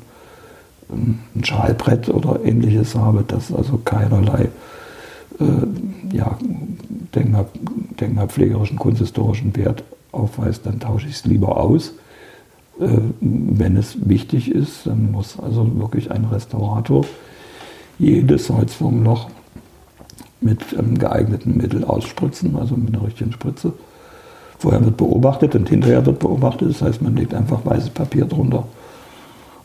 ein 0.90 1.44
Schalbrett 1.44 2.10
oder 2.10 2.44
ähnliches 2.44 2.96
habe, 2.96 3.24
das 3.26 3.54
also 3.54 3.78
keinerlei 3.78 4.50
äh, 5.40 6.16
ja, 6.16 6.38
denkmal, 7.16 7.46
denkmalpflegerischen, 8.00 8.78
kunsthistorischen 8.78 9.56
Wert 9.56 9.84
aufweist, 10.12 10.66
dann 10.66 10.80
tausche 10.80 11.08
ich 11.08 11.16
es 11.16 11.26
lieber 11.26 11.58
aus. 11.58 11.94
Äh, 12.80 12.88
wenn 13.22 13.78
es 13.78 14.10
wichtig 14.10 14.52
ist, 14.52 14.86
dann 14.88 15.12
muss 15.12 15.40
also 15.40 15.80
wirklich 15.80 16.12
ein 16.12 16.26
Restaurator 16.26 17.06
jedes 17.98 18.50
Holzwurmloch 18.50 19.30
mit 20.42 20.78
einem 20.78 20.98
geeigneten 20.98 21.58
Mittel 21.58 21.84
ausspritzen, 21.84 22.56
also 22.58 22.76
mit 22.76 22.94
einer 22.94 23.06
richtigen 23.06 23.32
Spritze. 23.32 23.74
Vorher 24.58 24.84
wird 24.84 24.98
beobachtet 24.98 25.56
und 25.56 25.70
hinterher 25.70 26.06
wird 26.06 26.20
beobachtet. 26.20 26.70
Das 26.70 26.82
heißt, 26.82 27.02
man 27.02 27.16
legt 27.16 27.34
einfach 27.34 27.66
weißes 27.66 27.92
Papier 27.92 28.26
drunter 28.26 28.66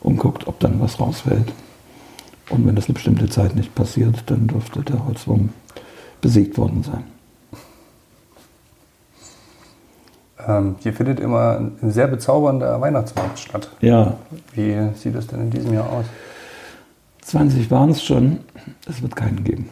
und 0.01 0.17
guckt, 0.17 0.47
ob 0.47 0.59
dann 0.59 0.79
was 0.79 0.99
rausfällt. 0.99 1.51
Und 2.49 2.65
wenn 2.65 2.75
das 2.75 2.85
eine 2.85 2.93
bestimmte 2.93 3.27
Zeit 3.27 3.55
nicht 3.55 3.73
passiert, 3.75 4.23
dann 4.27 4.47
dürfte 4.47 4.81
der 4.81 5.05
Holzwurm 5.05 5.49
besiegt 6.21 6.57
worden 6.57 6.83
sein. 6.83 7.03
Ähm, 10.47 10.75
hier 10.79 10.93
findet 10.93 11.19
immer 11.19 11.57
ein 11.57 11.91
sehr 11.91 12.07
bezaubernder 12.07 12.79
Weihnachtsmarkt 12.79 13.39
statt. 13.39 13.69
Ja. 13.81 14.17
Wie 14.53 14.89
sieht 14.95 15.15
es 15.15 15.27
denn 15.27 15.41
in 15.41 15.49
diesem 15.49 15.73
Jahr 15.73 15.89
aus? 15.91 16.05
20 17.21 17.71
waren 17.71 17.89
es 17.89 18.03
schon. 18.03 18.39
Es 18.87 19.01
wird 19.01 19.15
keinen 19.15 19.43
geben. 19.43 19.69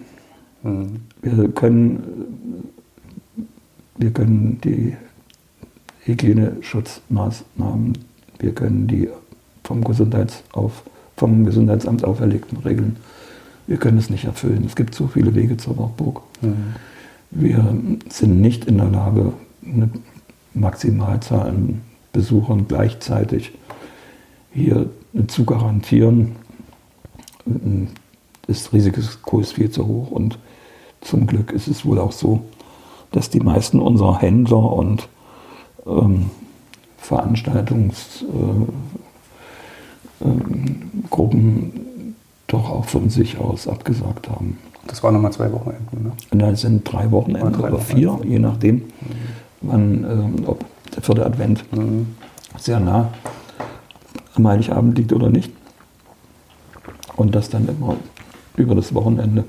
Mhm. 0.64 1.01
Wir, 1.22 1.49
können, 1.49 2.74
wir 3.97 4.11
können 4.11 4.59
die 4.64 4.95
Hygieneschutzmaßnahmen, 6.05 7.97
wir 8.39 8.55
können 8.55 8.88
die 8.88 9.09
vom, 9.64 9.84
Gesundheitsauf, 9.84 10.84
vom 11.16 11.45
Gesundheitsamt 11.45 12.03
auferlegten 12.03 12.57
Regeln, 12.59 12.97
wir 13.68 13.78
können 13.78 13.97
es 13.97 14.09
nicht 14.09 14.26
erfüllen. 14.26 14.64
Es 14.66 14.76
gibt 14.76 14.93
so 14.95 15.07
viele 15.07 15.36
Wege 15.36 15.55
zur 15.57 15.78
Wartburg. 15.78 16.22
Mhm. 16.41 16.76
Wir 17.32 17.78
sind 18.09 18.41
nicht 18.41 18.66
in 18.66 18.78
der 18.78 18.89
Lage, 18.89 19.34
eine 19.66 19.89
Maximalzahl 20.53 21.47
an 21.49 21.82
Besuchern 22.11 22.68
gleichzeitig 22.68 23.53
hier 24.51 24.89
zu 25.28 25.45
garantieren. 25.45 26.36
Das 28.47 28.72
Risiko 28.72 29.39
ist 29.39 29.53
viel 29.53 29.72
zu 29.72 29.88
hoch 29.88 30.11
und 30.11 30.38
zum 31.04 31.28
Glück 31.28 31.51
ist 31.51 31.68
es 31.68 31.86
wohl 31.86 31.99
auch 31.99 32.12
so, 32.12 32.41
dass 33.12 33.30
die 33.30 33.39
meisten 33.39 33.80
unserer 33.80 34.20
Händler 34.20 34.72
und 34.74 35.08
ähm, 35.86 36.32
Veranstaltungsgruppen 36.97 38.74
äh, 40.22 41.78
äh, 41.78 42.14
doch 42.47 42.70
auch 42.70 42.86
von 42.86 43.10
sich 43.10 43.38
aus 43.38 43.68
abgesagt 43.68 44.30
haben. 44.30 44.58
Das 44.88 45.04
waren 45.04 45.14
nochmal 45.14 45.32
zwei 45.32 45.51
Wochenenden, 45.51 46.04
ne? 46.04 46.12
Nein, 46.32 46.54
es 46.54 46.62
sind 46.62 46.84
drei 46.84 47.10
Wochenenden 47.12 47.56
oder, 47.56 47.80
vier, 47.80 48.20
je 48.24 48.39
nachdem, 48.39 48.76
mhm. 48.76 48.84
wann, 49.62 50.04
äh, 50.04 50.47
ob 50.47 50.66
der 50.93 51.04
vierte 51.04 51.26
Advent 51.26 51.64
mhm. 51.74 52.16
sehr 52.58 52.80
nah 52.80 53.10
am 54.36 54.47
Heiligabend 54.47 54.97
liegt 54.97 55.14
oder 55.14 55.30
nicht. 55.30 55.51
Und 57.16 57.36
das 57.36 57.49
dann 57.49 57.68
immer 57.68 57.95
über 58.58 58.76
das 58.76 58.93
Wochenende. 58.93 59.45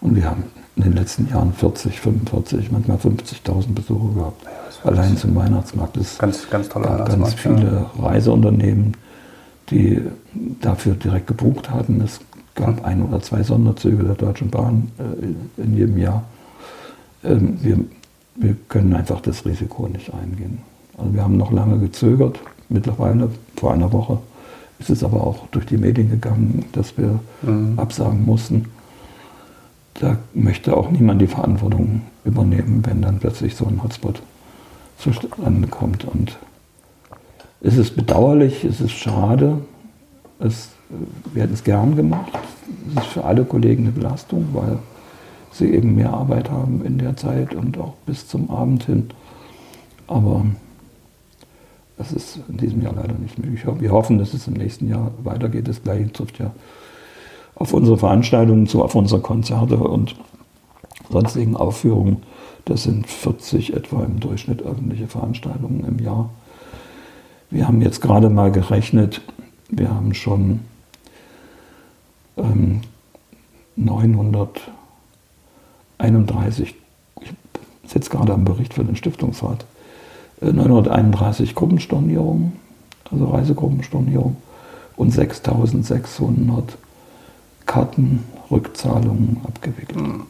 Und 0.00 0.16
wir 0.16 0.30
haben 0.30 0.44
in 0.76 0.82
den 0.82 0.92
letzten 0.92 1.28
Jahren 1.28 1.52
40, 1.52 2.00
45, 2.00 2.72
manchmal 2.72 2.96
50.000 2.96 3.74
Besucher 3.74 4.14
gehabt. 4.14 4.44
Ja, 4.44 4.90
Allein 4.90 5.16
zum 5.16 5.34
Weihnachtsmarkt. 5.34 5.96
Das 5.96 6.18
ganz, 6.18 6.48
ganz 6.50 6.68
toller 6.68 6.90
Weihnachtsmarkt. 6.90 7.42
Ganz 7.44 7.58
viele 7.60 7.90
ja. 7.96 8.02
Reiseunternehmen, 8.02 8.96
die 9.70 10.02
dafür 10.60 10.94
direkt 10.94 11.28
gebucht 11.28 11.70
hatten. 11.70 12.00
Es 12.00 12.20
gab 12.54 12.80
mhm. 12.80 12.84
ein 12.84 13.02
oder 13.02 13.22
zwei 13.22 13.42
Sonderzüge 13.42 14.02
der 14.02 14.14
Deutschen 14.16 14.50
Bahn 14.50 14.90
äh, 14.98 15.62
in 15.62 15.76
jedem 15.76 15.98
Jahr. 15.98 16.24
Ähm, 17.22 17.58
wir, 17.62 17.78
wir 18.34 18.56
können 18.68 18.94
einfach 18.94 19.20
das 19.20 19.46
Risiko 19.46 19.86
nicht 19.86 20.12
eingehen. 20.12 20.58
Also 20.98 21.14
wir 21.14 21.22
haben 21.22 21.36
noch 21.36 21.52
lange 21.52 21.78
gezögert. 21.78 22.40
Mittlerweile, 22.68 23.30
vor 23.56 23.72
einer 23.72 23.92
Woche, 23.92 24.18
ist 24.80 24.90
es 24.90 25.04
aber 25.04 25.24
auch 25.24 25.46
durch 25.52 25.66
die 25.66 25.76
Medien 25.76 26.10
gegangen, 26.10 26.64
dass 26.72 26.98
wir 26.98 27.20
mhm. 27.42 27.78
absagen 27.78 28.24
mussten 28.24 28.66
da 29.94 30.18
möchte 30.34 30.76
auch 30.76 30.90
niemand 30.90 31.20
die 31.20 31.26
Verantwortung 31.26 32.02
übernehmen, 32.24 32.82
wenn 32.84 33.02
dann 33.02 33.18
plötzlich 33.18 33.54
so 33.54 33.66
ein 33.66 33.82
Hotspot 33.82 34.22
zustande 34.98 35.68
kommt. 35.68 36.04
Und 36.04 36.36
es 37.60 37.76
ist 37.76 37.96
bedauerlich, 37.96 38.64
es 38.64 38.80
ist 38.80 38.92
schade, 38.92 39.58
es, 40.40 40.70
wir 41.32 41.42
hätten 41.42 41.54
es 41.54 41.64
gern 41.64 41.96
gemacht. 41.96 42.32
Es 42.90 43.04
ist 43.04 43.12
für 43.12 43.24
alle 43.24 43.44
Kollegen 43.44 43.84
eine 43.84 43.92
Belastung, 43.92 44.48
weil 44.52 44.78
sie 45.52 45.72
eben 45.72 45.94
mehr 45.94 46.12
Arbeit 46.12 46.50
haben 46.50 46.84
in 46.84 46.98
der 46.98 47.16
Zeit 47.16 47.54
und 47.54 47.78
auch 47.78 47.94
bis 48.06 48.26
zum 48.26 48.50
Abend 48.50 48.84
hin. 48.84 49.10
Aber 50.08 50.44
das 51.96 52.12
ist 52.12 52.40
in 52.48 52.56
diesem 52.56 52.82
Jahr 52.82 52.94
leider 52.94 53.14
nicht 53.14 53.38
möglich. 53.38 53.64
Wir 53.78 53.92
hoffen, 53.92 54.18
dass 54.18 54.34
es 54.34 54.48
im 54.48 54.54
nächsten 54.54 54.88
Jahr 54.88 55.12
weitergeht. 55.22 55.68
Das 55.68 55.82
gleiche 55.82 56.12
trifft 56.12 56.38
ja 56.40 56.50
auf 57.56 57.72
unsere 57.72 57.96
Veranstaltungen 57.96 58.66
zu, 58.66 58.82
auf 58.82 58.94
unsere 58.94 59.20
Konzerte 59.20 59.76
und 59.76 60.16
sonstigen 61.10 61.56
Aufführungen. 61.56 62.22
Das 62.64 62.84
sind 62.84 63.06
40 63.06 63.74
etwa 63.74 64.04
im 64.04 64.20
Durchschnitt 64.20 64.62
öffentliche 64.62 65.06
Veranstaltungen 65.06 65.84
im 65.86 65.98
Jahr. 65.98 66.30
Wir 67.50 67.68
haben 67.68 67.82
jetzt 67.82 68.00
gerade 68.00 68.30
mal 68.30 68.50
gerechnet, 68.50 69.20
wir 69.68 69.94
haben 69.94 70.14
schon 70.14 70.60
ähm, 72.36 72.80
931, 73.76 76.74
ich 77.20 77.34
sitze 77.86 78.10
gerade 78.10 78.32
am 78.32 78.44
Bericht 78.44 78.74
für 78.74 78.84
den 78.84 78.96
Stiftungsrat, 78.96 79.64
äh, 80.40 80.52
931 80.52 81.54
Gruppenstornierungen, 81.54 82.54
also 83.10 83.26
Reisegruppenstornierungen 83.26 84.36
und 84.96 85.12
6600 85.12 86.76
Kartenrückzahlungen 87.66 89.40
abgewickelt. 89.44 90.00
Hm. 90.00 90.26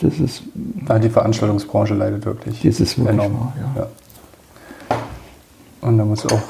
Das 0.00 0.18
ist. 0.18 0.42
Ja, 0.88 0.98
die 0.98 1.08
Veranstaltungsbranche 1.08 1.94
leidet 1.94 2.26
wirklich. 2.26 2.60
Das 2.62 2.80
ist 2.80 2.98
wirklich 2.98 3.14
enorm. 3.14 3.40
Wahr, 3.40 3.54
ja. 3.58 3.82
ja. 3.82 4.96
Und 5.80 5.98
da 5.98 6.04
muss 6.04 6.26
auch, 6.26 6.42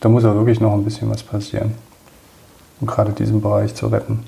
da 0.00 0.08
muss 0.08 0.24
auch 0.24 0.34
wirklich 0.34 0.60
noch 0.60 0.72
ein 0.72 0.84
bisschen 0.84 1.10
was 1.10 1.22
passieren, 1.22 1.72
um 2.80 2.86
gerade 2.86 3.12
diesen 3.12 3.40
Bereich 3.40 3.74
zu 3.74 3.86
retten. 3.88 4.24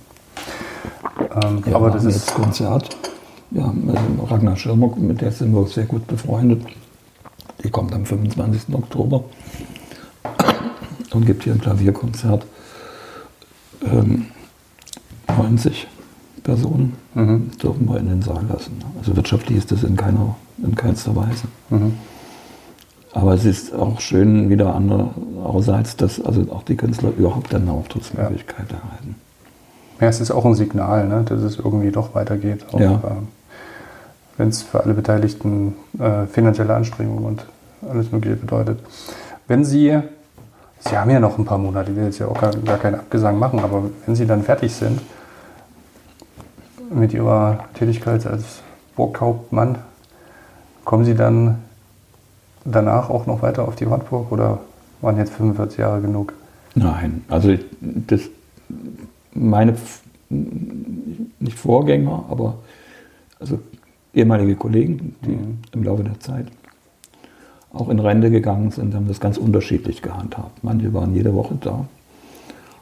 Ähm, 1.43 1.63
ja, 1.67 1.77
aber 1.77 1.91
das 1.91 2.05
ist 2.05 2.15
jetzt 2.15 2.35
Konzert. 2.35 2.97
Wir 3.51 3.65
haben 3.65 3.89
also 3.89 4.25
Ragnar 4.25 4.57
Schirmer, 4.57 4.91
mit 4.97 5.21
der 5.21 5.31
sind 5.31 5.55
wir 5.55 5.67
sehr 5.67 5.85
gut 5.85 6.07
befreundet. 6.07 6.65
Die 7.63 7.71
kommt 7.71 7.95
am 7.95 8.05
25. 8.05 8.75
Oktober 8.75 9.25
und 11.13 11.27
gibt 11.27 11.45
hier 11.45 11.53
ein 11.53 11.61
Klavierkonzert 11.61 12.45
ähm, 13.93 14.27
90 15.29 15.87
Personen 16.43 16.95
mhm. 17.15 17.51
dürfen 17.63 17.89
wir 17.89 17.99
in 17.99 18.09
den 18.09 18.23
Saal 18.23 18.45
lassen. 18.49 18.79
Also 18.99 19.17
wirtschaftlich 19.17 19.59
ist 19.59 19.73
das 19.73 19.83
in, 19.83 19.97
keiner, 19.97 20.37
in 20.59 20.75
keinster 20.75 21.15
Weise. 21.17 21.49
Mhm. 21.71 21.95
Aber 23.13 23.35
es 23.35 23.45
ist 23.45 23.75
auch 23.75 24.01
schön 24.01 24.51
wieder 24.51 24.75
andererseits, 24.75 25.97
dass 25.97 26.23
also 26.23 26.43
auch 26.53 26.63
die 26.63 26.77
Künstler 26.77 27.11
überhaupt 27.17 27.55
eine 27.55 27.71
Auftrittsmöglichkeit 27.71 28.67
ja. 28.71 28.77
erhalten. 28.77 29.15
Ja, 30.01 30.09
es 30.09 30.21
ist 30.21 30.31
auch 30.31 30.45
ein 30.45 30.55
Signal, 30.55 31.09
ne, 31.09 31.25
dass 31.27 31.41
es 31.41 31.59
irgendwie 31.59 31.91
doch 31.91 32.15
weitergeht. 32.15 32.67
Auch, 32.73 32.81
ja. 32.81 32.93
äh, 32.93 33.01
Wenn 34.37 34.49
es 34.49 34.63
für 34.63 34.85
alle 34.85 34.93
Beteiligten 34.93 35.75
äh, 35.99 36.27
finanzielle 36.27 36.75
Anstrengungen 36.75 37.25
und 37.25 37.47
alles 37.89 38.13
Mögliche 38.13 38.37
bedeutet. 38.37 38.81
Wenn 39.49 39.65
Sie 39.65 39.99
Sie 40.81 40.97
haben 40.97 41.11
ja 41.11 41.21
noch 41.21 41.39
ein 41.39 41.45
paar 41.45 41.59
Monate, 41.59 41.91
ich 41.91 41.97
will 41.97 42.05
jetzt 42.05 42.19
ja 42.19 42.29
auch 42.29 42.41
gar, 42.41 42.55
gar 42.57 42.79
keinen 42.79 42.97
Abgesang 42.97 43.39
machen, 43.39 43.61
aber 43.61 43.85
wenn 44.05 44.15
Sie 44.15 44.27
dann 44.27 44.43
fertig 44.43 44.73
sind, 44.73 45.01
mit 46.91 47.13
Ihrer 47.13 47.65
Tätigkeit 47.75 48.27
als 48.27 48.61
Burghauptmann, 48.95 49.79
kommen 50.85 51.05
Sie 51.05 51.15
dann 51.15 51.59
danach 52.65 53.11
auch 53.11 53.27
noch 53.27 53.43
weiter 53.43 53.67
auf 53.67 53.77
die 53.77 53.89
Wartburg 53.89 54.31
oder 54.31 54.61
waren 55.01 55.17
jetzt 55.17 55.33
45 55.33 55.79
Jahre 55.79 56.01
genug? 56.01 56.33
Nein, 56.75 57.25
also 57.29 57.55
das, 57.81 58.23
meine 59.33 59.75
nicht 60.29 61.59
Vorgänger, 61.59 62.25
aber 62.29 62.59
also 63.39 63.59
ehemalige 64.15 64.57
Kollegen, 64.57 65.15
die 65.23 65.31
mhm. 65.31 65.59
im 65.73 65.85
Laufe 65.85 66.05
der 66.05 66.19
Zeit 66.21 66.47
auch 67.81 67.89
in 67.89 67.99
Rente 67.99 68.31
gegangen 68.31 68.71
sind, 68.71 68.95
haben 68.95 69.09
das 69.09 69.21
ganz 69.21 69.39
unterschiedlich 69.39 70.03
gehandhabt. 70.03 70.63
Manche 70.63 70.93
waren 70.93 71.15
jede 71.15 71.35
Woche 71.35 71.57
da, 71.61 71.87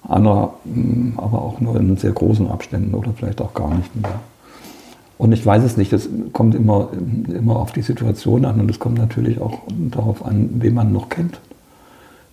andere 0.08 0.50
mm, 0.64 1.14
aber 1.16 1.42
auch 1.42 1.60
nur 1.60 1.76
in 1.76 1.96
sehr 1.96 2.12
großen 2.12 2.48
Abständen 2.48 2.94
oder 2.94 3.12
vielleicht 3.16 3.40
auch 3.40 3.54
gar 3.54 3.74
nicht 3.74 3.94
mehr. 3.96 4.20
Und 5.16 5.32
ich 5.32 5.44
weiß 5.44 5.62
es 5.62 5.76
nicht, 5.76 5.92
das 5.92 6.08
kommt 6.32 6.54
immer, 6.54 6.88
immer 7.28 7.56
auf 7.56 7.72
die 7.72 7.82
Situation 7.82 8.44
an 8.44 8.60
und 8.60 8.70
es 8.70 8.78
kommt 8.78 8.98
natürlich 8.98 9.40
auch 9.40 9.60
darauf 9.90 10.24
an, 10.24 10.50
wen 10.54 10.74
man 10.74 10.92
noch 10.92 11.08
kennt. 11.08 11.38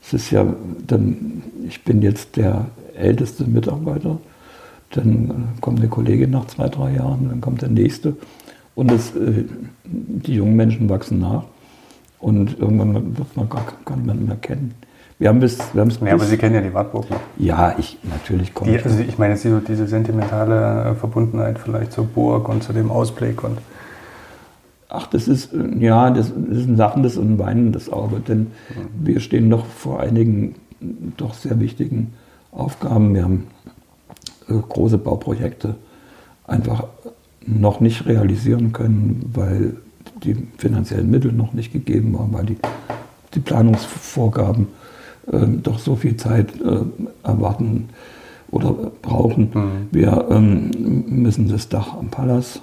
Es 0.03 0.14
ist 0.14 0.32
ja, 0.32 0.45
dann, 0.88 1.43
ich 1.68 1.84
bin 1.84 2.01
jetzt 2.01 2.38
der 2.38 2.66
älteste 2.97 3.45
Mitarbeiter, 3.45 4.18
dann 4.91 5.49
kommt 5.62 5.80
eine 5.80 5.89
Kollegin 5.89 6.32
nach 6.32 6.47
zwei, 6.47 6.70
drei 6.70 6.95
Jahren, 6.95 7.30
dann 7.30 7.39
kommt 7.39 7.62
der 7.62 7.70
nächste 7.70 8.16
und 8.74 8.89
das, 8.89 9.16
äh, 9.16 9.45
die 9.86 10.34
jungen 10.34 10.55
Menschen 10.55 10.89
wachsen 10.89 11.20
nach 11.20 11.43
und 12.22 12.57
irgendwann 12.59 13.17
wird 13.17 13.36
man 13.36 13.49
gar, 13.49 13.65
gar 13.86 13.97
niemanden 13.97 14.28
mehr 14.28 14.38
kennen. 14.38 14.74
Wir 15.19 15.30
haben 15.30 15.39
bis, 15.39 15.59
wir 15.74 15.82
haben 15.82 15.91
ja, 16.03 16.13
aber 16.13 16.26
Sie 16.26 16.38
kennen 16.38 16.55
ja 16.55 16.61
die 16.61 16.74
Wartburg 16.74 17.09
noch. 17.11 17.19
Ja, 17.38 17.76
ich 17.78 17.99
natürlich 18.03 18.55
komme 18.55 18.76
ich. 18.76 18.84
Also 18.84 19.01
ich 19.01 19.19
meine 19.19 19.36
jetzt 19.36 19.45
diese 19.67 19.88
sentimentale 19.88 20.95
Verbundenheit 20.95 21.59
vielleicht 21.59 21.91
zur 21.91 22.05
Burg 22.05 22.49
und 22.49 22.63
zu 22.63 22.74
dem 22.74 22.89
Ausblick 22.89 23.43
und. 23.43 23.59
Ach, 24.89 25.07
das 25.07 25.28
ist, 25.28 25.51
ja, 25.80 26.09
das, 26.09 26.34
das 26.36 26.57
ist 26.57 26.67
ein 26.67 26.76
lachendes 26.76 27.17
und 27.17 27.36
ein 27.36 27.39
weinendes 27.39 27.93
Auge, 27.93 28.19
denn 28.19 28.39
mhm. 28.39 28.47
wir 29.05 29.19
stehen 29.19 29.47
noch 29.47 29.65
vor 29.65 30.01
einigen 30.01 30.55
doch 31.17 31.34
sehr 31.34 31.59
wichtigen 31.59 32.13
Aufgaben. 32.51 33.13
Wir 33.13 33.24
haben 33.24 33.47
äh, 34.49 34.53
große 34.53 34.97
Bauprojekte 34.97 35.76
einfach 36.45 36.86
noch 37.45 37.80
nicht 37.80 38.05
realisieren 38.05 38.74
können, 38.74 39.32
weil 39.34 39.78
die 40.24 40.36
finanziellen 40.57 41.09
Mittel 41.09 41.32
noch 41.32 41.53
nicht 41.53 41.74
gegeben 41.74 42.17
waren, 42.17 42.34
weil 42.34 42.45
die, 42.45 42.57
die 43.34 43.39
Planungsvorgaben 43.39 44.67
äh, 45.32 45.47
doch 45.61 45.80
so 45.80 45.95
viel 45.95 46.17
Zeit 46.17 46.49
äh, 46.61 46.82
erwarten 47.24 47.89
oder 48.51 48.91
brauchen. 49.01 49.51
Mhm. 49.53 49.88
Wir 49.91 50.28
ähm, 50.30 50.72
müssen 51.07 51.47
das 51.47 51.69
Dach 51.69 51.93
am 51.93 52.09
Palas 52.09 52.61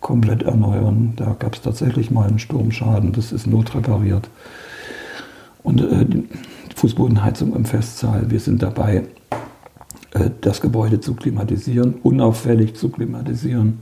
komplett 0.00 0.42
erneuern. 0.42 1.14
Da 1.16 1.34
gab 1.38 1.54
es 1.54 1.62
tatsächlich 1.62 2.10
mal 2.10 2.28
einen 2.28 2.38
Sturmschaden, 2.38 3.12
das 3.12 3.32
ist 3.32 3.46
notrepariert. 3.46 4.28
Und 5.62 5.80
äh, 5.80 6.04
die 6.04 6.28
Fußbodenheizung 6.76 7.54
im 7.56 7.64
Festsaal, 7.64 8.30
wir 8.30 8.40
sind 8.40 8.62
dabei, 8.62 9.04
äh, 10.12 10.30
das 10.40 10.60
Gebäude 10.60 11.00
zu 11.00 11.14
klimatisieren, 11.14 11.94
unauffällig 12.02 12.76
zu 12.76 12.90
klimatisieren, 12.90 13.80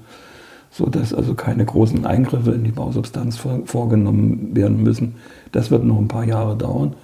sodass 0.77 1.15
also 1.15 1.35
keine 1.35 1.65
großen 1.65 2.05
Eingriffe 2.05 2.51
in 2.51 2.65
die 2.65 2.73
Bausubstanz 2.73 3.39
vorgenommen 3.65 4.55
werden 4.55 4.83
müssen. 4.83 5.15
Das 5.53 5.71
wird 5.71 5.85
noch 5.85 5.99
ein 5.99 6.09
paar 6.09 6.25
Jahre 6.25 6.57
dauern 6.57 6.95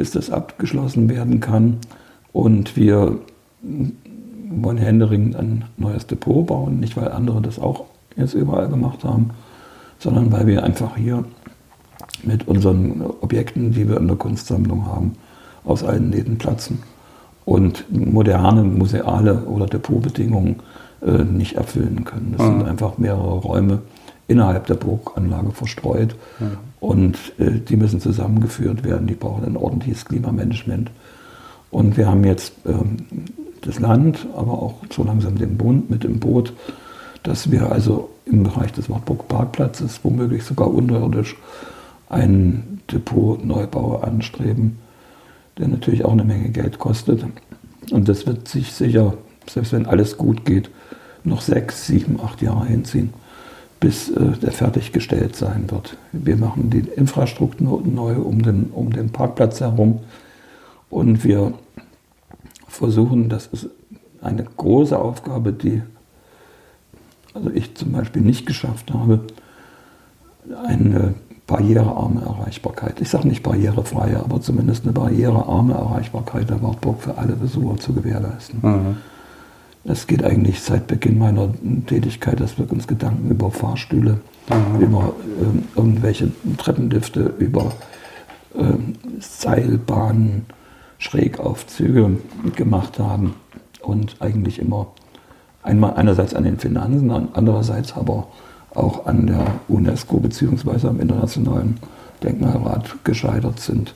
bis 0.00 0.12
das 0.12 0.30
abgeschlossen 0.30 1.10
werden 1.10 1.40
kann. 1.40 1.76
Und 2.32 2.74
wir 2.74 3.18
wollen 4.48 4.78
händeringend 4.78 5.36
ein 5.36 5.66
neues 5.76 6.06
Depot 6.06 6.46
bauen, 6.46 6.80
nicht 6.80 6.96
weil 6.96 7.12
andere 7.12 7.42
das 7.42 7.58
auch 7.58 7.84
jetzt 8.16 8.32
überall 8.32 8.68
gemacht 8.68 9.04
haben, 9.04 9.28
sondern 9.98 10.32
weil 10.32 10.46
wir 10.46 10.64
einfach 10.64 10.96
hier 10.96 11.22
mit 12.22 12.48
unseren 12.48 13.02
Objekten, 13.20 13.72
die 13.72 13.90
wir 13.90 13.98
in 13.98 14.06
der 14.06 14.16
Kunstsammlung 14.16 14.86
haben, 14.86 15.12
aus 15.64 15.84
allen 15.84 16.08
Nähten 16.08 16.38
platzen 16.38 16.78
und 17.44 17.84
moderne 17.90 18.64
museale 18.64 19.44
oder 19.44 19.66
Depotbedingungen 19.66 20.56
äh, 21.04 21.24
nicht 21.24 21.56
erfüllen 21.56 22.04
können. 22.04 22.34
Das 22.36 22.46
mhm. 22.46 22.58
sind 22.58 22.68
einfach 22.68 22.98
mehrere 22.98 23.38
Räume 23.38 23.82
innerhalb 24.28 24.66
der 24.66 24.74
Burganlage 24.74 25.50
verstreut. 25.52 26.14
Mhm. 26.38 26.56
Und 26.80 27.16
äh, 27.38 27.58
die 27.58 27.76
müssen 27.76 28.00
zusammengeführt 28.00 28.84
werden. 28.84 29.06
Die 29.06 29.14
brauchen 29.14 29.44
ein 29.44 29.56
ordentliches 29.56 30.04
Klimamanagement. 30.04 30.90
Und 31.70 31.96
wir 31.96 32.08
haben 32.08 32.24
jetzt 32.24 32.54
ähm, 32.66 32.96
das 33.62 33.78
Land, 33.78 34.26
aber 34.36 34.52
auch 34.52 34.74
so 34.90 35.04
langsam 35.04 35.36
den 35.36 35.56
Bund 35.56 35.90
mit 35.90 36.04
im 36.04 36.18
Boot, 36.20 36.52
dass 37.22 37.50
wir 37.50 37.70
also 37.70 38.10
im 38.24 38.44
Bereich 38.44 38.72
des 38.72 38.88
Wartburg-Parkplatzes 38.88 40.00
womöglich 40.02 40.44
sogar 40.44 40.72
unterirdisch 40.72 41.36
einen 42.08 42.80
Depot-Neubau 42.90 44.00
anstreben, 44.00 44.78
der 45.58 45.68
natürlich 45.68 46.04
auch 46.04 46.12
eine 46.12 46.24
Menge 46.24 46.48
Geld 46.48 46.78
kostet. 46.78 47.24
Und 47.90 48.08
das 48.08 48.26
wird 48.26 48.48
sich 48.48 48.72
sicher, 48.72 49.14
selbst 49.52 49.72
wenn 49.72 49.86
alles 49.86 50.16
gut 50.16 50.44
geht, 50.44 50.70
noch 51.24 51.40
sechs, 51.42 51.86
sieben, 51.86 52.18
acht 52.20 52.42
Jahre 52.42 52.66
hinziehen 52.66 53.12
bis 53.80 54.10
äh, 54.10 54.32
der 54.42 54.52
fertiggestellt 54.52 55.34
sein 55.34 55.70
wird. 55.70 55.96
Wir 56.12 56.36
machen 56.36 56.70
die 56.70 56.80
Infrastruktur 56.80 57.82
neu 57.84 58.16
um 58.16 58.42
den, 58.42 58.66
um 58.66 58.92
den 58.92 59.10
Parkplatz 59.10 59.60
herum 59.60 60.00
und 60.90 61.24
wir 61.24 61.54
versuchen, 62.68 63.28
das 63.28 63.46
ist 63.46 63.68
eine 64.20 64.44
große 64.44 64.96
Aufgabe, 64.96 65.52
die 65.52 65.82
also 67.32 67.50
ich 67.50 67.74
zum 67.74 67.92
Beispiel 67.92 68.22
nicht 68.22 68.44
geschafft 68.44 68.92
habe, 68.92 69.20
eine 70.66 71.14
barrierearme 71.46 72.22
Erreichbarkeit. 72.22 73.00
Ich 73.00 73.08
sage 73.08 73.28
nicht 73.28 73.42
barrierefreie, 73.42 74.20
aber 74.20 74.40
zumindest 74.40 74.84
eine 74.84 74.92
barrierearme 74.92 75.74
Erreichbarkeit 75.74 76.50
der 76.50 76.62
Wartburg 76.62 77.00
für 77.00 77.18
alle 77.18 77.34
Besucher 77.34 77.78
zu 77.78 77.92
gewährleisten. 77.92 78.58
Mhm. 78.62 78.96
Es 79.84 80.06
geht 80.06 80.22
eigentlich 80.22 80.60
seit 80.60 80.86
Beginn 80.86 81.18
meiner 81.18 81.48
Tätigkeit, 81.86 82.38
dass 82.40 82.58
wir 82.58 82.70
uns 82.70 82.86
Gedanken 82.86 83.30
über 83.30 83.50
Fahrstühle, 83.50 84.20
mhm. 84.48 84.80
über 84.80 85.14
äh, 85.40 85.78
irgendwelche 85.78 86.30
Treppenlifte, 86.58 87.34
über 87.38 87.72
äh, 88.54 88.74
Seilbahnen, 89.18 90.46
Schrägaufzüge 90.98 92.18
gemacht 92.54 92.98
haben 92.98 93.34
und 93.80 94.16
eigentlich 94.20 94.58
immer 94.58 94.88
einmal 95.62 95.94
einerseits 95.94 96.34
an 96.34 96.44
den 96.44 96.58
Finanzen, 96.58 97.10
andererseits 97.32 97.96
aber 97.96 98.28
auch 98.74 99.06
an 99.06 99.26
der 99.26 99.46
UNESCO 99.68 100.18
bzw. 100.20 100.88
am 100.88 101.00
Internationalen 101.00 101.78
Denkmalrat 102.22 103.02
gescheitert 103.02 103.60
sind. 103.60 103.94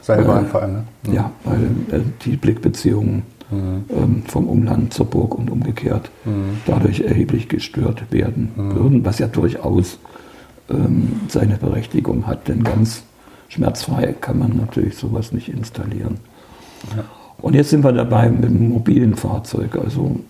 Seilbahn 0.00 0.46
vor 0.46 0.62
allem, 0.62 0.72
ne? 0.74 0.84
Ja, 1.12 1.30
weil 1.44 1.64
äh, 1.90 2.02
die 2.24 2.36
Blickbeziehungen 2.36 3.22
mhm. 3.50 3.84
ähm, 3.90 4.22
vom 4.26 4.48
Umland 4.48 4.92
zur 4.92 5.06
Burg 5.06 5.34
und 5.34 5.50
umgekehrt 5.50 6.10
mhm. 6.24 6.58
dadurch 6.66 7.00
erheblich 7.00 7.48
gestört 7.48 8.10
werden 8.10 8.52
mhm. 8.56 8.74
würden, 8.74 9.04
was 9.04 9.18
ja 9.18 9.26
durchaus 9.26 9.98
ähm, 10.70 11.20
seine 11.28 11.56
Berechtigung 11.56 12.26
hat, 12.26 12.48
denn 12.48 12.64
ganz 12.64 13.04
schmerzfrei 13.48 14.14
kann 14.20 14.38
man 14.38 14.56
natürlich 14.56 14.96
sowas 14.96 15.32
nicht 15.32 15.48
installieren. 15.48 16.18
Ja. 16.96 17.04
Und 17.38 17.54
jetzt 17.54 17.70
sind 17.70 17.84
wir 17.84 17.92
dabei 17.92 18.30
mit 18.30 18.46
einem 18.46 18.70
mobilen 18.70 19.14
Fahrzeug. 19.14 19.76
Also 19.76 20.20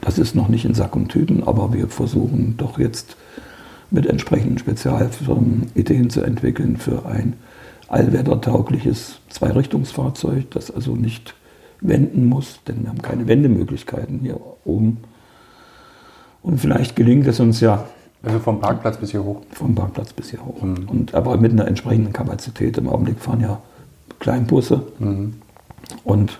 das 0.00 0.18
ist 0.18 0.34
noch 0.34 0.48
nicht 0.48 0.64
in 0.64 0.74
Sack 0.74 0.94
und 0.96 1.08
Tüten, 1.08 1.42
aber 1.42 1.72
wir 1.72 1.88
versuchen 1.88 2.54
doch 2.56 2.78
jetzt 2.78 3.16
mit 3.90 4.06
entsprechenden 4.06 4.58
Spezialfirmen 4.58 5.66
Ideen 5.74 6.10
zu 6.10 6.22
entwickeln 6.22 6.76
für 6.76 7.06
ein 7.06 7.34
allwettertaugliches 7.88 9.20
Zweirichtungsfahrzeug, 9.28 10.50
das 10.50 10.70
also 10.70 10.94
nicht 10.96 11.34
wenden 11.80 12.26
muss, 12.26 12.60
denn 12.66 12.82
wir 12.82 12.90
haben 12.90 13.02
keine 13.02 13.26
Wendemöglichkeiten 13.26 14.20
hier 14.20 14.40
oben. 14.64 14.98
Und 16.42 16.60
vielleicht 16.60 16.96
gelingt 16.96 17.26
es 17.26 17.40
uns 17.40 17.60
ja. 17.60 17.84
Also 18.22 18.38
vom 18.38 18.60
Parkplatz 18.60 18.96
bis 18.96 19.10
hier 19.10 19.22
hoch? 19.22 19.42
Vom 19.50 19.74
Parkplatz 19.74 20.12
bis 20.12 20.30
hier 20.30 20.44
hoch. 20.44 20.62
Mhm. 20.62 20.88
Und 20.88 21.14
aber 21.14 21.36
mit 21.36 21.52
einer 21.52 21.66
entsprechenden 21.66 22.12
Kapazität. 22.12 22.78
Im 22.78 22.88
Augenblick 22.88 23.20
fahren 23.20 23.40
ja 23.40 23.60
Kleinbusse. 24.18 24.82
Mhm. 24.98 25.34
Und 26.04 26.38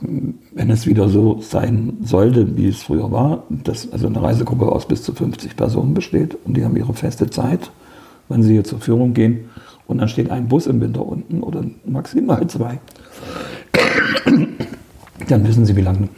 wenn 0.00 0.70
es 0.70 0.86
wieder 0.86 1.08
so 1.08 1.40
sein 1.40 1.98
sollte, 2.02 2.56
wie 2.56 2.68
es 2.68 2.82
früher 2.82 3.10
war, 3.10 3.44
dass 3.48 3.90
also 3.92 4.06
eine 4.06 4.22
Reisegruppe 4.22 4.66
aus 4.70 4.86
bis 4.86 5.02
zu 5.02 5.14
50 5.14 5.56
Personen 5.56 5.94
besteht 5.94 6.36
und 6.44 6.56
die 6.56 6.64
haben 6.64 6.76
ihre 6.76 6.92
feste 6.92 7.30
Zeit, 7.30 7.70
wenn 8.28 8.42
sie 8.42 8.52
hier 8.52 8.64
zur 8.64 8.80
Führung 8.80 9.14
gehen 9.14 9.48
und 9.86 9.98
dann 9.98 10.08
steht 10.08 10.30
ein 10.30 10.48
Bus 10.48 10.66
im 10.66 10.80
Winter 10.80 11.06
unten 11.06 11.42
oder 11.42 11.64
maximal 11.86 12.46
zwei, 12.48 12.78
dann 15.28 15.46
wissen 15.46 15.64
Sie, 15.64 15.76
wie 15.76 15.82
lange 15.82 16.08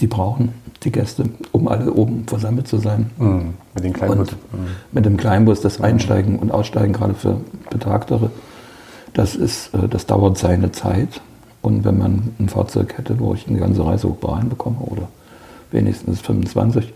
die 0.00 0.06
brauchen, 0.06 0.52
die 0.82 0.92
Gäste, 0.92 1.24
um 1.52 1.68
alle 1.68 1.92
oben 1.92 2.24
versammelt 2.26 2.68
zu 2.68 2.78
sein. 2.78 3.10
Mhm. 3.18 3.54
Mit 3.74 3.84
dem 3.84 3.92
Kleinbus. 3.92 4.32
Mhm. 4.32 4.66
Mit 4.92 5.04
dem 5.04 5.16
Kleinbus, 5.16 5.60
das 5.60 5.80
Einsteigen 5.80 6.38
und 6.38 6.50
Aussteigen, 6.50 6.92
gerade 6.92 7.14
für 7.14 7.40
Betagtere, 7.70 8.30
das, 9.14 9.34
ist, 9.34 9.74
äh, 9.74 9.88
das 9.88 10.06
dauert 10.06 10.38
seine 10.38 10.72
Zeit. 10.72 11.20
Und 11.62 11.84
wenn 11.84 11.98
man 11.98 12.34
ein 12.38 12.48
Fahrzeug 12.48 12.96
hätte, 12.96 13.18
wo 13.18 13.34
ich 13.34 13.48
eine 13.48 13.58
ganze 13.58 13.84
Reise 13.84 14.08
hoch 14.08 14.18
reinbekomme 14.22 14.78
oder 14.80 15.08
wenigstens 15.72 16.20
25 16.20 16.92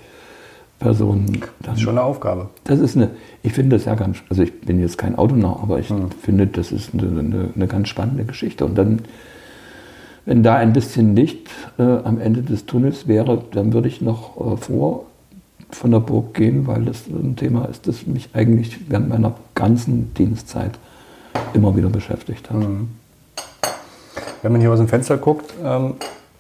Personen. 0.81 1.43
Das 1.63 1.75
ist 1.75 1.83
schon 1.83 1.99
eine 1.99 2.03
Aufgabe. 2.03 2.49
Das 2.65 2.81
ist 2.81 2.97
eine, 2.97 3.11
ich 3.43 3.53
finde 3.53 3.77
das 3.77 3.85
ja 3.85 3.95
ganz, 3.95 4.19
also 4.31 4.43
ich 4.43 4.61
bin 4.63 4.81
jetzt 4.81 4.97
kein 4.97 5.17
Autonah, 5.17 5.61
aber 5.63 5.79
ich 5.79 5.91
hm. 5.91 6.11
finde, 6.23 6.47
das 6.47 6.73
ist 6.73 6.95
eine, 6.95 7.21
eine, 7.21 7.49
eine, 7.55 7.67
ganz 7.67 7.89
spannende 7.89 8.25
Geschichte. 8.25 8.65
Und 8.65 8.77
dann, 8.77 9.03
wenn 10.27 10.43
da 10.43 10.57
ein 10.57 10.73
bisschen 10.73 11.17
Licht 11.17 11.49
äh, 11.79 11.83
am 11.83 12.21
Ende 12.21 12.43
des 12.43 12.67
Tunnels 12.67 13.09
wäre, 13.09 13.43
dann 13.53 13.73
würde 13.73 13.89
ich 13.89 14.01
noch 14.01 14.37
äh, 14.37 14.57
vor 14.57 15.07
von 15.73 15.93
der 15.93 16.01
Burg 16.01 16.35
gehen, 16.35 16.67
weil 16.67 16.85
das 16.85 17.07
ein 17.07 17.37
Thema 17.37 17.67
ist, 17.67 17.87
das 17.87 18.07
mich 18.07 18.31
eigentlich 18.33 18.91
während 18.91 19.09
meiner 19.09 19.35
ganzen 19.55 20.13
Dienstzeit 20.15 20.73
immer 21.55 21.77
wieder 21.77 21.89
beschäftigt 21.89 22.51
hat. 22.51 22.59
Mhm. 22.59 22.89
Wenn 24.43 24.53
man 24.53 24.61
hier 24.61 24.73
aus 24.73 24.79
dem 24.79 24.89
Fenster 24.89 25.17
guckt, 25.17 25.53
ähm, 25.63 25.95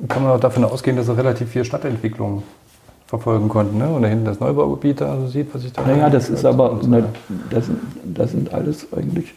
kann 0.08 0.22
man 0.22 0.32
auch 0.32 0.40
davon 0.40 0.64
ausgehen, 0.64 0.96
dass 0.96 1.08
er 1.08 1.16
relativ 1.16 1.50
viel 1.50 1.64
Stadtentwicklung 1.64 2.42
verfolgen 3.06 3.48
konnten. 3.48 3.78
Ne? 3.78 3.88
Und 3.88 4.02
da 4.02 4.08
hinten 4.08 4.24
das 4.24 4.40
Neubaugebiet 4.40 5.00
da 5.00 5.12
also 5.12 5.26
sieht, 5.26 5.52
was 5.54 5.64
ich 5.64 5.72
da. 5.72 5.82
Naja, 5.82 6.08
das 6.08 6.30
ist 6.30 6.44
aber, 6.44 6.78
so. 6.80 6.88
ne, 6.88 7.04
das, 7.50 7.64
das 8.04 8.30
sind 8.30 8.54
alles 8.54 8.86
eigentlich, 8.96 9.34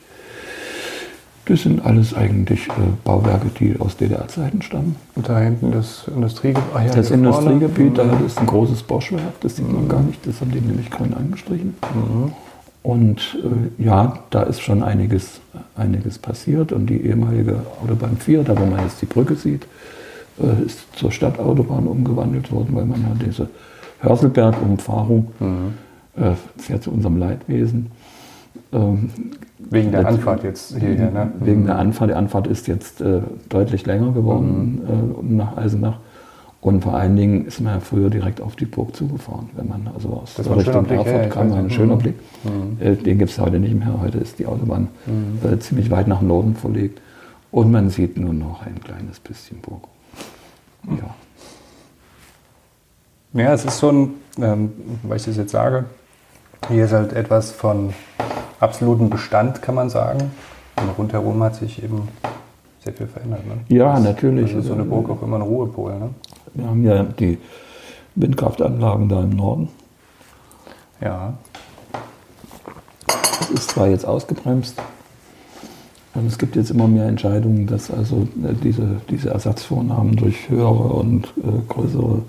das 1.46 1.64
sind 1.64 1.86
alles 1.86 2.14
eigentlich 2.14 2.68
äh, 2.70 2.72
Bauwerke, 3.04 3.48
die 3.60 3.78
aus 3.80 3.98
DDR-Zeiten 3.98 4.62
stammen. 4.62 4.96
Und 5.16 5.28
da 5.28 5.40
hinten 5.40 5.72
das 5.72 6.08
Industriegebiet. 6.08 6.72
Ja, 6.74 6.96
das 6.96 7.12
Industriegebiet, 7.12 7.98
da 7.98 8.04
ist 8.26 8.40
ein 8.40 8.46
großes 8.46 8.84
Boschwerk, 8.84 9.42
das 9.42 9.58
sieht 9.58 9.68
mhm. 9.68 9.76
man 9.76 9.90
gar 9.90 10.02
nicht, 10.02 10.26
das 10.26 10.40
haben 10.40 10.52
die 10.52 10.62
nämlich 10.62 10.90
grün 10.90 11.14
angestrichen. 11.14 11.76
Mhm. 11.94 12.32
Und 12.82 13.38
äh, 13.44 13.84
ja, 13.84 14.20
da 14.30 14.44
ist 14.44 14.62
schon 14.62 14.84
einiges, 14.84 15.40
einiges 15.76 16.20
passiert. 16.20 16.72
Und 16.72 16.88
die 16.88 17.02
ehemalige 17.02 17.62
Autobahn 17.82 18.18
4, 18.18 18.44
da 18.44 18.60
wo 18.60 18.66
man 18.66 18.82
jetzt 18.82 19.02
die 19.02 19.06
Brücke 19.06 19.36
sieht, 19.36 19.66
äh, 20.42 20.66
ist 20.66 20.80
zur 20.96 21.12
Stadtautobahn 21.12 21.88
umgewandelt 21.88 22.52
worden, 22.52 22.70
weil 22.72 22.86
man 22.86 23.02
ja 23.02 23.26
diese 23.26 23.50
Hörselberg-Umfahrung 24.02 25.28
mhm. 25.40 25.74
äh, 26.22 26.34
fährt 26.58 26.84
zu 26.84 26.92
unserem 26.92 27.18
Leidwesen. 27.18 27.92
Ähm, 28.74 29.10
wegen 29.60 29.92
der 29.92 30.08
Anfahrt 30.08 30.44
jetzt 30.44 30.78
hierher, 30.78 31.12
ne? 31.12 31.32
Wegen 31.40 31.66
der 31.66 31.78
Anfahrt. 31.78 32.10
Die 32.10 32.16
Anfahrt 32.16 32.48
ist 32.48 32.68
jetzt 32.68 33.02
äh, 33.02 33.22
deutlich 33.50 33.86
länger 33.86 34.12
geworden 34.12 34.82
mhm. 35.22 35.32
äh, 35.32 35.36
nach 35.36 35.58
Eisenach. 35.58 35.98
Und 36.62 36.82
vor 36.82 36.96
allen 36.96 37.16
Dingen 37.18 37.46
ist 37.46 37.60
man 37.60 37.74
ja 37.74 37.80
früher 37.82 38.10
direkt 38.10 38.40
auf 38.40 38.56
die 38.56 38.66
Burg 38.66 38.96
zugefahren. 38.96 39.50
Wenn 39.56 39.68
man 39.68 39.90
also 39.94 40.10
aus 40.10 40.36
das 40.36 40.48
der 40.48 40.56
Richtung 40.56 40.86
Erfurt 40.86 41.30
kam, 41.30 41.52
war 41.52 41.58
ein 41.58 41.70
schöner 41.70 41.96
mhm. 41.96 42.00
Blick. 42.00 42.16
Mhm. 42.44 42.78
Äh, 42.86 42.96
den 42.96 43.18
gibt 43.20 43.32
es 43.32 43.40
heute 43.40 43.60
nicht 43.60 43.76
mehr. 43.76 44.00
Heute 44.02 44.18
ist 44.20 44.40
die 44.40 44.46
Autobahn 44.46 44.88
mhm. 45.06 45.40
äh, 45.46 45.60
ziemlich 45.60 45.92
weit 45.92 46.08
nach 46.08 46.22
Norden 46.22 46.56
verlegt. 46.56 47.02
Und 47.52 47.72
man 47.72 47.90
sieht 47.90 48.18
nur 48.18 48.34
noch 48.34 48.66
ein 48.66 48.80
kleines 48.82 49.20
bisschen 49.20 49.60
Burg. 49.60 49.84
Ja. 50.88 51.16
Ja, 53.42 53.54
es 53.54 53.66
ist 53.66 53.80
so 53.80 53.92
ein, 53.92 54.10
ähm, 54.40 54.72
weil 55.04 55.18
ich 55.18 55.26
das 55.26 55.38
jetzt 55.38 55.52
sage, 55.52 55.86
hier 56.70 56.86
ist 56.86 56.94
halt 56.94 57.14
etwas 57.14 57.52
von 57.52 57.94
absolutem 58.64 59.10
Bestand, 59.10 59.62
kann 59.62 59.76
man 59.76 59.90
sagen. 59.90 60.32
Und 60.78 60.98
rundherum 60.98 61.44
hat 61.44 61.56
sich 61.56 61.84
eben 61.84 62.08
sehr 62.84 62.94
viel 62.94 63.08
verändert. 63.08 63.46
Ne? 63.46 63.76
Ja, 63.76 63.94
das, 63.94 64.04
natürlich. 64.04 64.56
Also 64.56 64.70
so 64.70 64.74
eine 64.74 64.84
Burg 64.84 65.10
auch 65.10 65.22
immer 65.22 65.38
ein 65.38 65.44
Ruhepol. 65.44 66.00
Ne? 66.00 66.10
Wir 66.54 66.66
haben 66.66 66.84
ja 66.84 67.04
die 67.04 67.38
Windkraftanlagen 68.16 69.10
da 69.10 69.22
im 69.22 69.30
Norden. 69.32 69.70
Ja. 71.02 71.34
Das 73.08 73.50
ist 73.50 73.72
zwar 73.72 73.88
jetzt 73.88 74.06
ausgebremst, 74.06 74.82
und 76.16 76.28
es 76.28 76.38
gibt 76.38 76.56
jetzt 76.56 76.70
immer 76.70 76.88
mehr 76.88 77.08
Entscheidungen, 77.08 77.66
dass 77.66 77.90
also 77.90 78.28
äh, 78.44 78.54
diese, 78.64 79.02
diese 79.10 79.32
Ersatzvornahmen 79.32 80.16
durch 80.16 80.50
höhere 80.50 80.94
und 80.94 81.26
äh, 81.38 81.62
größere 81.68 82.22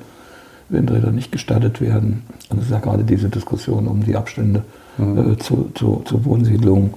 Windräder 0.71 1.11
nicht 1.11 1.33
gestattet 1.33 1.81
werden. 1.81 2.23
Und 2.49 2.59
es 2.59 2.67
ist 2.67 2.71
ja 2.71 2.79
gerade 2.79 3.05
diese 3.05 3.29
Diskussion 3.29 3.87
um 3.87 4.03
die 4.03 4.17
Abstände 4.17 4.65
mhm. 4.99 5.33
äh, 5.33 5.39
zu, 5.39 5.71
zu, 5.75 6.03
zu 6.05 6.25
Wohnsiedlungen. 6.25 6.95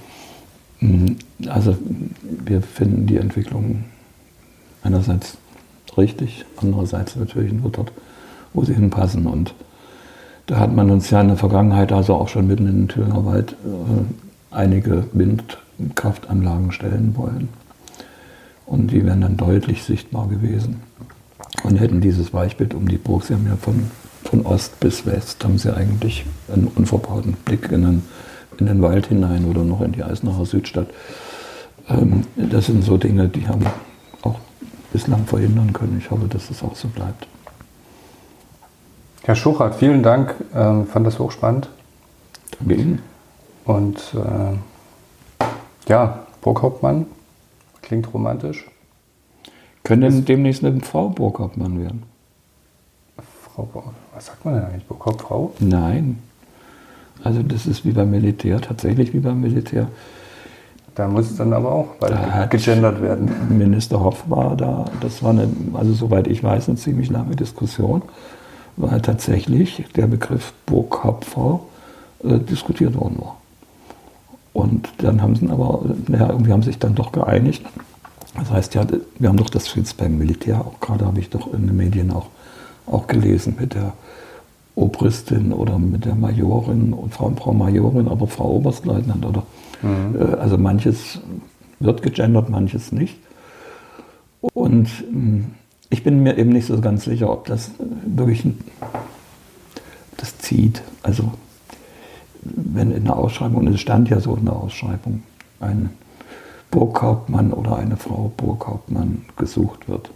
Mhm. 0.80 1.18
Also 1.48 1.78
wir 2.22 2.62
finden 2.62 3.08
die 3.08 3.18
Entwicklung 3.18 3.86
einerseits 4.84 5.38
richtig, 5.98 6.46
andererseits 6.58 7.16
natürlich 7.16 7.54
nur 7.54 7.72
dort, 7.72 7.92
wo 8.54 8.64
sie 8.64 8.74
hinpassen. 8.74 9.26
Und 9.26 9.54
da 10.46 10.60
hat 10.60 10.76
man 10.76 10.90
uns 10.92 11.10
ja 11.10 11.22
in 11.22 11.28
der 11.28 11.38
Vergangenheit, 11.38 11.92
also 11.92 12.16
auch 12.16 12.30
schon 12.30 12.48
mitten 12.48 12.68
in 12.68 12.76
den 12.82 12.88
Thüringer 12.88 13.26
Wald, 13.26 13.54
äh, 13.54 14.56
einige 14.56 15.06
Windkraftanlagen 15.14 16.72
stellen 16.72 17.16
wollen. 17.16 17.50
Und 18.66 18.92
die 18.92 19.06
wären 19.06 19.22
dann 19.22 19.38
deutlich 19.38 19.84
sichtbar 19.84 20.28
gewesen. 20.28 20.82
Und 21.64 21.78
hätten 21.78 22.02
dieses 22.02 22.34
Weichbild 22.34 22.74
um 22.74 22.88
die 22.88 22.98
Burg, 22.98 23.24
sie 23.24 23.34
haben 23.34 23.48
ja 23.48 23.56
von, 23.56 23.90
von 24.28 24.46
Ost 24.46 24.80
bis 24.80 25.06
West, 25.06 25.44
haben 25.44 25.58
sie 25.58 25.76
eigentlich 25.76 26.26
einen 26.54 26.68
unverbauten 26.68 27.34
Blick 27.34 27.72
in 27.72 27.82
den, 27.82 28.04
in 28.60 28.66
den 28.66 28.82
Wald 28.82 29.08
hinein 29.08 29.46
oder 29.46 29.64
noch 29.64 29.82
in 29.82 29.94
die 29.94 30.04
Eisenacher 30.04 30.46
Südstadt. 30.46 30.88
Ähm, 31.90 32.24
das 32.36 32.66
sind 32.66 32.84
so 32.84 32.98
Dinge, 32.98 33.30
die 33.30 33.48
haben 33.48 33.66
auch 34.24 34.40
bislang 34.92 35.26
verhindern 35.26 35.72
können. 35.74 35.98
Ich 36.00 36.12
hoffe, 36.12 36.28
dass 36.28 36.50
es 36.50 36.62
auch 36.62 36.76
so 36.76 36.90
bleibt. 36.90 37.28
Herr 39.24 39.36
Schuchert, 39.36 39.76
vielen 39.76 40.04
Dank. 40.04 40.36
Ähm, 40.54 40.88
fand 40.88 41.08
das 41.08 41.20
hochspannend. 41.20 41.70
Danke 42.60 42.76
Ihnen. 42.76 43.02
Und 43.66 43.98
äh, 44.14 45.90
ja, 45.90 46.28
Burghauptmann 46.42 47.06
klingt 47.82 48.14
romantisch. 48.14 48.66
Können 49.84 50.26
demnächst 50.26 50.66
eine 50.66 50.82
Frau 50.82 51.10
Burghauptmann 51.10 51.82
werden? 51.82 52.17
Frau, 53.58 53.94
was 54.14 54.28
sagt 54.28 54.46
man 54.46 54.56
denn 54.56 54.66
eigentlich? 54.66 54.86
Burghauptfrau? 54.86 55.52
Nein. 55.60 56.20
Also 57.24 57.42
das 57.42 57.66
ist 57.66 57.86
wie 57.86 57.92
beim 57.92 58.12
Militär, 58.12 58.62
tatsächlich 58.62 59.14
wie 59.14 59.20
beim 59.20 59.42
Militär. 59.42 59.88
Da 60.94 61.08
muss 61.08 61.32
es 61.32 61.38
dann 61.38 61.54
aber 61.54 61.72
auch 61.72 61.88
bald 62.00 62.50
gegendert 62.52 63.02
werden. 63.02 63.30
Minister 63.50 64.00
Hoff 64.00 64.24
war 64.28 64.56
da, 64.56 64.86
das 65.02 65.24
war 65.24 65.32
eine, 65.32 65.48
also 65.74 65.94
soweit 65.94 66.28
ich 66.28 66.44
weiß, 66.44 66.70
eine 66.70 66.78
ziemlich 66.78 67.10
lange 67.10 67.36
Diskussion, 67.36 68.04
weil 68.78 69.02
tatsächlich 69.02 69.86
der 69.96 70.08
Begriff 70.08 70.54
Burghauptfrau 70.66 71.68
äh, 72.24 72.40
diskutiert 72.40 72.96
worden 72.96 73.18
war. 73.20 73.38
Und 74.54 74.90
dann 74.98 75.22
haben 75.22 75.36
sie 75.36 75.48
aber, 75.50 75.82
naja, 76.08 76.30
irgendwie 76.30 76.52
haben 76.52 76.64
sich 76.64 76.80
dann 76.80 76.96
doch 76.96 77.12
geeinigt. 77.12 77.64
Das 78.36 78.52
heißt 78.52 78.76
ja, 78.76 78.86
wir 79.20 79.30
haben 79.30 79.38
doch 79.38 79.50
das 79.50 79.74
jetzt 79.76 79.98
beim 79.98 80.18
Militär 80.18 80.62
auch 80.62 80.80
gerade, 80.80 81.06
habe 81.06 81.20
ich 81.20 81.30
doch 81.30 81.54
in 81.54 81.68
den 81.68 81.78
Medien 81.78 82.12
auch, 82.12 82.28
auch 82.88 83.08
gelesen 83.08 83.56
mit 83.60 83.74
der 83.74 83.94
Obristin 84.76 85.54
oder 85.54 85.78
mit 85.80 86.06
der 86.06 86.16
Majorin 86.16 86.94
und 86.94 87.14
Frau, 87.14 87.32
Frau 87.36 87.54
Majorin, 87.54 88.08
aber 88.08 88.28
Frau 88.28 88.52
Oberstleutnant 88.52 89.26
oder 89.26 89.44
Mhm. 89.82 90.16
Äh, 90.20 90.36
also 90.36 90.58
manches 90.58 91.20
wird 91.80 92.02
gegendert, 92.02 92.50
manches 92.50 92.92
nicht. 92.92 93.18
Und 94.42 94.88
hm, 94.88 95.46
ich 95.90 96.04
bin 96.04 96.24
mir 96.24 96.38
eben 96.38 96.52
nicht 96.52 96.68
so 96.68 96.80
ganz 96.82 97.06
sicher, 97.06 97.32
ob 97.32 97.46
das 97.46 97.72
wirklich 98.06 98.46
das 100.18 100.38
zieht. 100.40 100.82
Also 101.04 101.32
wenn 102.42 102.92
in 102.92 103.06
der 103.06 103.18
Ausschreibung, 103.18 103.68
und 103.68 103.74
es 103.74 103.80
stand 103.80 104.10
ja 104.10 104.20
so 104.20 104.36
in 104.36 104.46
der 104.46 104.56
Ausschreibung, 104.56 105.24
ein 105.60 105.90
Burghauptmann 106.72 107.54
oder 107.54 107.78
eine 107.78 107.98
Frau 107.98 108.32
Burghauptmann 108.36 109.26
gesucht 109.38 109.88
wird. 109.88 110.10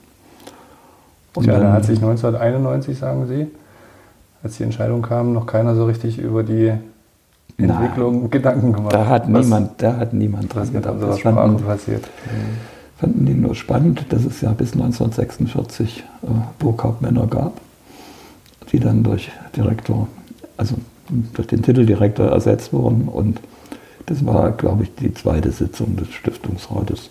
Und 1.33 1.43
Tja, 1.45 1.59
da 1.59 1.73
hat 1.73 1.85
sich 1.85 1.97
1991, 1.97 2.97
sagen 2.97 3.27
Sie, 3.27 3.47
als 4.43 4.57
die 4.57 4.63
Entscheidung 4.63 5.01
kam, 5.01 5.33
noch 5.33 5.45
keiner 5.45 5.75
so 5.75 5.85
richtig 5.85 6.17
über 6.17 6.43
die 6.43 6.73
Entwicklung 7.57 8.21
Nein. 8.21 8.29
Gedanken 8.29 8.73
gemacht. 8.73 8.93
Da 8.93 9.07
hat 9.07 9.31
was, 9.31 9.45
niemand, 9.45 9.81
da 9.81 9.97
hat 9.97 10.13
niemand 10.13 10.53
dran 10.53 10.73
gedacht. 10.73 10.95
Das 10.99 11.19
fanden, 11.19 11.63
passiert. 11.63 12.03
fanden 12.97 13.25
die 13.25 13.33
nur 13.33 13.55
spannend, 13.55 14.05
dass 14.09 14.25
es 14.25 14.41
ja 14.41 14.51
bis 14.51 14.73
1946 14.73 16.03
äh, 16.23 16.27
Burghauptmänner 16.59 17.27
gab, 17.27 17.61
die 18.71 18.79
dann 18.79 19.03
durch 19.03 19.31
Direktor, 19.55 20.07
also 20.57 20.75
durch 21.33 21.47
den 21.47 21.61
Titeldirektor 21.61 22.27
ersetzt 22.27 22.73
wurden. 22.73 23.07
Und 23.07 23.39
das 24.05 24.25
war, 24.25 24.51
glaube 24.51 24.83
ich, 24.83 24.95
die 24.95 25.13
zweite 25.13 25.51
Sitzung 25.51 25.95
des 25.97 26.11
Stiftungsrates 26.11 27.09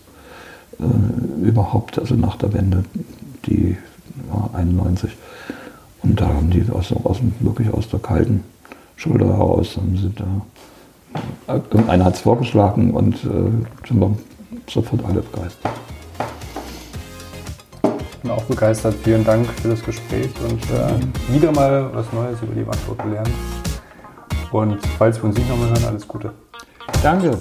äh, 0.79 1.47
überhaupt, 1.47 1.99
also 1.99 2.15
nach 2.15 2.37
der 2.37 2.53
Wende, 2.53 2.85
die 3.47 3.77
war 4.31 4.51
91. 4.55 5.11
Und 6.03 6.21
da 6.21 6.29
haben 6.29 6.51
die 6.51 6.65
aus, 6.73 6.93
aus, 7.05 7.19
wirklich 7.41 7.73
aus 7.73 7.89
der 7.89 8.01
kalten 8.01 8.45
Schulter 8.97 9.27
heraus. 9.27 9.77
Haben 9.77 9.97
sie 9.97 10.11
da, 10.15 11.55
irgendeiner 11.71 12.05
hat 12.05 12.15
es 12.15 12.21
vorgeschlagen 12.21 12.93
und 12.93 13.15
äh, 13.17 13.87
sind 13.89 14.01
wir 14.01 14.17
sofort 14.69 15.05
alle 15.05 15.21
begeistert. 15.21 15.73
Ich 18.11 18.19
bin 18.19 18.31
auch 18.31 18.43
begeistert. 18.45 18.95
Vielen 19.03 19.25
Dank 19.25 19.47
für 19.47 19.69
das 19.69 19.83
Gespräch 19.83 20.31
und 20.49 20.63
äh, 20.71 21.35
wieder 21.35 21.53
mal 21.53 21.91
was 21.93 22.13
Neues 22.13 22.41
über 22.43 22.55
die 22.55 22.67
Wartburg 22.67 23.03
gelernt. 23.03 23.31
Und 24.53 24.79
falls 24.99 25.17
wir 25.19 25.25
uns 25.25 25.37
nicht 25.39 25.49
nochmal 25.49 25.69
hören, 25.69 25.85
alles 25.87 26.07
Gute. 26.07 26.33
Danke. 27.03 27.39